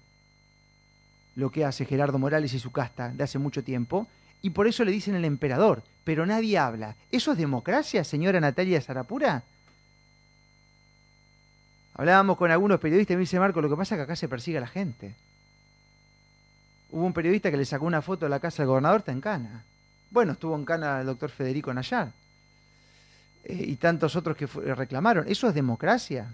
lo 1.36 1.50
que 1.50 1.66
hace 1.66 1.86
Gerardo 1.86 2.20
Morales 2.20 2.54
y 2.54 2.60
su 2.60 2.72
casta 2.72 3.10
de 3.10 3.24
hace 3.24 3.40
mucho 3.40 3.64
tiempo, 3.64 4.08
y 4.42 4.50
por 4.50 4.68
eso 4.68 4.84
le 4.84 4.92
dicen 4.92 5.16
el 5.16 5.26
emperador, 5.26 5.84
pero 6.04 6.26
nadie 6.26 6.58
habla. 6.58 6.96
¿Eso 7.12 7.32
es 7.32 7.38
democracia, 7.38 8.04
señora 8.04 8.40
Natalia 8.40 8.82
Zarapura? 8.82 9.44
Hablábamos 11.94 12.38
con 12.38 12.52
algunos 12.52 12.80
periodistas 12.80 13.14
y 13.14 13.18
me 13.18 13.22
dice 13.22 13.40
Marco, 13.40 13.62
lo 13.62 13.70
que 13.70 13.76
pasa 13.76 13.96
es 13.96 14.00
que 14.00 14.04
acá 14.04 14.16
se 14.16 14.28
persigue 14.28 14.58
a 14.58 14.62
la 14.62 14.68
gente. 14.68 15.14
Hubo 16.90 17.06
un 17.06 17.14
periodista 17.14 17.52
que 17.52 17.58
le 17.58 17.66
sacó 17.66 17.86
una 17.86 18.02
foto 18.02 18.26
de 18.26 18.30
la 18.30 18.40
casa 18.40 18.64
del 18.64 18.68
gobernador, 18.68 19.00
está 19.00 19.12
en 19.12 19.22
Cana. 19.22 19.64
Bueno, 20.12 20.34
estuvo 20.34 20.56
en 20.58 20.66
Cana 20.66 21.00
el 21.00 21.08
doctor 21.08 21.30
Federico 21.30 21.74
Nayar. 21.74 22.12
Eh, 23.46 23.66
y 23.68 23.76
tantos 23.78 24.16
otros 24.18 24.36
que 24.36 24.46
reclamaron. 24.46 25.26
Eso 25.28 25.48
es 25.48 25.56
democracia. 25.56 26.28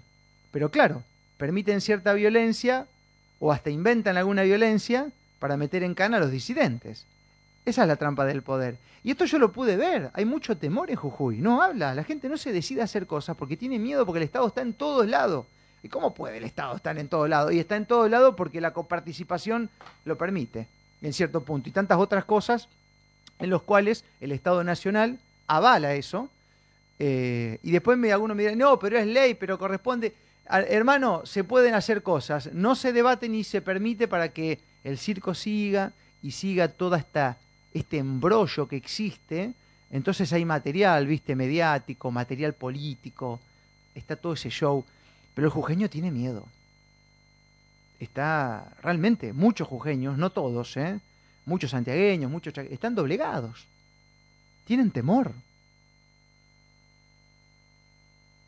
Pero 0.50 0.70
claro, 0.70 1.04
permiten 1.36 1.80
cierta 1.80 2.12
violencia 2.12 2.86
o 3.38 3.52
hasta 3.52 3.70
inventan 3.70 4.16
alguna 4.16 4.42
violencia 4.42 5.06
para 5.38 5.56
meter 5.56 5.84
en 5.84 5.94
cana 5.94 6.16
a 6.16 6.20
los 6.20 6.32
disidentes. 6.32 7.06
Esa 7.64 7.82
es 7.82 7.88
la 7.88 7.96
trampa 7.96 8.24
del 8.24 8.42
poder. 8.42 8.76
Y 9.04 9.12
esto 9.12 9.26
yo 9.26 9.38
lo 9.38 9.52
pude 9.52 9.76
ver. 9.76 10.10
Hay 10.14 10.24
mucho 10.24 10.56
temor 10.56 10.90
en 10.90 10.96
Jujuy. 10.96 11.38
No 11.38 11.62
habla. 11.62 11.94
La 11.94 12.02
gente 12.02 12.28
no 12.28 12.36
se 12.36 12.52
decide 12.52 12.80
a 12.80 12.84
hacer 12.84 13.06
cosas 13.06 13.36
porque 13.36 13.56
tiene 13.56 13.78
miedo, 13.78 14.04
porque 14.04 14.18
el 14.18 14.24
Estado 14.24 14.48
está 14.48 14.62
en 14.62 14.72
todos 14.72 15.06
lados. 15.06 15.46
¿Y 15.84 15.88
cómo 15.88 16.12
puede 16.12 16.38
el 16.38 16.44
Estado 16.44 16.74
estar 16.74 16.98
en 16.98 17.06
todos 17.06 17.28
lados? 17.28 17.52
Y 17.52 17.60
está 17.60 17.76
en 17.76 17.86
todos 17.86 18.10
lados 18.10 18.34
porque 18.36 18.60
la 18.60 18.72
coparticipación 18.72 19.70
lo 20.04 20.18
permite, 20.18 20.66
en 21.00 21.12
cierto 21.12 21.42
punto. 21.42 21.68
Y 21.68 21.72
tantas 21.72 21.98
otras 21.98 22.24
cosas 22.24 22.68
en 23.38 23.50
los 23.50 23.62
cuales 23.62 24.04
el 24.20 24.32
Estado 24.32 24.64
Nacional 24.64 25.18
avala 25.46 25.94
eso. 25.94 26.30
Eh, 26.98 27.58
y 27.62 27.70
después 27.70 27.96
me, 27.96 28.12
alguno 28.12 28.34
me 28.34 28.42
dirá, 28.42 28.56
no, 28.56 28.78
pero 28.78 28.98
es 28.98 29.06
ley, 29.06 29.34
pero 29.34 29.58
corresponde. 29.58 30.14
hermano, 30.48 31.22
se 31.24 31.44
pueden 31.44 31.74
hacer 31.74 32.02
cosas. 32.02 32.52
No 32.52 32.74
se 32.74 32.92
debate 32.92 33.28
ni 33.28 33.44
se 33.44 33.60
permite 33.60 34.08
para 34.08 34.30
que 34.30 34.58
el 34.84 34.98
circo 34.98 35.34
siga 35.34 35.92
y 36.22 36.32
siga 36.32 36.68
toda 36.68 36.98
esta 36.98 37.36
este 37.74 37.98
embrollo 37.98 38.66
que 38.66 38.76
existe, 38.76 39.52
entonces 39.90 40.32
hay 40.32 40.44
material, 40.44 41.06
viste, 41.06 41.34
mediático, 41.34 42.10
material 42.10 42.52
político, 42.52 43.40
está 43.94 44.16
todo 44.16 44.34
ese 44.34 44.50
show, 44.50 44.84
pero 45.34 45.46
el 45.46 45.52
jujeño 45.52 45.88
tiene 45.88 46.10
miedo. 46.10 46.46
Está 48.00 48.72
realmente, 48.82 49.32
muchos 49.32 49.66
jujeños, 49.66 50.18
no 50.18 50.30
todos, 50.30 50.76
¿eh? 50.76 51.00
Muchos 51.48 51.70
santiagueños, 51.70 52.30
muchos 52.30 52.56
están 52.56 52.94
doblegados. 52.94 53.66
Tienen 54.64 54.90
temor. 54.90 55.32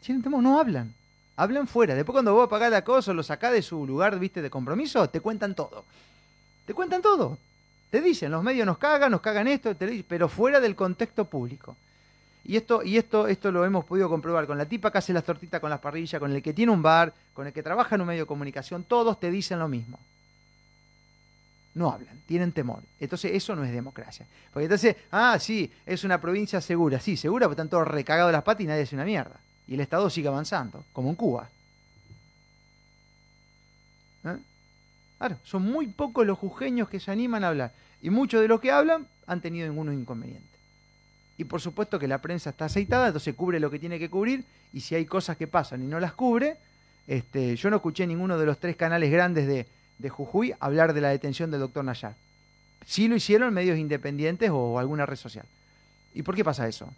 Tienen 0.05 0.23
temor, 0.23 0.43
no 0.43 0.61
hablan. 0.61 0.95
Hablan 1.37 1.67
fuera. 1.67 1.95
Después 1.95 2.15
cuando 2.15 2.35
vos 2.35 2.49
pagar 2.49 2.71
la 2.71 2.85
cosa, 2.85 3.13
lo 3.13 3.23
sacás 3.23 3.53
de 3.53 3.63
su 3.63 3.87
lugar, 3.87 4.19
viste, 4.19 4.43
de 4.43 4.51
compromiso, 4.51 5.09
te 5.09 5.21
cuentan 5.21 5.55
todo. 5.55 5.85
Te 6.67 6.75
cuentan 6.75 7.03
todo. 7.03 7.39
Te 7.91 8.01
dicen, 8.01 8.31
los 8.31 8.43
medios 8.43 8.67
nos 8.67 8.79
cagan, 8.79 9.11
nos 9.11 9.21
cagan 9.21 9.49
esto, 9.49 9.75
pero 10.07 10.29
fuera 10.29 10.61
del 10.61 10.77
contexto 10.77 11.25
público. 11.25 11.77
Y 12.45 12.57
esto, 12.57 12.83
y 12.83 12.97
esto, 12.97 13.27
esto 13.27 13.51
lo 13.51 13.65
hemos 13.65 13.85
podido 13.85 14.09
comprobar 14.09 14.47
con 14.47 14.57
la 14.59 14.67
tipa 14.67 14.93
que 14.93 14.99
hace 14.99 15.13
las 15.13 15.25
tortitas 15.25 15.61
con 15.61 15.71
las 15.71 15.81
parrillas, 15.81 16.21
con 16.21 16.33
el 16.33 16.43
que 16.43 16.53
tiene 16.53 16.73
un 16.73 16.83
bar, 16.83 17.13
con 17.35 17.47
el 17.47 17.53
que 17.53 17.63
trabaja 17.63 17.95
en 17.95 18.03
un 18.03 18.07
medio 18.07 18.23
de 18.23 18.27
comunicación, 18.27 18.85
todos 18.85 19.19
te 19.19 19.31
dicen 19.31 19.59
lo 19.59 19.69
mismo. 19.69 19.99
No 21.75 21.91
hablan, 21.91 22.21
tienen 22.27 22.53
temor. 22.53 22.83
Entonces 22.99 23.33
eso 23.33 23.55
no 23.55 23.65
es 23.65 23.73
democracia. 23.73 24.27
Porque 24.53 24.65
entonces, 24.65 24.97
ah, 25.13 25.39
sí, 25.39 25.71
es 25.87 26.03
una 26.03 26.21
provincia 26.21 26.61
segura. 26.61 26.99
Sí, 26.99 27.17
segura, 27.17 27.47
porque 27.47 27.55
están 27.55 27.69
todos 27.69 27.87
recagados 27.87 28.33
las 28.33 28.43
patas 28.43 28.63
y 28.63 28.67
nadie 28.67 28.83
hace 28.83 28.97
una 28.97 29.05
mierda. 29.05 29.39
Y 29.69 29.75
el 29.75 29.81
Estado 29.81 30.11
sigue 30.11 30.29
avanzando, 30.29 30.85
como 30.93 31.11
en 31.11 31.15
Cuba. 31.15 31.49
¿Eh? 34.25 34.37
Claro, 35.19 35.37
son 35.45 35.63
muy 35.63 35.87
pocos 35.87 36.27
los 36.27 36.39
jujeños 36.39 36.89
que 36.89 36.99
se 36.99 37.13
animan 37.13 37.45
a 37.45 37.49
hablar. 37.49 37.73
Y 38.03 38.11
muchos 38.11 38.41
de 38.41 38.49
los 38.49 38.61
que 38.61 38.73
hablan 38.73 39.07
han 39.27 39.41
tenido 39.41 39.69
ningún 39.69 39.93
inconveniente. 39.93 40.49
Y 41.39 41.45
por 41.45 41.61
supuesto 41.61 41.99
que 41.99 42.09
la 42.09 42.19
prensa 42.19 42.51
está 42.51 42.65
aceitada, 42.67 43.07
entonces 43.07 43.35
cubre 43.35 43.61
lo 43.61 43.71
que 43.71 43.79
tiene 43.79 43.99
que 43.99 44.11
cubrir. 44.11 44.45
Y 44.73 44.81
si 44.81 44.97
hay 44.97 45.07
cosas 45.07 45.37
que 45.37 45.47
pasan 45.47 45.83
y 45.83 45.87
no 45.87 46.01
las 46.01 46.15
cubre, 46.15 46.57
este, 47.07 47.57
yo 47.57 47.71
no 47.71 47.77
escuché 47.77 48.07
ninguno 48.07 48.39
de 48.39 48.47
los 48.47 48.59
tres 48.59 48.77
canales 48.77 49.11
grandes 49.11 49.47
de, 49.47 49.67
de 50.01 50.09
Jujuy 50.09 50.55
hablar 50.61 50.95
de 50.95 51.01
la 51.01 51.11
detención 51.11 51.51
del 51.51 51.61
doctor 51.61 51.85
Nayar. 51.85 52.15
Sí 52.87 53.09
lo 53.09 53.17
hicieron 53.17 53.53
medios 53.53 53.79
independientes 53.79 54.51
o 54.53 54.79
alguna 54.79 55.07
red 55.07 55.17
social. 55.17 55.45
¿Y 56.15 56.23
por 56.23 56.35
qué 56.35 56.45
pasa 56.45 56.67
eso? 56.67 56.89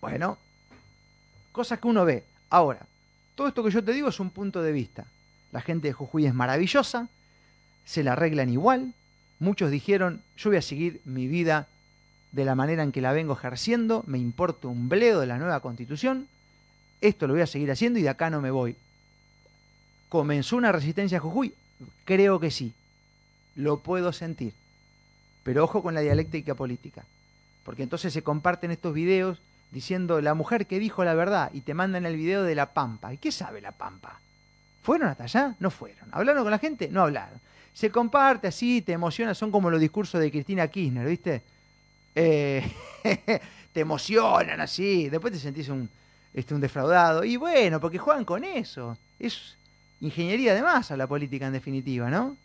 Bueno, 0.00 0.38
cosas 1.52 1.80
que 1.80 1.88
uno 1.88 2.04
ve. 2.04 2.24
Ahora, 2.50 2.80
todo 3.34 3.48
esto 3.48 3.64
que 3.64 3.70
yo 3.70 3.82
te 3.82 3.92
digo 3.92 4.08
es 4.08 4.20
un 4.20 4.30
punto 4.30 4.62
de 4.62 4.72
vista. 4.72 5.06
La 5.52 5.60
gente 5.60 5.88
de 5.88 5.94
Jujuy 5.94 6.26
es 6.26 6.34
maravillosa, 6.34 7.08
se 7.84 8.02
la 8.02 8.12
arreglan 8.12 8.50
igual. 8.50 8.92
Muchos 9.40 9.70
dijeron, 9.70 10.22
yo 10.36 10.50
voy 10.50 10.58
a 10.58 10.62
seguir 10.62 11.00
mi 11.04 11.26
vida 11.26 11.66
de 12.32 12.44
la 12.44 12.54
manera 12.54 12.82
en 12.82 12.92
que 12.92 13.00
la 13.00 13.12
vengo 13.12 13.32
ejerciendo, 13.32 14.04
me 14.06 14.18
importa 14.18 14.68
un 14.68 14.88
bledo 14.88 15.20
de 15.20 15.26
la 15.26 15.38
nueva 15.38 15.60
constitución, 15.60 16.28
esto 17.00 17.26
lo 17.26 17.32
voy 17.32 17.42
a 17.42 17.46
seguir 17.46 17.70
haciendo 17.70 17.98
y 17.98 18.02
de 18.02 18.10
acá 18.10 18.28
no 18.28 18.42
me 18.42 18.50
voy. 18.50 18.76
¿Comenzó 20.08 20.56
una 20.56 20.72
resistencia 20.72 21.18
a 21.18 21.20
Jujuy? 21.20 21.54
Creo 22.04 22.40
que 22.40 22.50
sí, 22.50 22.72
lo 23.54 23.78
puedo 23.78 24.12
sentir. 24.12 24.52
Pero 25.42 25.64
ojo 25.64 25.82
con 25.82 25.94
la 25.94 26.00
dialéctica 26.00 26.54
política, 26.54 27.04
porque 27.64 27.82
entonces 27.82 28.12
se 28.12 28.22
comparten 28.22 28.70
estos 28.70 28.94
videos 28.94 29.38
diciendo 29.70 30.20
la 30.20 30.34
mujer 30.34 30.66
que 30.66 30.78
dijo 30.78 31.04
la 31.04 31.14
verdad 31.14 31.50
y 31.52 31.60
te 31.60 31.74
mandan 31.74 32.06
el 32.06 32.16
video 32.16 32.42
de 32.42 32.54
la 32.54 32.72
Pampa. 32.72 33.12
¿Y 33.12 33.18
qué 33.18 33.30
sabe 33.32 33.60
la 33.60 33.72
Pampa? 33.72 34.20
¿Fueron 34.82 35.08
hasta 35.08 35.24
allá? 35.24 35.54
No 35.60 35.70
fueron. 35.70 36.08
¿Hablaron 36.12 36.42
con 36.42 36.50
la 36.50 36.58
gente? 36.58 36.88
No 36.88 37.02
hablaron. 37.02 37.38
Se 37.74 37.90
comparte 37.90 38.48
así, 38.48 38.80
te 38.82 38.92
emociona, 38.92 39.34
son 39.34 39.50
como 39.50 39.70
los 39.70 39.80
discursos 39.80 40.20
de 40.20 40.30
Cristina 40.30 40.66
Kirchner, 40.68 41.06
¿viste? 41.06 41.42
Eh, 42.14 42.72
te 43.72 43.80
emocionan 43.80 44.60
así, 44.60 45.08
después 45.08 45.32
te 45.32 45.38
sentís 45.38 45.68
un, 45.68 45.88
este, 46.32 46.54
un 46.54 46.60
defraudado. 46.60 47.22
Y 47.22 47.36
bueno, 47.36 47.80
porque 47.80 47.98
juegan 47.98 48.24
con 48.24 48.44
eso. 48.44 48.96
Es 49.18 49.57
ingeniería 50.00 50.54
de 50.54 50.62
masa 50.62 50.96
la 50.96 51.06
política 51.06 51.46
en 51.46 51.52
definitiva, 51.52 52.10
¿no? 52.10 52.36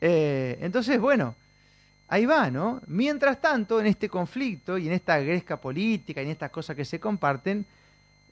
Eh, 0.00 0.58
entonces, 0.60 1.00
bueno, 1.00 1.34
ahí 2.08 2.26
va, 2.26 2.50
¿no? 2.50 2.80
Mientras 2.86 3.40
tanto, 3.40 3.80
en 3.80 3.86
este 3.86 4.08
conflicto 4.08 4.76
y 4.76 4.86
en 4.86 4.92
esta 4.92 5.18
gresca 5.20 5.56
política 5.56 6.20
y 6.20 6.26
en 6.26 6.32
estas 6.32 6.50
cosas 6.50 6.76
que 6.76 6.84
se 6.84 7.00
comparten, 7.00 7.64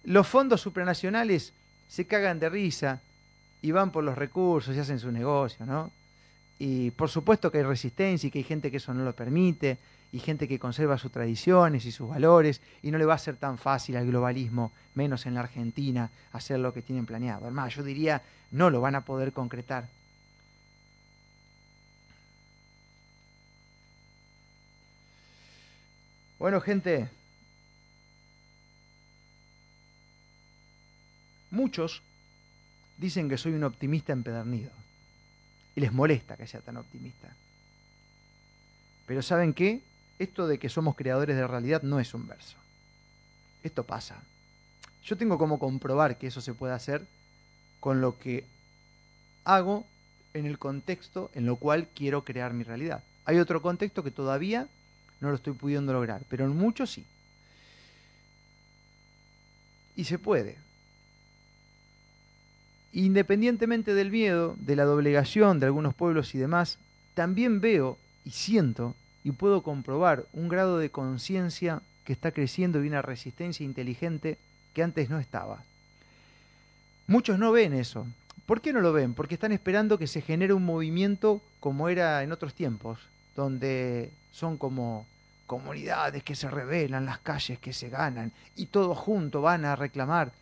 los 0.05 0.27
fondos 0.27 0.61
supranacionales 0.61 1.53
se 1.89 2.05
cagan 2.07 2.39
de 2.39 2.49
risa 2.49 3.01
y 3.63 3.71
van 3.71 3.91
por 3.91 4.05
los 4.05 4.17
recursos 4.17 4.75
y 4.75 4.79
hacen 4.79 4.99
su 4.99 5.11
negocio, 5.11 5.65
¿no? 5.67 5.91
Y 6.59 6.91
por 6.91 7.09
supuesto 7.09 7.51
que 7.51 7.59
hay 7.59 7.65
resistencia 7.65 8.27
y 8.27 8.31
que 8.31 8.39
hay 8.39 8.45
gente 8.45 8.71
que 8.71 8.77
eso 8.79 8.93
no 8.93 9.05
lo 9.05 9.15
permite 9.15 9.79
y 10.13 10.19
gente 10.19 10.49
que 10.49 10.59
conserva 10.59 10.99
sus 10.99 11.13
tradiciones 11.13 11.85
y 11.85 11.93
sus 11.93 12.09
valores 12.09 12.61
y 12.83 12.91
no 12.91 12.99
le 12.99 13.05
va 13.05 13.15
a 13.15 13.19
ser 13.19 13.37
tan 13.37 13.59
fácil 13.59 13.97
al 13.97 14.07
globalismo, 14.07 14.73
menos 14.95 15.27
en 15.27 15.35
la 15.35 15.41
Argentina, 15.41 16.11
hacer 16.33 16.59
lo 16.59 16.75
que 16.75 16.83
tienen 16.83 17.07
planeado. 17.07 17.45
Además, 17.45 17.75
yo 17.75 17.83
diría, 17.83 18.23
no 18.51 18.71
lo 18.71 18.81
van 18.81 18.97
a 18.97 19.03
poder 19.03 19.33
concretar. 19.33 19.89
Bueno, 26.39 26.61
gente, 26.61 27.09
muchos 31.51 32.03
dicen 32.97 33.29
que 33.29 33.37
soy 33.39 33.53
un 33.53 33.65
optimista 33.65 34.13
empedernido 34.13 34.71
y 35.77 35.81
les 35.81 35.93
molesta 35.93 36.37
que 36.37 36.47
sea 36.47 36.61
tan 36.61 36.79
optimista. 36.79 37.29
Pero 39.07 39.23
¿saben 39.23 39.53
qué? 39.53 39.81
Esto 40.21 40.47
de 40.47 40.59
que 40.59 40.69
somos 40.69 40.97
creadores 40.97 41.35
de 41.35 41.47
realidad 41.47 41.83
no 41.83 41.99
es 41.99 42.13
un 42.13 42.29
verso. 42.29 42.59
Esto 43.63 43.85
pasa. 43.85 44.23
Yo 45.03 45.17
tengo 45.17 45.39
como 45.39 45.59
comprobar 45.59 46.19
que 46.19 46.27
eso 46.27 46.43
se 46.43 46.53
puede 46.53 46.75
hacer 46.75 47.03
con 47.81 48.03
lo 48.03 48.19
que 48.19 48.45
hago 49.45 49.87
en 50.35 50.45
el 50.45 50.59
contexto 50.59 51.31
en 51.35 51.47
lo 51.47 51.57
cual 51.57 51.89
quiero 51.95 52.23
crear 52.23 52.53
mi 52.53 52.65
realidad. 52.65 53.03
Hay 53.25 53.39
otro 53.39 53.63
contexto 53.63 54.05
que 54.05 54.11
todavía 54.11 54.69
no 55.21 55.31
lo 55.31 55.37
estoy 55.37 55.55
pudiendo 55.55 55.95
lograr, 55.95 56.21
pero 56.29 56.45
en 56.45 56.55
muchos 56.55 56.91
sí. 56.91 57.07
Y 59.97 60.05
se 60.05 60.19
puede. 60.19 60.59
Independientemente 62.93 63.95
del 63.95 64.11
miedo, 64.11 64.55
de 64.59 64.77
la 64.77 64.85
doblegación 64.85 65.61
de 65.61 65.67
algunos 65.67 65.95
pueblos 65.95 66.35
y 66.35 66.39
demás, 66.39 66.77
también 67.15 67.63
veo 67.63 67.97
y 68.27 68.33
siento 68.33 68.95
y 69.25 69.33
puedo 69.33 69.63
comprobar 69.63 70.25
un 70.33 70.49
grado 70.49 70.79
de 70.79 70.91
conciencia 70.91 71.83
que 72.05 72.13
está 72.13 72.33
creciendo 72.33 72.83
y 72.83 72.89
una 72.89 73.03
resistencia 73.03 73.65
inteligente 73.65 74.39
que 74.75 74.83
antes 74.83 75.11
no 75.11 75.19
estaba. 75.19 75.63
Muchos 77.07 77.39
no 77.39 77.53
ven 77.53 77.73
eso. 77.73 78.07
¿Por 78.47 78.61
qué 78.61 78.73
no 78.73 78.81
lo 78.81 78.93
ven? 78.93 79.15
Porque 79.15 79.35
están 79.35 79.53
esperando 79.53 79.99
que 79.99 80.07
se 80.07 80.23
genere 80.23 80.55
un 80.55 80.65
movimiento 80.65 81.41
como 81.61 81.89
era 81.89 82.23
en 82.23 82.33
otros 82.33 82.55
tiempos, 82.55 82.99
donde 83.37 84.11
son 84.33 84.57
como 84.57 85.07
comunidades 85.47 86.23
que 86.23 86.37
se 86.37 86.49
rebelan, 86.49 87.07
las 87.07 87.19
calles 87.19 87.59
que 87.59 87.73
se 87.73 87.89
ganan 87.89 88.33
y 88.57 88.67
todos 88.67 88.97
juntos 88.97 89.43
van 89.43 89.65
a 89.65 89.77
reclamar. 89.77 90.33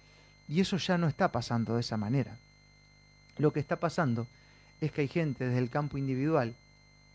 Y 0.48 0.60
eso 0.60 0.76
ya 0.76 0.98
no 0.98 1.08
está 1.08 1.28
pasando 1.32 1.74
de 1.74 1.80
esa 1.80 1.96
manera. 1.96 2.36
Lo 3.38 3.52
que 3.52 3.60
está 3.60 3.76
pasando 3.76 4.26
es 4.80 4.92
que 4.92 5.02
hay 5.02 5.08
gente 5.08 5.46
desde 5.46 5.58
el 5.58 5.70
campo 5.70 5.98
individual 5.98 6.54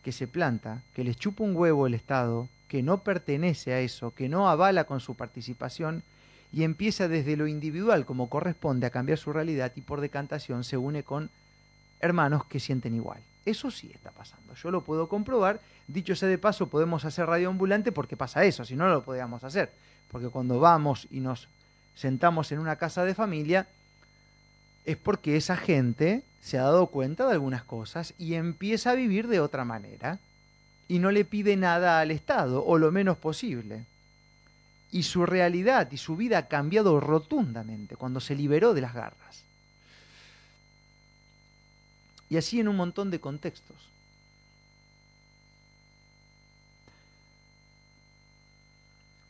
que 0.03 0.11
se 0.11 0.27
planta, 0.27 0.81
que 0.93 1.03
les 1.03 1.17
chupa 1.17 1.43
un 1.43 1.55
huevo 1.55 1.87
el 1.87 1.93
Estado, 1.93 2.47
que 2.67 2.83
no 2.83 2.99
pertenece 2.99 3.73
a 3.73 3.79
eso, 3.79 4.13
que 4.13 4.29
no 4.29 4.49
avala 4.49 4.83
con 4.83 4.99
su 4.99 5.15
participación 5.15 6.03
y 6.51 6.63
empieza 6.63 7.07
desde 7.07 7.35
lo 7.35 7.47
individual 7.47 8.05
como 8.05 8.29
corresponde 8.29 8.85
a 8.85 8.91
cambiar 8.91 9.17
su 9.17 9.33
realidad 9.33 9.71
y 9.75 9.81
por 9.81 10.01
decantación 10.01 10.63
se 10.63 10.77
une 10.77 11.03
con 11.03 11.29
hermanos 11.99 12.45
que 12.45 12.59
sienten 12.59 12.93
igual. 12.93 13.19
Eso 13.45 13.71
sí 13.71 13.91
está 13.93 14.11
pasando, 14.11 14.53
yo 14.55 14.71
lo 14.71 14.81
puedo 14.81 15.07
comprobar. 15.07 15.59
Dicho 15.87 16.15
sea 16.15 16.29
de 16.29 16.37
paso, 16.37 16.67
podemos 16.67 17.05
hacer 17.05 17.25
radio 17.25 17.49
ambulante 17.49 17.91
porque 17.91 18.15
pasa 18.15 18.45
eso, 18.45 18.63
si 18.63 18.75
no, 18.75 18.85
no 18.85 18.93
lo 18.93 19.03
podríamos 19.03 19.43
hacer. 19.43 19.71
Porque 20.11 20.29
cuando 20.29 20.59
vamos 20.59 21.07
y 21.11 21.19
nos 21.19 21.47
sentamos 21.95 22.51
en 22.51 22.59
una 22.59 22.75
casa 22.75 23.03
de 23.03 23.15
familia, 23.15 23.67
es 24.85 24.97
porque 24.97 25.37
esa 25.37 25.57
gente 25.57 26.23
se 26.41 26.57
ha 26.57 26.63
dado 26.63 26.87
cuenta 26.87 27.25
de 27.25 27.33
algunas 27.33 27.63
cosas 27.63 28.13
y 28.17 28.33
empieza 28.33 28.91
a 28.91 28.95
vivir 28.95 29.27
de 29.27 29.39
otra 29.39 29.63
manera 29.63 30.19
y 30.87 30.99
no 30.99 31.11
le 31.11 31.25
pide 31.25 31.55
nada 31.55 31.99
al 31.99 32.11
Estado, 32.11 32.63
o 32.65 32.77
lo 32.77 32.91
menos 32.91 33.17
posible. 33.17 33.85
Y 34.91 35.03
su 35.03 35.25
realidad 35.25 35.89
y 35.91 35.97
su 35.97 36.15
vida 36.15 36.37
ha 36.37 36.47
cambiado 36.47 36.99
rotundamente 36.99 37.95
cuando 37.95 38.19
se 38.19 38.35
liberó 38.35 38.73
de 38.73 38.81
las 38.81 38.93
garras. 38.93 39.43
Y 42.29 42.37
así 42.37 42.59
en 42.59 42.67
un 42.67 42.75
montón 42.75 43.09
de 43.09 43.19
contextos. 43.19 43.92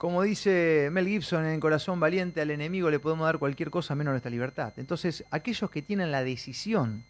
Como 0.03 0.21
dice 0.21 0.89
Mel 0.91 1.07
Gibson 1.07 1.45
en 1.45 1.61
Corazón 1.61 1.97
Valiente, 1.97 2.41
al 2.41 2.51
enemigo 2.51 2.91
le 2.91 2.99
podemos 2.99 3.25
dar 3.25 3.39
cualquier 3.39 3.69
cosa 3.69 3.95
menos 3.95 4.11
nuestra 4.11 4.29
libertad. 4.29 4.73
Entonces, 4.75 5.23
aquellos 5.31 5.71
que 5.71 5.81
tienen 5.81 6.11
la 6.11 6.25
decisión 6.25 7.05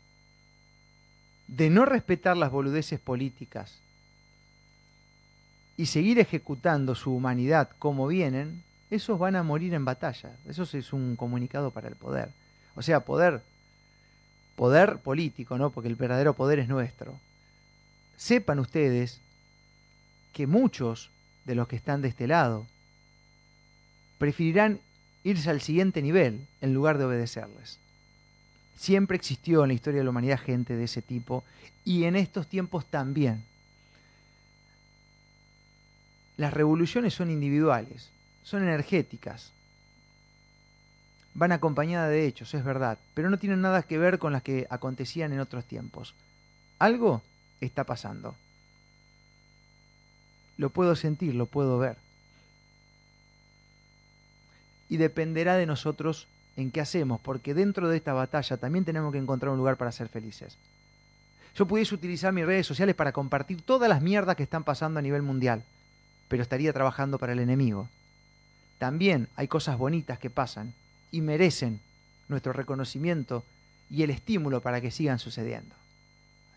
de 1.47 1.71
no 1.71 1.85
respetar 1.85 2.37
las 2.37 2.51
boludeces 2.51 2.99
políticas 2.99 3.79
y 5.75 5.87
seguir 5.87 6.19
ejecutando 6.19 6.93
su 6.93 7.15
humanidad 7.15 7.71
como 7.79 8.05
vienen, 8.05 8.61
esos 8.91 9.17
van 9.17 9.37
a 9.37 9.41
morir 9.41 9.73
en 9.73 9.85
batalla. 9.85 10.29
Eso 10.47 10.61
es 10.61 10.93
un 10.93 11.15
comunicado 11.15 11.71
para 11.71 11.87
el 11.87 11.95
poder. 11.95 12.29
O 12.75 12.83
sea, 12.83 12.99
poder, 12.99 13.41
poder 14.55 14.99
político, 14.99 15.57
¿no? 15.57 15.71
Porque 15.71 15.89
el 15.89 15.95
verdadero 15.95 16.35
poder 16.35 16.59
es 16.59 16.67
nuestro. 16.67 17.19
Sepan 18.17 18.59
ustedes 18.59 19.19
que 20.31 20.45
muchos 20.45 21.09
de 21.45 21.55
los 21.55 21.67
que 21.67 21.75
están 21.75 22.03
de 22.03 22.09
este 22.09 22.27
lado 22.27 22.67
preferirán 24.23 24.79
irse 25.25 25.49
al 25.49 25.59
siguiente 25.59 26.01
nivel 26.01 26.47
en 26.61 26.73
lugar 26.73 26.97
de 26.97 27.03
obedecerles. 27.03 27.77
Siempre 28.77 29.17
existió 29.17 29.63
en 29.63 29.67
la 29.67 29.73
historia 29.73 29.99
de 29.99 30.05
la 30.05 30.11
humanidad 30.11 30.39
gente 30.39 30.77
de 30.77 30.85
ese 30.85 31.01
tipo 31.01 31.43
y 31.83 32.05
en 32.05 32.15
estos 32.15 32.47
tiempos 32.47 32.85
también. 32.85 33.43
Las 36.37 36.53
revoluciones 36.53 37.13
son 37.13 37.31
individuales, 37.31 38.11
son 38.45 38.63
energéticas, 38.63 39.51
van 41.33 41.51
acompañadas 41.51 42.09
de 42.09 42.25
hechos, 42.25 42.53
es 42.53 42.63
verdad, 42.63 42.97
pero 43.15 43.29
no 43.29 43.37
tienen 43.39 43.59
nada 43.59 43.83
que 43.83 43.97
ver 43.97 44.19
con 44.19 44.31
las 44.31 44.41
que 44.41 44.67
acontecían 44.69 45.33
en 45.33 45.41
otros 45.41 45.65
tiempos. 45.65 46.13
Algo 46.79 47.21
está 47.59 47.83
pasando. 47.83 48.35
Lo 50.55 50.69
puedo 50.69 50.95
sentir, 50.95 51.35
lo 51.35 51.45
puedo 51.45 51.77
ver 51.77 51.97
y 54.89 54.97
dependerá 54.97 55.55
de 55.55 55.65
nosotros 55.65 56.27
en 56.55 56.71
qué 56.71 56.81
hacemos, 56.81 57.19
porque 57.21 57.53
dentro 57.53 57.89
de 57.89 57.97
esta 57.97 58.13
batalla 58.13 58.57
también 58.57 58.85
tenemos 58.85 59.11
que 59.11 59.17
encontrar 59.17 59.51
un 59.51 59.57
lugar 59.57 59.77
para 59.77 59.91
ser 59.91 60.09
felices. 60.09 60.57
Yo 61.55 61.67
pudiese 61.67 61.95
utilizar 61.95 62.33
mis 62.33 62.45
redes 62.45 62.65
sociales 62.65 62.95
para 62.95 63.11
compartir 63.11 63.61
todas 63.61 63.89
las 63.89 64.01
mierdas 64.01 64.35
que 64.35 64.43
están 64.43 64.63
pasando 64.63 64.99
a 64.99 65.03
nivel 65.03 65.21
mundial, 65.21 65.63
pero 66.27 66.43
estaría 66.43 66.73
trabajando 66.73 67.17
para 67.19 67.33
el 67.33 67.39
enemigo. 67.39 67.89
También 68.79 69.27
hay 69.35 69.47
cosas 69.47 69.77
bonitas 69.77 70.19
que 70.19 70.29
pasan 70.29 70.73
y 71.11 71.21
merecen 71.21 71.79
nuestro 72.27 72.53
reconocimiento 72.53 73.43
y 73.89 74.03
el 74.03 74.09
estímulo 74.09 74.61
para 74.61 74.81
que 74.81 74.91
sigan 74.91 75.19
sucediendo. 75.19 75.75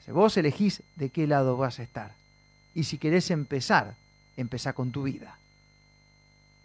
vos 0.08 0.36
elegís 0.36 0.82
de 0.96 1.10
qué 1.10 1.26
lado 1.26 1.56
vas 1.56 1.78
a 1.78 1.82
estar. 1.82 2.12
Y 2.74 2.84
si 2.84 2.98
querés 2.98 3.30
empezar, 3.30 3.94
empezá 4.36 4.72
con 4.72 4.92
tu 4.92 5.02
vida. 5.02 5.38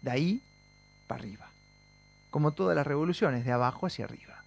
De 0.00 0.10
ahí 0.10 0.40
para 1.06 1.20
arriba 1.20 1.51
como 2.32 2.52
todas 2.52 2.74
las 2.74 2.86
revoluciones, 2.86 3.44
de 3.44 3.52
abajo 3.52 3.86
hacia 3.86 4.06
arriba. 4.06 4.42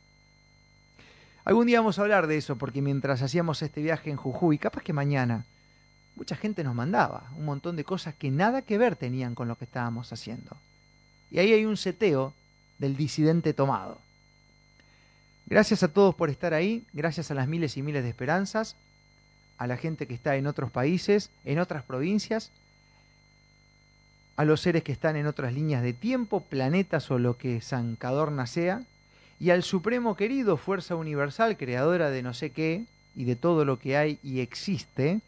Algún 1.45 1.67
día 1.67 1.79
vamos 1.79 1.99
a 1.99 2.01
hablar 2.01 2.25
de 2.25 2.35
eso, 2.35 2.57
porque 2.57 2.81
mientras 2.81 3.21
hacíamos 3.21 3.61
este 3.61 3.83
viaje 3.83 4.09
en 4.09 4.17
Jujuy, 4.17 4.57
capaz 4.57 4.81
que 4.81 4.91
mañana, 4.91 5.45
mucha 6.15 6.35
gente 6.35 6.63
nos 6.63 6.73
mandaba 6.73 7.29
un 7.37 7.45
montón 7.45 7.75
de 7.75 7.83
cosas 7.83 8.15
que 8.15 8.31
nada 8.31 8.63
que 8.63 8.79
ver 8.79 8.95
tenían 8.95 9.35
con 9.35 9.47
lo 9.47 9.55
que 9.55 9.65
estábamos 9.65 10.11
haciendo. 10.11 10.57
Y 11.29 11.37
ahí 11.37 11.53
hay 11.53 11.65
un 11.65 11.77
seteo 11.77 12.33
del 12.79 12.97
disidente 12.97 13.53
tomado. 13.53 13.99
Gracias 15.45 15.83
a 15.83 15.87
todos 15.87 16.15
por 16.15 16.31
estar 16.31 16.55
ahí, 16.55 16.83
gracias 16.91 17.29
a 17.29 17.35
las 17.35 17.47
miles 17.47 17.77
y 17.77 17.83
miles 17.83 18.01
de 18.01 18.09
esperanzas, 18.09 18.75
a 19.59 19.67
la 19.67 19.77
gente 19.77 20.07
que 20.07 20.15
está 20.15 20.35
en 20.37 20.47
otros 20.47 20.71
países, 20.71 21.29
en 21.45 21.59
otras 21.59 21.83
provincias, 21.83 22.51
a 24.35 24.45
los 24.45 24.61
seres 24.61 24.83
que 24.83 24.91
están 24.91 25.15
en 25.15 25.27
otras 25.27 25.53
líneas 25.53 25.81
de 25.81 25.93
tiempo, 25.93 26.41
planetas 26.41 27.09
o 27.11 27.19
lo 27.19 27.37
que 27.37 27.61
San 27.61 27.95
Cadorna 27.95 28.47
sea, 28.47 28.83
y 29.39 29.49
al 29.49 29.63
Supremo 29.63 30.15
querido, 30.15 30.57
Fuerza 30.57 30.95
Universal, 30.95 31.57
creadora 31.57 32.09
de 32.09 32.21
no 32.21 32.33
sé 32.33 32.51
qué 32.51 32.85
y 33.15 33.25
de 33.25 33.35
todo 33.35 33.65
lo 33.65 33.79
que 33.79 33.97
hay 33.97 34.19
y 34.23 34.39
existe, 34.39 35.21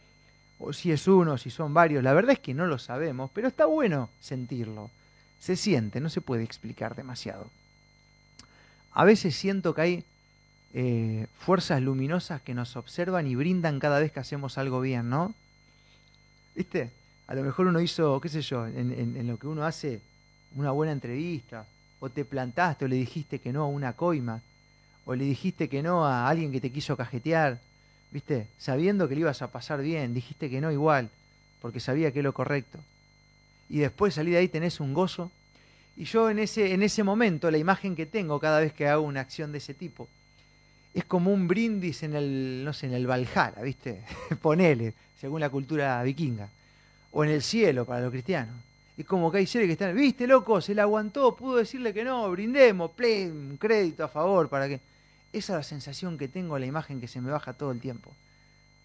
o 0.60 0.74
si 0.74 0.92
es 0.92 1.08
uno, 1.08 1.38
si 1.38 1.50
son 1.50 1.74
varios, 1.74 2.04
la 2.04 2.14
verdad 2.14 2.34
es 2.34 2.40
que 2.40 2.54
no 2.54 2.66
lo 2.66 2.80
sabemos, 2.80 3.30
pero 3.34 3.48
está 3.48 3.66
bueno 3.66 4.10
sentirlo. 4.22 4.90
Se 5.40 5.56
siente, 5.56 6.02
no 6.02 6.10
se 6.10 6.22
puede 6.22 6.44
explicar 6.44 6.96
demasiado. 6.96 7.48
A 8.92 9.06
veces 9.06 9.36
siento 9.36 9.76
que 9.76 9.82
hay 9.82 10.04
eh, 10.74 11.28
fuerzas 11.40 11.82
luminosas 11.82 12.42
que 12.42 12.54
nos 12.56 12.76
observan 12.76 13.28
y 13.28 13.36
brindan 13.36 13.80
cada 13.80 14.00
vez 14.00 14.12
que 14.12 14.20
hacemos 14.20 14.58
algo 14.58 14.82
bien, 14.82 15.10
¿no? 15.10 15.34
¿Viste? 16.56 16.90
A 17.28 17.36
lo 17.36 17.44
mejor 17.44 17.68
uno 17.68 17.82
hizo, 17.82 18.20
qué 18.22 18.30
sé 18.30 18.42
yo, 18.42 18.66
en, 18.66 19.28
lo 19.28 19.38
que 19.38 19.48
uno 19.48 19.66
hace 19.66 20.00
una 20.56 20.72
buena 20.72 20.94
entrevista, 20.94 21.66
o 22.00 22.10
te 22.10 22.24
plantaste 22.24 22.86
o 22.86 22.88
le 22.88 22.96
dijiste 22.96 23.40
que 23.40 23.52
no 23.52 23.64
a 23.64 23.68
una 23.68 23.94
coima, 23.94 24.42
o 25.06 25.14
le 25.14 25.26
dijiste 25.26 25.68
que 25.68 25.84
no 25.84 26.06
a 26.06 26.30
alguien 26.30 26.52
que 26.52 26.62
te 26.62 26.72
quiso 26.72 26.96
cajetear, 26.96 27.60
¿viste? 28.12 28.48
Sabiendo 28.58 29.08
que 29.08 29.16
le 29.16 29.22
ibas 29.22 29.42
a 29.42 29.52
pasar 29.52 29.82
bien, 29.82 30.14
dijiste 30.14 30.50
que 30.50 30.62
no 30.62 30.72
igual, 30.72 31.10
porque 31.62 31.80
sabía 31.80 32.12
que 32.12 32.20
es 32.20 32.24
lo 32.24 32.34
correcto. 32.34 32.80
Y 33.70 33.80
después 33.80 34.14
salí 34.14 34.32
de 34.32 34.38
ahí 34.38 34.48
tenés 34.48 34.80
un 34.80 34.94
gozo. 34.94 35.30
Y 35.98 36.06
yo 36.06 36.30
en 36.30 36.40
ese, 36.40 36.74
en 36.74 36.84
ese 36.84 37.04
momento, 37.04 37.52
la 37.52 37.58
imagen 37.58 37.96
que 37.96 38.06
tengo 38.06 38.40
cada 38.40 38.60
vez 38.62 38.72
que 38.72 38.88
hago 38.88 39.04
una 39.04 39.20
acción 39.20 39.52
de 39.52 39.58
ese 39.58 39.74
tipo, 39.74 40.08
es 40.94 41.04
como 41.04 41.34
un 41.34 41.48
brindis 41.48 42.04
en 42.04 42.16
el, 42.16 42.62
no 42.64 42.72
sé, 42.72 42.88
en 42.88 42.94
el 42.94 43.06
Valhalla, 43.06 43.62
¿viste? 43.62 44.02
Ponele, 44.42 44.94
según 45.20 45.42
la 45.42 45.50
cultura 45.50 46.02
vikinga. 46.04 46.50
O 47.12 47.24
en 47.24 47.32
el 47.32 47.42
cielo 47.42 47.86
para 47.86 48.02
los 48.02 48.12
cristianos. 48.12 48.56
Es 48.98 49.06
como 49.06 49.32
que 49.32 49.38
hay 49.38 49.46
seres 49.46 49.68
que 49.68 49.74
están, 49.74 49.96
viste, 49.96 50.26
loco, 50.26 50.60
se 50.60 50.74
la 50.74 50.84
aguantó, 50.84 51.36
pudo 51.36 51.58
decirle 51.58 51.94
que 51.94 52.04
no, 52.04 52.30
brindemos, 52.32 52.92
play, 52.92 53.32
crédito 53.60 54.04
a 54.04 54.08
favor, 54.08 54.50
para 54.50 54.68
que... 54.68 54.80
Esa 55.32 55.54
es 55.54 55.58
la 55.58 55.64
sensación 55.64 56.18
que 56.18 56.28
tengo, 56.28 56.58
la 56.58 56.66
imagen 56.66 57.00
que 57.00 57.08
se 57.08 57.22
me 57.22 57.30
baja 57.30 57.54
todo 57.54 57.72
el 57.72 57.80
tiempo. 57.80 58.12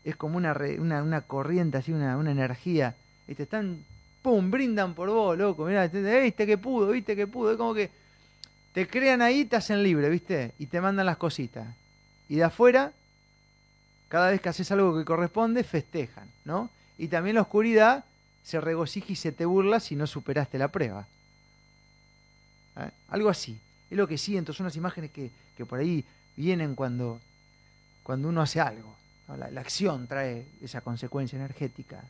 Es 0.05 0.17
como 0.17 0.37
una, 0.37 0.55
una, 0.79 1.03
una 1.03 1.21
corriente, 1.23 1.79
así, 1.79 1.93
una, 1.93 2.17
una 2.19 2.33
energía. 2.33 2.95
Y 3.27 3.35
te 3.35 3.45
están, 3.45 3.83
pum, 4.21 4.51
brindan 4.51 4.95
por 4.95 5.09
vos, 5.09 5.39
loco, 5.39 5.65
mirá, 5.65 5.87
viste 5.87 6.47
que 6.47 6.59
pudo, 6.59 6.91
viste 6.91 7.17
que 7.17 7.27
pudo. 7.27 7.53
Es 7.53 7.57
como 7.57 7.73
que 7.73 7.91
te 8.75 8.87
crean 8.87 9.23
ahí, 9.23 9.45
te 9.45 9.57
hacen 9.57 9.83
libre, 9.83 10.11
viste, 10.11 10.53
y 10.59 10.67
te 10.67 10.81
mandan 10.81 11.07
las 11.07 11.17
cositas. 11.17 11.67
Y 12.29 12.37
de 12.37 12.45
afuera, 12.45 12.93
cada 14.09 14.31
vez 14.31 14.41
que 14.41 14.49
haces 14.49 14.71
algo 14.73 14.99
que 14.99 15.05
corresponde, 15.05 15.65
festejan, 15.65 16.29
¿no? 16.45 16.69
Y 16.99 17.09
también 17.09 17.37
la 17.37 17.43
oscuridad 17.43 18.05
se 18.45 18.61
regocija 18.61 19.13
y 19.13 19.17
se 19.17 19.33
te 19.33 19.45
burla 19.45 19.81
si 19.81 19.97
no 19.97 20.07
superaste 20.07 20.59
la 20.59 20.69
prueba. 20.69 21.07
¿Eh? 22.77 22.91
Algo 23.09 23.29
así. 23.29 23.59
Es 23.91 23.97
lo 23.97 24.09
que 24.09 24.19
siento, 24.19 24.53
son 24.53 24.65
unas 24.65 24.77
imágenes 24.77 25.11
que, 25.11 25.31
que 25.57 25.67
por 25.67 25.79
ahí 25.79 26.05
vienen 26.37 26.75
cuando, 26.75 27.21
cuando 28.03 28.29
uno 28.29 28.43
hace 28.43 28.61
algo. 28.61 28.95
La, 29.37 29.61
acción 29.61 30.07
trae 30.07 30.45
esa 30.61 30.81
consecuencia 30.83 31.37
energética, 31.37 32.03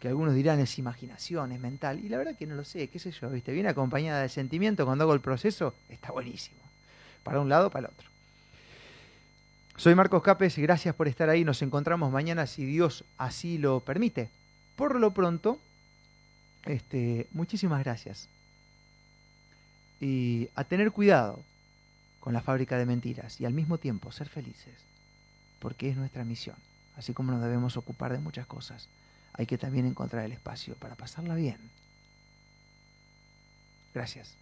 que 0.00 0.08
algunos 0.08 0.34
dirán 0.34 0.60
es 0.60 0.78
imaginación, 0.78 1.52
es 1.52 1.60
mental, 1.60 2.00
y 2.00 2.08
la 2.08 2.18
verdad 2.18 2.36
que 2.36 2.46
no 2.46 2.54
lo 2.54 2.64
sé, 2.64 2.88
qué 2.88 2.98
sé 2.98 3.10
yo, 3.12 3.30
¿viste? 3.30 3.52
Viene 3.52 3.70
acompañada 3.70 4.20
de 4.20 4.28
sentimiento, 4.28 4.84
cuando 4.84 5.04
hago 5.04 5.14
el 5.14 5.20
proceso, 5.20 5.74
está 5.88 6.12
buenísimo. 6.12 6.58
Para 7.22 7.40
un 7.40 7.48
lado, 7.48 7.70
para 7.70 7.86
el 7.86 7.94
otro. 7.94 8.08
Soy 9.76 9.94
Marcos 9.94 10.22
Capes, 10.22 10.58
gracias 10.58 10.94
por 10.94 11.08
estar 11.08 11.30
ahí, 11.30 11.44
nos 11.44 11.62
encontramos 11.62 12.12
mañana 12.12 12.46
si 12.46 12.66
Dios 12.66 13.04
así 13.16 13.56
lo 13.56 13.80
permite. 13.80 14.28
Por 14.76 14.98
lo 14.98 15.12
pronto, 15.12 15.58
este, 16.64 17.26
muchísimas 17.32 17.82
gracias. 17.84 18.28
Y 20.00 20.48
a 20.54 20.64
tener 20.64 20.90
cuidado 20.90 21.38
con 22.20 22.32
la 22.32 22.40
fábrica 22.40 22.78
de 22.78 22.86
mentiras 22.86 23.40
y 23.40 23.44
al 23.44 23.52
mismo 23.52 23.78
tiempo 23.78 24.12
ser 24.12 24.28
felices, 24.28 24.74
porque 25.58 25.88
es 25.88 25.96
nuestra 25.96 26.24
misión. 26.24 26.56
Así 26.96 27.12
como 27.12 27.32
nos 27.32 27.42
debemos 27.42 27.76
ocupar 27.76 28.12
de 28.12 28.18
muchas 28.18 28.46
cosas, 28.46 28.88
hay 29.32 29.46
que 29.46 29.58
también 29.58 29.86
encontrar 29.86 30.24
el 30.24 30.32
espacio 30.32 30.74
para 30.76 30.94
pasarla 30.94 31.34
bien. 31.34 31.58
Gracias. 33.94 34.41